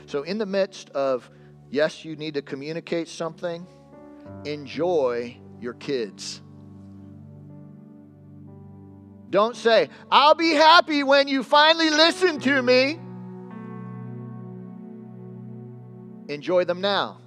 So, 0.07 0.23
in 0.23 0.39
the 0.39 0.47
midst 0.47 0.91
of, 0.91 1.31
yes, 1.71 2.05
you 2.05 2.17
need 2.17 2.35
to 2.35 2.43
communicate 2.43 3.09
something 3.09 3.67
enjoy 4.45 5.37
your 5.61 5.75
kids. 5.75 6.41
Don't 9.31 9.55
say, 9.55 9.89
I'll 10.11 10.35
be 10.35 10.51
happy 10.51 11.05
when 11.05 11.29
you 11.29 11.45
finally 11.45 11.91
listen 11.91 12.41
to 12.41 12.63
me. 12.63 12.99
Enjoy 16.29 16.65
them 16.65 16.81
now. 16.81 17.21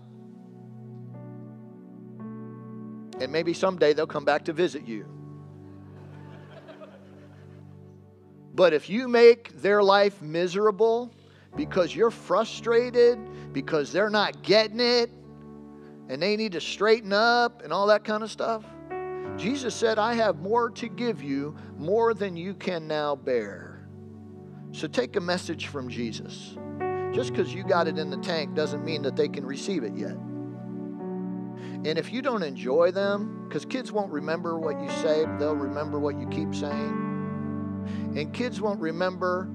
And 3.21 3.31
maybe 3.31 3.53
someday 3.53 3.93
they'll 3.93 4.07
come 4.07 4.25
back 4.25 4.45
to 4.45 4.53
visit 4.53 4.85
you. 4.85 5.05
But 8.53 8.73
if 8.73 8.89
you 8.89 9.07
make 9.07 9.61
their 9.61 9.81
life 9.81 10.21
miserable 10.21 11.13
because 11.55 11.95
you're 11.95 12.11
frustrated, 12.11 13.17
because 13.53 13.91
they're 13.91 14.09
not 14.09 14.43
getting 14.43 14.79
it, 14.79 15.09
and 16.09 16.21
they 16.21 16.35
need 16.35 16.51
to 16.53 16.61
straighten 16.61 17.13
up 17.13 17.61
and 17.61 17.71
all 17.71 17.87
that 17.87 18.03
kind 18.03 18.23
of 18.23 18.31
stuff, 18.31 18.63
Jesus 19.37 19.73
said, 19.73 19.97
I 19.97 20.13
have 20.13 20.39
more 20.39 20.69
to 20.71 20.87
give 20.87 21.23
you, 21.23 21.55
more 21.77 22.13
than 22.13 22.37
you 22.37 22.53
can 22.53 22.87
now 22.87 23.15
bear. 23.15 23.87
So 24.71 24.87
take 24.87 25.15
a 25.15 25.21
message 25.21 25.67
from 25.67 25.89
Jesus. 25.89 26.55
Just 27.13 27.31
because 27.31 27.53
you 27.53 27.63
got 27.63 27.87
it 27.87 27.97
in 27.97 28.09
the 28.09 28.17
tank 28.17 28.55
doesn't 28.55 28.83
mean 28.83 29.01
that 29.03 29.15
they 29.15 29.27
can 29.27 29.45
receive 29.45 29.83
it 29.83 29.95
yet. 29.95 30.17
And 31.85 31.97
if 31.97 32.11
you 32.11 32.21
don't 32.21 32.43
enjoy 32.43 32.91
them, 32.91 33.45
because 33.47 33.65
kids 33.65 33.91
won't 33.91 34.11
remember 34.11 34.57
what 34.57 34.79
you 34.81 34.89
say, 35.01 35.25
they'll 35.37 35.55
remember 35.55 35.99
what 35.99 36.17
you 36.19 36.27
keep 36.27 36.55
saying. 36.55 38.13
And 38.15 38.33
kids 38.33 38.61
won't 38.61 38.79
remember, 38.79 39.49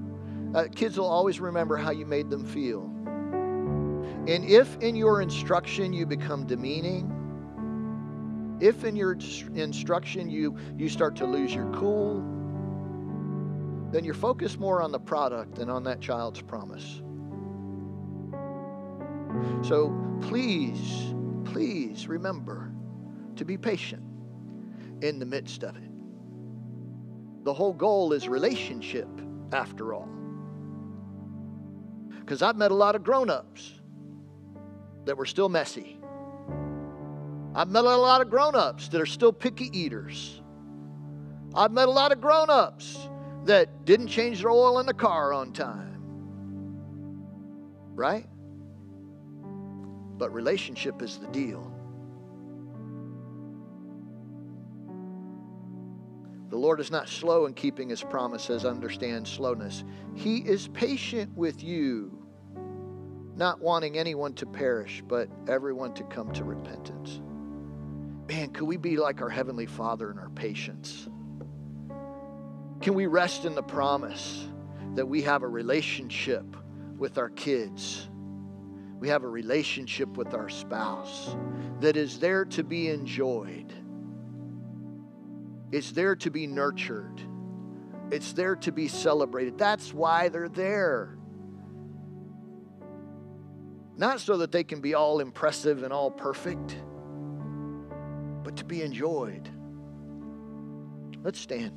uh, 0.53 0.65
kids 0.73 0.97
will 0.97 1.07
always 1.09 1.39
remember 1.39 1.75
how 1.75 1.91
you 1.91 2.05
made 2.05 2.29
them 2.29 2.45
feel. 2.45 2.93
And 4.27 4.45
if 4.45 4.77
in 4.77 4.95
your 4.95 5.21
instruction 5.21 5.93
you 5.93 6.05
become 6.05 6.45
demeaning, 6.45 7.15
if 8.59 8.83
in 8.83 8.95
your 8.95 9.13
instruction 9.55 10.29
you, 10.29 10.57
you 10.77 10.89
start 10.89 11.15
to 11.17 11.25
lose 11.25 11.53
your 11.53 11.71
cool, 11.73 12.21
then 13.91 14.03
you're 14.03 14.13
focused 14.13 14.59
more 14.59 14.81
on 14.81 14.91
the 14.91 14.99
product 14.99 15.55
than 15.55 15.69
on 15.69 15.83
that 15.83 16.01
child's 16.01 16.41
promise. 16.41 17.01
So 19.63 19.95
please, 20.21 21.13
please 21.45 22.07
remember 22.07 22.71
to 23.37 23.45
be 23.45 23.57
patient 23.57 24.03
in 25.01 25.19
the 25.19 25.25
midst 25.25 25.63
of 25.63 25.75
it. 25.77 25.89
The 27.45 27.53
whole 27.53 27.73
goal 27.73 28.11
is 28.13 28.27
relationship, 28.27 29.07
after 29.53 29.93
all. 29.93 30.09
Because 32.19 32.41
I've 32.41 32.57
met 32.57 32.71
a 32.71 32.75
lot 32.75 32.95
of 32.95 33.03
grown 33.03 33.29
ups 33.29 33.78
that 35.09 35.17
were 35.17 35.25
still 35.25 35.49
messy. 35.49 35.99
I've 37.55 37.67
met 37.67 37.83
a 37.83 37.97
lot 37.97 38.21
of 38.21 38.29
grown 38.29 38.53
ups 38.53 38.89
that 38.89 39.01
are 39.01 39.07
still 39.07 39.33
picky 39.33 39.75
eaters. 39.75 40.39
I've 41.55 41.71
met 41.71 41.87
a 41.87 41.91
lot 41.91 42.11
of 42.11 42.21
grown 42.21 42.51
ups 42.51 43.09
that 43.45 43.85
didn't 43.85 44.09
change 44.09 44.41
their 44.41 44.51
oil 44.51 44.77
in 44.77 44.85
the 44.85 44.93
car 44.93 45.33
on 45.33 45.51
time. 45.51 45.99
Right? 47.95 48.27
But 50.19 50.31
relationship 50.31 51.01
is 51.01 51.17
the 51.17 51.27
deal. 51.29 51.73
The 56.51 56.57
Lord 56.57 56.79
is 56.79 56.91
not 56.91 57.09
slow 57.09 57.47
in 57.47 57.55
keeping 57.55 57.89
his 57.89 58.03
promises, 58.03 58.63
understand 58.63 59.27
slowness. 59.27 59.83
He 60.13 60.37
is 60.37 60.67
patient 60.67 61.35
with 61.35 61.63
you, 61.63 62.18
not 63.39 63.61
wanting 63.61 63.97
anyone 63.97 64.33
to 64.33 64.45
perish, 64.45 65.01
but 65.07 65.29
everyone 65.47 65.93
to 65.93 66.03
come 66.03 66.29
to 66.33 66.43
repentance. 66.43 67.21
Man, 68.27 68.49
could 68.49 68.65
we 68.65 68.75
be 68.75 68.97
like 68.97 69.21
our 69.21 69.29
Heavenly 69.29 69.65
Father 69.65 70.11
in 70.11 70.19
our 70.19 70.29
patience? 70.29 71.07
Can 72.81 72.93
we 72.95 73.07
rest 73.07 73.45
in 73.45 73.55
the 73.55 73.63
promise 73.63 74.45
that 74.95 75.05
we 75.05 75.21
have 75.21 75.43
a 75.43 75.47
relationship 75.47 76.43
with 76.97 77.17
our 77.17 77.29
kids? 77.29 78.09
We 78.99 79.07
have 79.07 79.23
a 79.23 79.29
relationship 79.29 80.17
with 80.17 80.33
our 80.33 80.49
spouse 80.49 81.33
that 81.79 81.95
is 81.95 82.19
there 82.19 82.43
to 82.43 82.63
be 82.63 82.89
enjoyed. 82.89 83.73
It's 85.71 85.91
there 85.91 86.17
to 86.17 86.29
be 86.29 86.45
nurtured. 86.45 87.21
It's 88.11 88.33
there 88.33 88.57
to 88.57 88.71
be 88.73 88.89
celebrated. 88.89 89.57
That's 89.57 89.93
why 89.93 90.27
they're 90.27 90.49
there. 90.49 91.18
Not 93.99 94.21
so 94.21 94.37
that 94.37 94.53
they 94.53 94.63
can 94.63 94.79
be 94.79 94.93
all 94.93 95.19
impressive 95.19 95.83
and 95.83 95.91
all 95.91 96.09
perfect 96.09 96.77
but 98.45 98.55
to 98.55 98.63
be 98.63 98.81
enjoyed. 98.81 99.49
Let's 101.21 101.37
stand. 101.37 101.73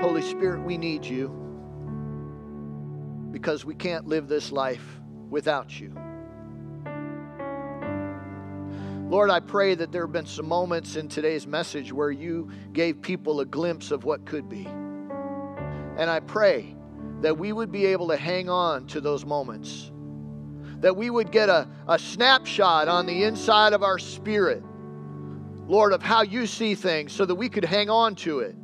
Holy 0.00 0.22
Spirit, 0.22 0.64
we 0.64 0.76
need 0.76 1.04
you 1.04 1.28
because 3.30 3.64
we 3.64 3.76
can't 3.76 4.08
live 4.08 4.26
this 4.26 4.50
life 4.50 5.00
without 5.30 5.78
you. 5.78 5.94
Lord, 9.12 9.28
I 9.28 9.40
pray 9.40 9.74
that 9.74 9.92
there 9.92 10.06
have 10.06 10.12
been 10.12 10.24
some 10.24 10.48
moments 10.48 10.96
in 10.96 11.06
today's 11.06 11.46
message 11.46 11.92
where 11.92 12.10
you 12.10 12.50
gave 12.72 13.02
people 13.02 13.40
a 13.40 13.44
glimpse 13.44 13.90
of 13.90 14.04
what 14.04 14.24
could 14.24 14.48
be. 14.48 14.64
And 15.98 16.08
I 16.08 16.20
pray 16.20 16.74
that 17.20 17.36
we 17.36 17.52
would 17.52 17.70
be 17.70 17.84
able 17.84 18.08
to 18.08 18.16
hang 18.16 18.48
on 18.48 18.86
to 18.86 19.02
those 19.02 19.26
moments, 19.26 19.92
that 20.80 20.96
we 20.96 21.10
would 21.10 21.30
get 21.30 21.50
a, 21.50 21.68
a 21.88 21.98
snapshot 21.98 22.88
on 22.88 23.04
the 23.04 23.24
inside 23.24 23.74
of 23.74 23.82
our 23.82 23.98
spirit, 23.98 24.62
Lord, 25.68 25.92
of 25.92 26.02
how 26.02 26.22
you 26.22 26.46
see 26.46 26.74
things 26.74 27.12
so 27.12 27.26
that 27.26 27.34
we 27.34 27.50
could 27.50 27.66
hang 27.66 27.90
on 27.90 28.14
to 28.14 28.38
it. 28.38 28.56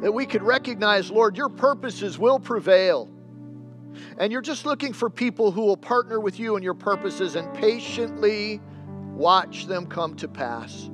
That 0.00 0.12
we 0.12 0.24
could 0.24 0.42
recognize, 0.42 1.10
Lord, 1.10 1.36
your 1.36 1.50
purposes 1.50 2.18
will 2.18 2.40
prevail. 2.40 3.10
And 4.18 4.32
you're 4.32 4.42
just 4.42 4.64
looking 4.66 4.92
for 4.92 5.10
people 5.10 5.50
who 5.50 5.62
will 5.62 5.76
partner 5.76 6.20
with 6.20 6.38
you 6.38 6.56
in 6.56 6.62
your 6.62 6.74
purposes 6.74 7.36
and 7.36 7.52
patiently 7.54 8.60
watch 9.14 9.66
them 9.66 9.86
come 9.86 10.14
to 10.16 10.28
pass. 10.28 10.90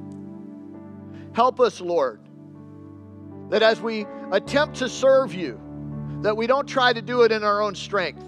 Help 1.32 1.61
us, 1.61 1.80
Lord, 1.80 2.20
that 3.51 3.62
as 3.62 3.80
we 3.80 4.07
attempt 4.32 4.76
to 4.76 4.88
serve 4.88 5.34
you, 5.34 5.61
that 6.22 6.36
we 6.36 6.46
don't 6.46 6.66
try 6.66 6.92
to 6.92 7.03
do 7.03 7.22
it 7.22 7.32
in 7.32 7.42
our 7.42 7.62
own 7.62 7.74
strength. 7.74 8.24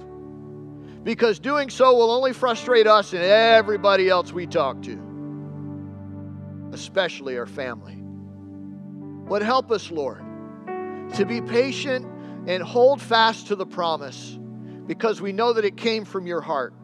Because 1.05 1.39
doing 1.39 1.69
so 1.69 1.95
will 1.95 2.11
only 2.11 2.33
frustrate 2.33 2.87
us 2.87 3.13
and 3.13 3.23
everybody 3.23 4.09
else 4.09 4.33
we 4.33 4.47
talk 4.47 4.81
to, 4.83 5.03
especially 6.73 7.37
our 7.37 7.47
family. 7.47 7.99
But 9.29 9.43
help 9.43 9.71
us, 9.73 9.91
Lord, 9.91 10.23
to 11.15 11.25
be 11.27 11.41
patient 11.41 12.07
and 12.47 12.63
hold 12.63 13.01
fast 13.03 13.49
to 13.49 13.57
the 13.57 13.67
promise 13.67 14.39
because 14.87 15.21
we 15.21 15.33
know 15.33 15.53
that 15.53 15.65
it 15.65 15.77
came 15.77 16.05
from 16.05 16.27
your 16.27 16.41
heart. 16.41 16.75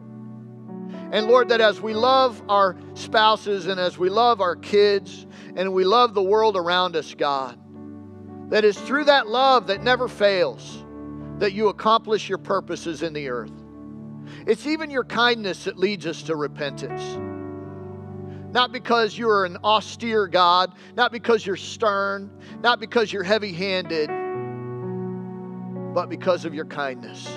And 1.11 1.27
Lord, 1.27 1.49
that 1.49 1.61
as 1.61 1.81
we 1.81 1.93
love 1.93 2.41
our 2.49 2.75
spouses 2.93 3.67
and 3.67 3.79
as 3.79 3.97
we 3.97 4.09
love 4.09 4.41
our 4.41 4.55
kids 4.55 5.25
and 5.55 5.73
we 5.73 5.83
love 5.83 6.13
the 6.13 6.21
world 6.21 6.55
around 6.55 6.95
us, 6.95 7.13
God, 7.15 7.59
that 8.51 8.63
is 8.63 8.79
through 8.79 9.05
that 9.05 9.27
love 9.27 9.67
that 9.67 9.83
never 9.83 10.07
fails 10.07 10.83
that 11.39 11.53
you 11.53 11.69
accomplish 11.69 12.29
your 12.29 12.37
purposes 12.37 13.01
in 13.01 13.13
the 13.13 13.29
earth. 13.29 13.51
It's 14.45 14.67
even 14.67 14.89
your 14.89 15.03
kindness 15.03 15.63
that 15.63 15.77
leads 15.77 16.05
us 16.05 16.23
to 16.23 16.35
repentance. 16.35 17.01
Not 18.51 18.71
because 18.71 19.17
you're 19.17 19.45
an 19.45 19.57
austere 19.63 20.27
God, 20.27 20.73
not 20.95 21.11
because 21.11 21.45
you're 21.45 21.55
stern, 21.55 22.31
not 22.61 22.79
because 22.79 23.13
you're 23.13 23.23
heavy 23.23 23.53
handed, 23.53 24.09
but 25.93 26.07
because 26.09 26.45
of 26.45 26.53
your 26.53 26.65
kindness. 26.65 27.27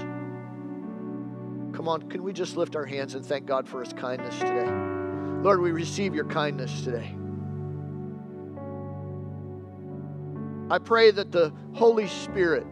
Come 1.72 1.88
on, 1.88 2.08
can 2.10 2.22
we 2.22 2.32
just 2.32 2.56
lift 2.56 2.76
our 2.76 2.84
hands 2.84 3.14
and 3.14 3.24
thank 3.24 3.46
God 3.46 3.68
for 3.68 3.80
his 3.82 3.92
kindness 3.92 4.38
today? 4.38 4.70
Lord, 5.42 5.60
we 5.60 5.72
receive 5.72 6.14
your 6.14 6.26
kindness 6.26 6.82
today. 6.82 7.16
I 10.70 10.78
pray 10.78 11.10
that 11.10 11.32
the 11.32 11.52
Holy 11.74 12.06
Spirit 12.06 12.66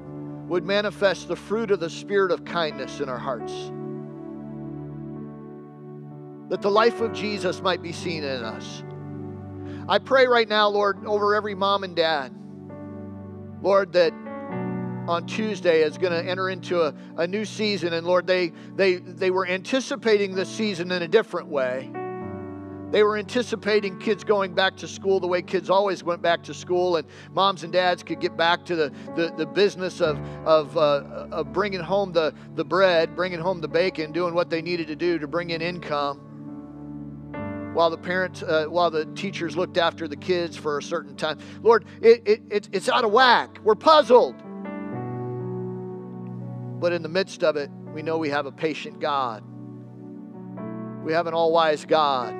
would 0.48 0.64
manifest 0.64 1.28
the 1.28 1.36
fruit 1.36 1.70
of 1.70 1.80
the 1.80 1.90
Spirit 1.90 2.30
of 2.30 2.44
kindness 2.44 3.01
in 3.01 3.09
our 3.09 3.18
hearts. 3.18 3.53
That 6.51 6.62
the 6.62 6.70
life 6.70 7.01
of 7.01 7.12
Jesus 7.12 7.62
might 7.62 7.82
be 7.82 7.92
seen 7.92 8.24
in 8.24 8.42
us. 8.42 8.82
I 9.88 9.98
pray 9.98 10.26
right 10.26 10.48
now, 10.48 10.68
Lord, 10.68 11.05
over 11.07 11.34
every 11.34 11.55
mom 11.55 11.84
and 11.84 11.96
dad, 11.96 12.32
Lord, 13.62 13.92
that 13.92 14.12
on 15.09 15.26
Tuesday 15.26 15.82
is 15.82 15.98
going 15.98 16.12
to 16.12 16.28
enter 16.28 16.51
into 16.51 16.82
a, 16.82 16.94
a 17.16 17.26
new 17.26 17.44
season. 17.44 17.92
And 17.92 18.07
Lord, 18.07 18.26
they, 18.26 18.53
they, 18.76 18.96
they 18.96 19.30
were 19.30 19.46
anticipating 19.46 20.34
this 20.34 20.48
season 20.48 20.92
in 20.92 21.03
a 21.03 21.09
different 21.09 21.48
way. 21.48 21.90
They 22.90 23.05
were 23.05 23.16
anticipating 23.16 23.98
kids 24.01 24.24
going 24.24 24.53
back 24.53 24.76
to 24.78 24.88
school 24.88 25.20
the 25.20 25.28
way 25.28 25.42
kids 25.42 25.70
always 25.70 26.03
went 26.03 26.22
back 26.22 26.42
to 26.44 26.55
school, 26.55 26.96
and 26.96 27.07
moms 27.32 27.62
and 27.62 27.72
dads 27.72 28.03
could 28.03 28.18
get 28.18 28.36
back 28.36 28.64
to 28.64 28.74
the, 28.74 28.92
the, 29.14 29.32
the 29.36 29.46
business 29.46 30.01
of, 30.01 30.18
of, 30.44 30.76
uh, 30.76 31.28
of 31.30 31.53
bringing 31.53 31.78
home 31.80 32.12
the, 32.12 32.34
the 32.57 32.64
bread, 32.64 33.14
bringing 33.14 33.38
home 33.38 33.61
the 33.61 33.68
bacon, 33.68 34.11
doing 34.11 34.34
what 34.34 34.51
they 34.51 34.61
needed 34.61 34.88
to 34.88 34.96
do 34.96 35.20
to 35.20 35.28
bring 35.28 35.51
in 35.51 35.62
income. 35.62 36.26
While 37.74 37.90
the 37.90 37.98
parents, 37.98 38.42
uh, 38.42 38.66
while 38.68 38.90
the 38.90 39.05
teachers 39.14 39.57
looked 39.57 39.78
after 39.78 40.09
the 40.09 40.16
kids 40.16 40.57
for 40.57 40.78
a 40.78 40.82
certain 40.82 41.14
time. 41.14 41.38
Lord, 41.62 41.84
it, 42.03 42.22
it, 42.26 42.42
it, 42.51 42.68
it's 42.72 42.88
out 42.88 43.05
of 43.05 43.12
whack. 43.12 43.61
We're 43.62 43.76
puzzled. 43.76 44.34
But 46.81 46.93
in 46.95 47.03
the 47.03 47.11
midst 47.11 47.45
of 47.45 47.57
it, 47.57 47.70
we 47.93 48.01
know 48.01 48.16
we 48.16 48.31
have 48.31 48.47
a 48.47 48.53
patient 48.53 49.01
God. 49.01 49.45
We 51.05 51.12
have 51.12 51.26
an 51.26 51.35
all 51.35 51.53
wise 51.53 51.85
God. 51.85 52.35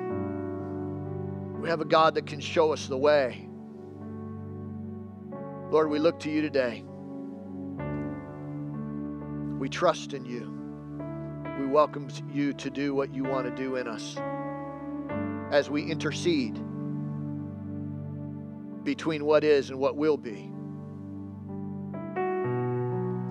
We 1.61 1.69
have 1.69 1.79
a 1.79 1.85
God 1.85 2.15
that 2.15 2.25
can 2.25 2.39
show 2.39 2.73
us 2.73 2.87
the 2.87 2.97
way. 2.97 3.47
Lord, 5.69 5.91
we 5.91 5.99
look 5.99 6.19
to 6.21 6.31
you 6.31 6.41
today. 6.41 6.83
We 9.59 9.69
trust 9.69 10.13
in 10.13 10.25
you. 10.25 10.51
We 11.59 11.67
welcome 11.67 12.07
you 12.33 12.53
to 12.53 12.71
do 12.71 12.95
what 12.95 13.13
you 13.13 13.23
want 13.23 13.45
to 13.45 13.51
do 13.51 13.75
in 13.75 13.87
us 13.87 14.17
as 15.51 15.69
we 15.69 15.83
intercede 15.83 16.59
between 18.83 19.23
what 19.23 19.43
is 19.43 19.69
and 19.69 19.77
what 19.77 19.95
will 19.95 20.17
be. 20.17 20.50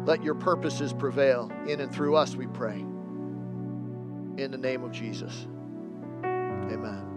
Let 0.05 0.23
your 0.23 0.35
purposes 0.35 0.93
prevail 0.93 1.51
in 1.67 1.81
and 1.81 1.93
through 1.93 2.17
us, 2.17 2.35
we 2.35 2.47
pray. 2.47 2.79
In 2.79 4.51
the 4.51 4.59
name 4.59 4.83
of 4.83 4.93
Jesus. 4.93 5.47
Amen. 6.25 7.10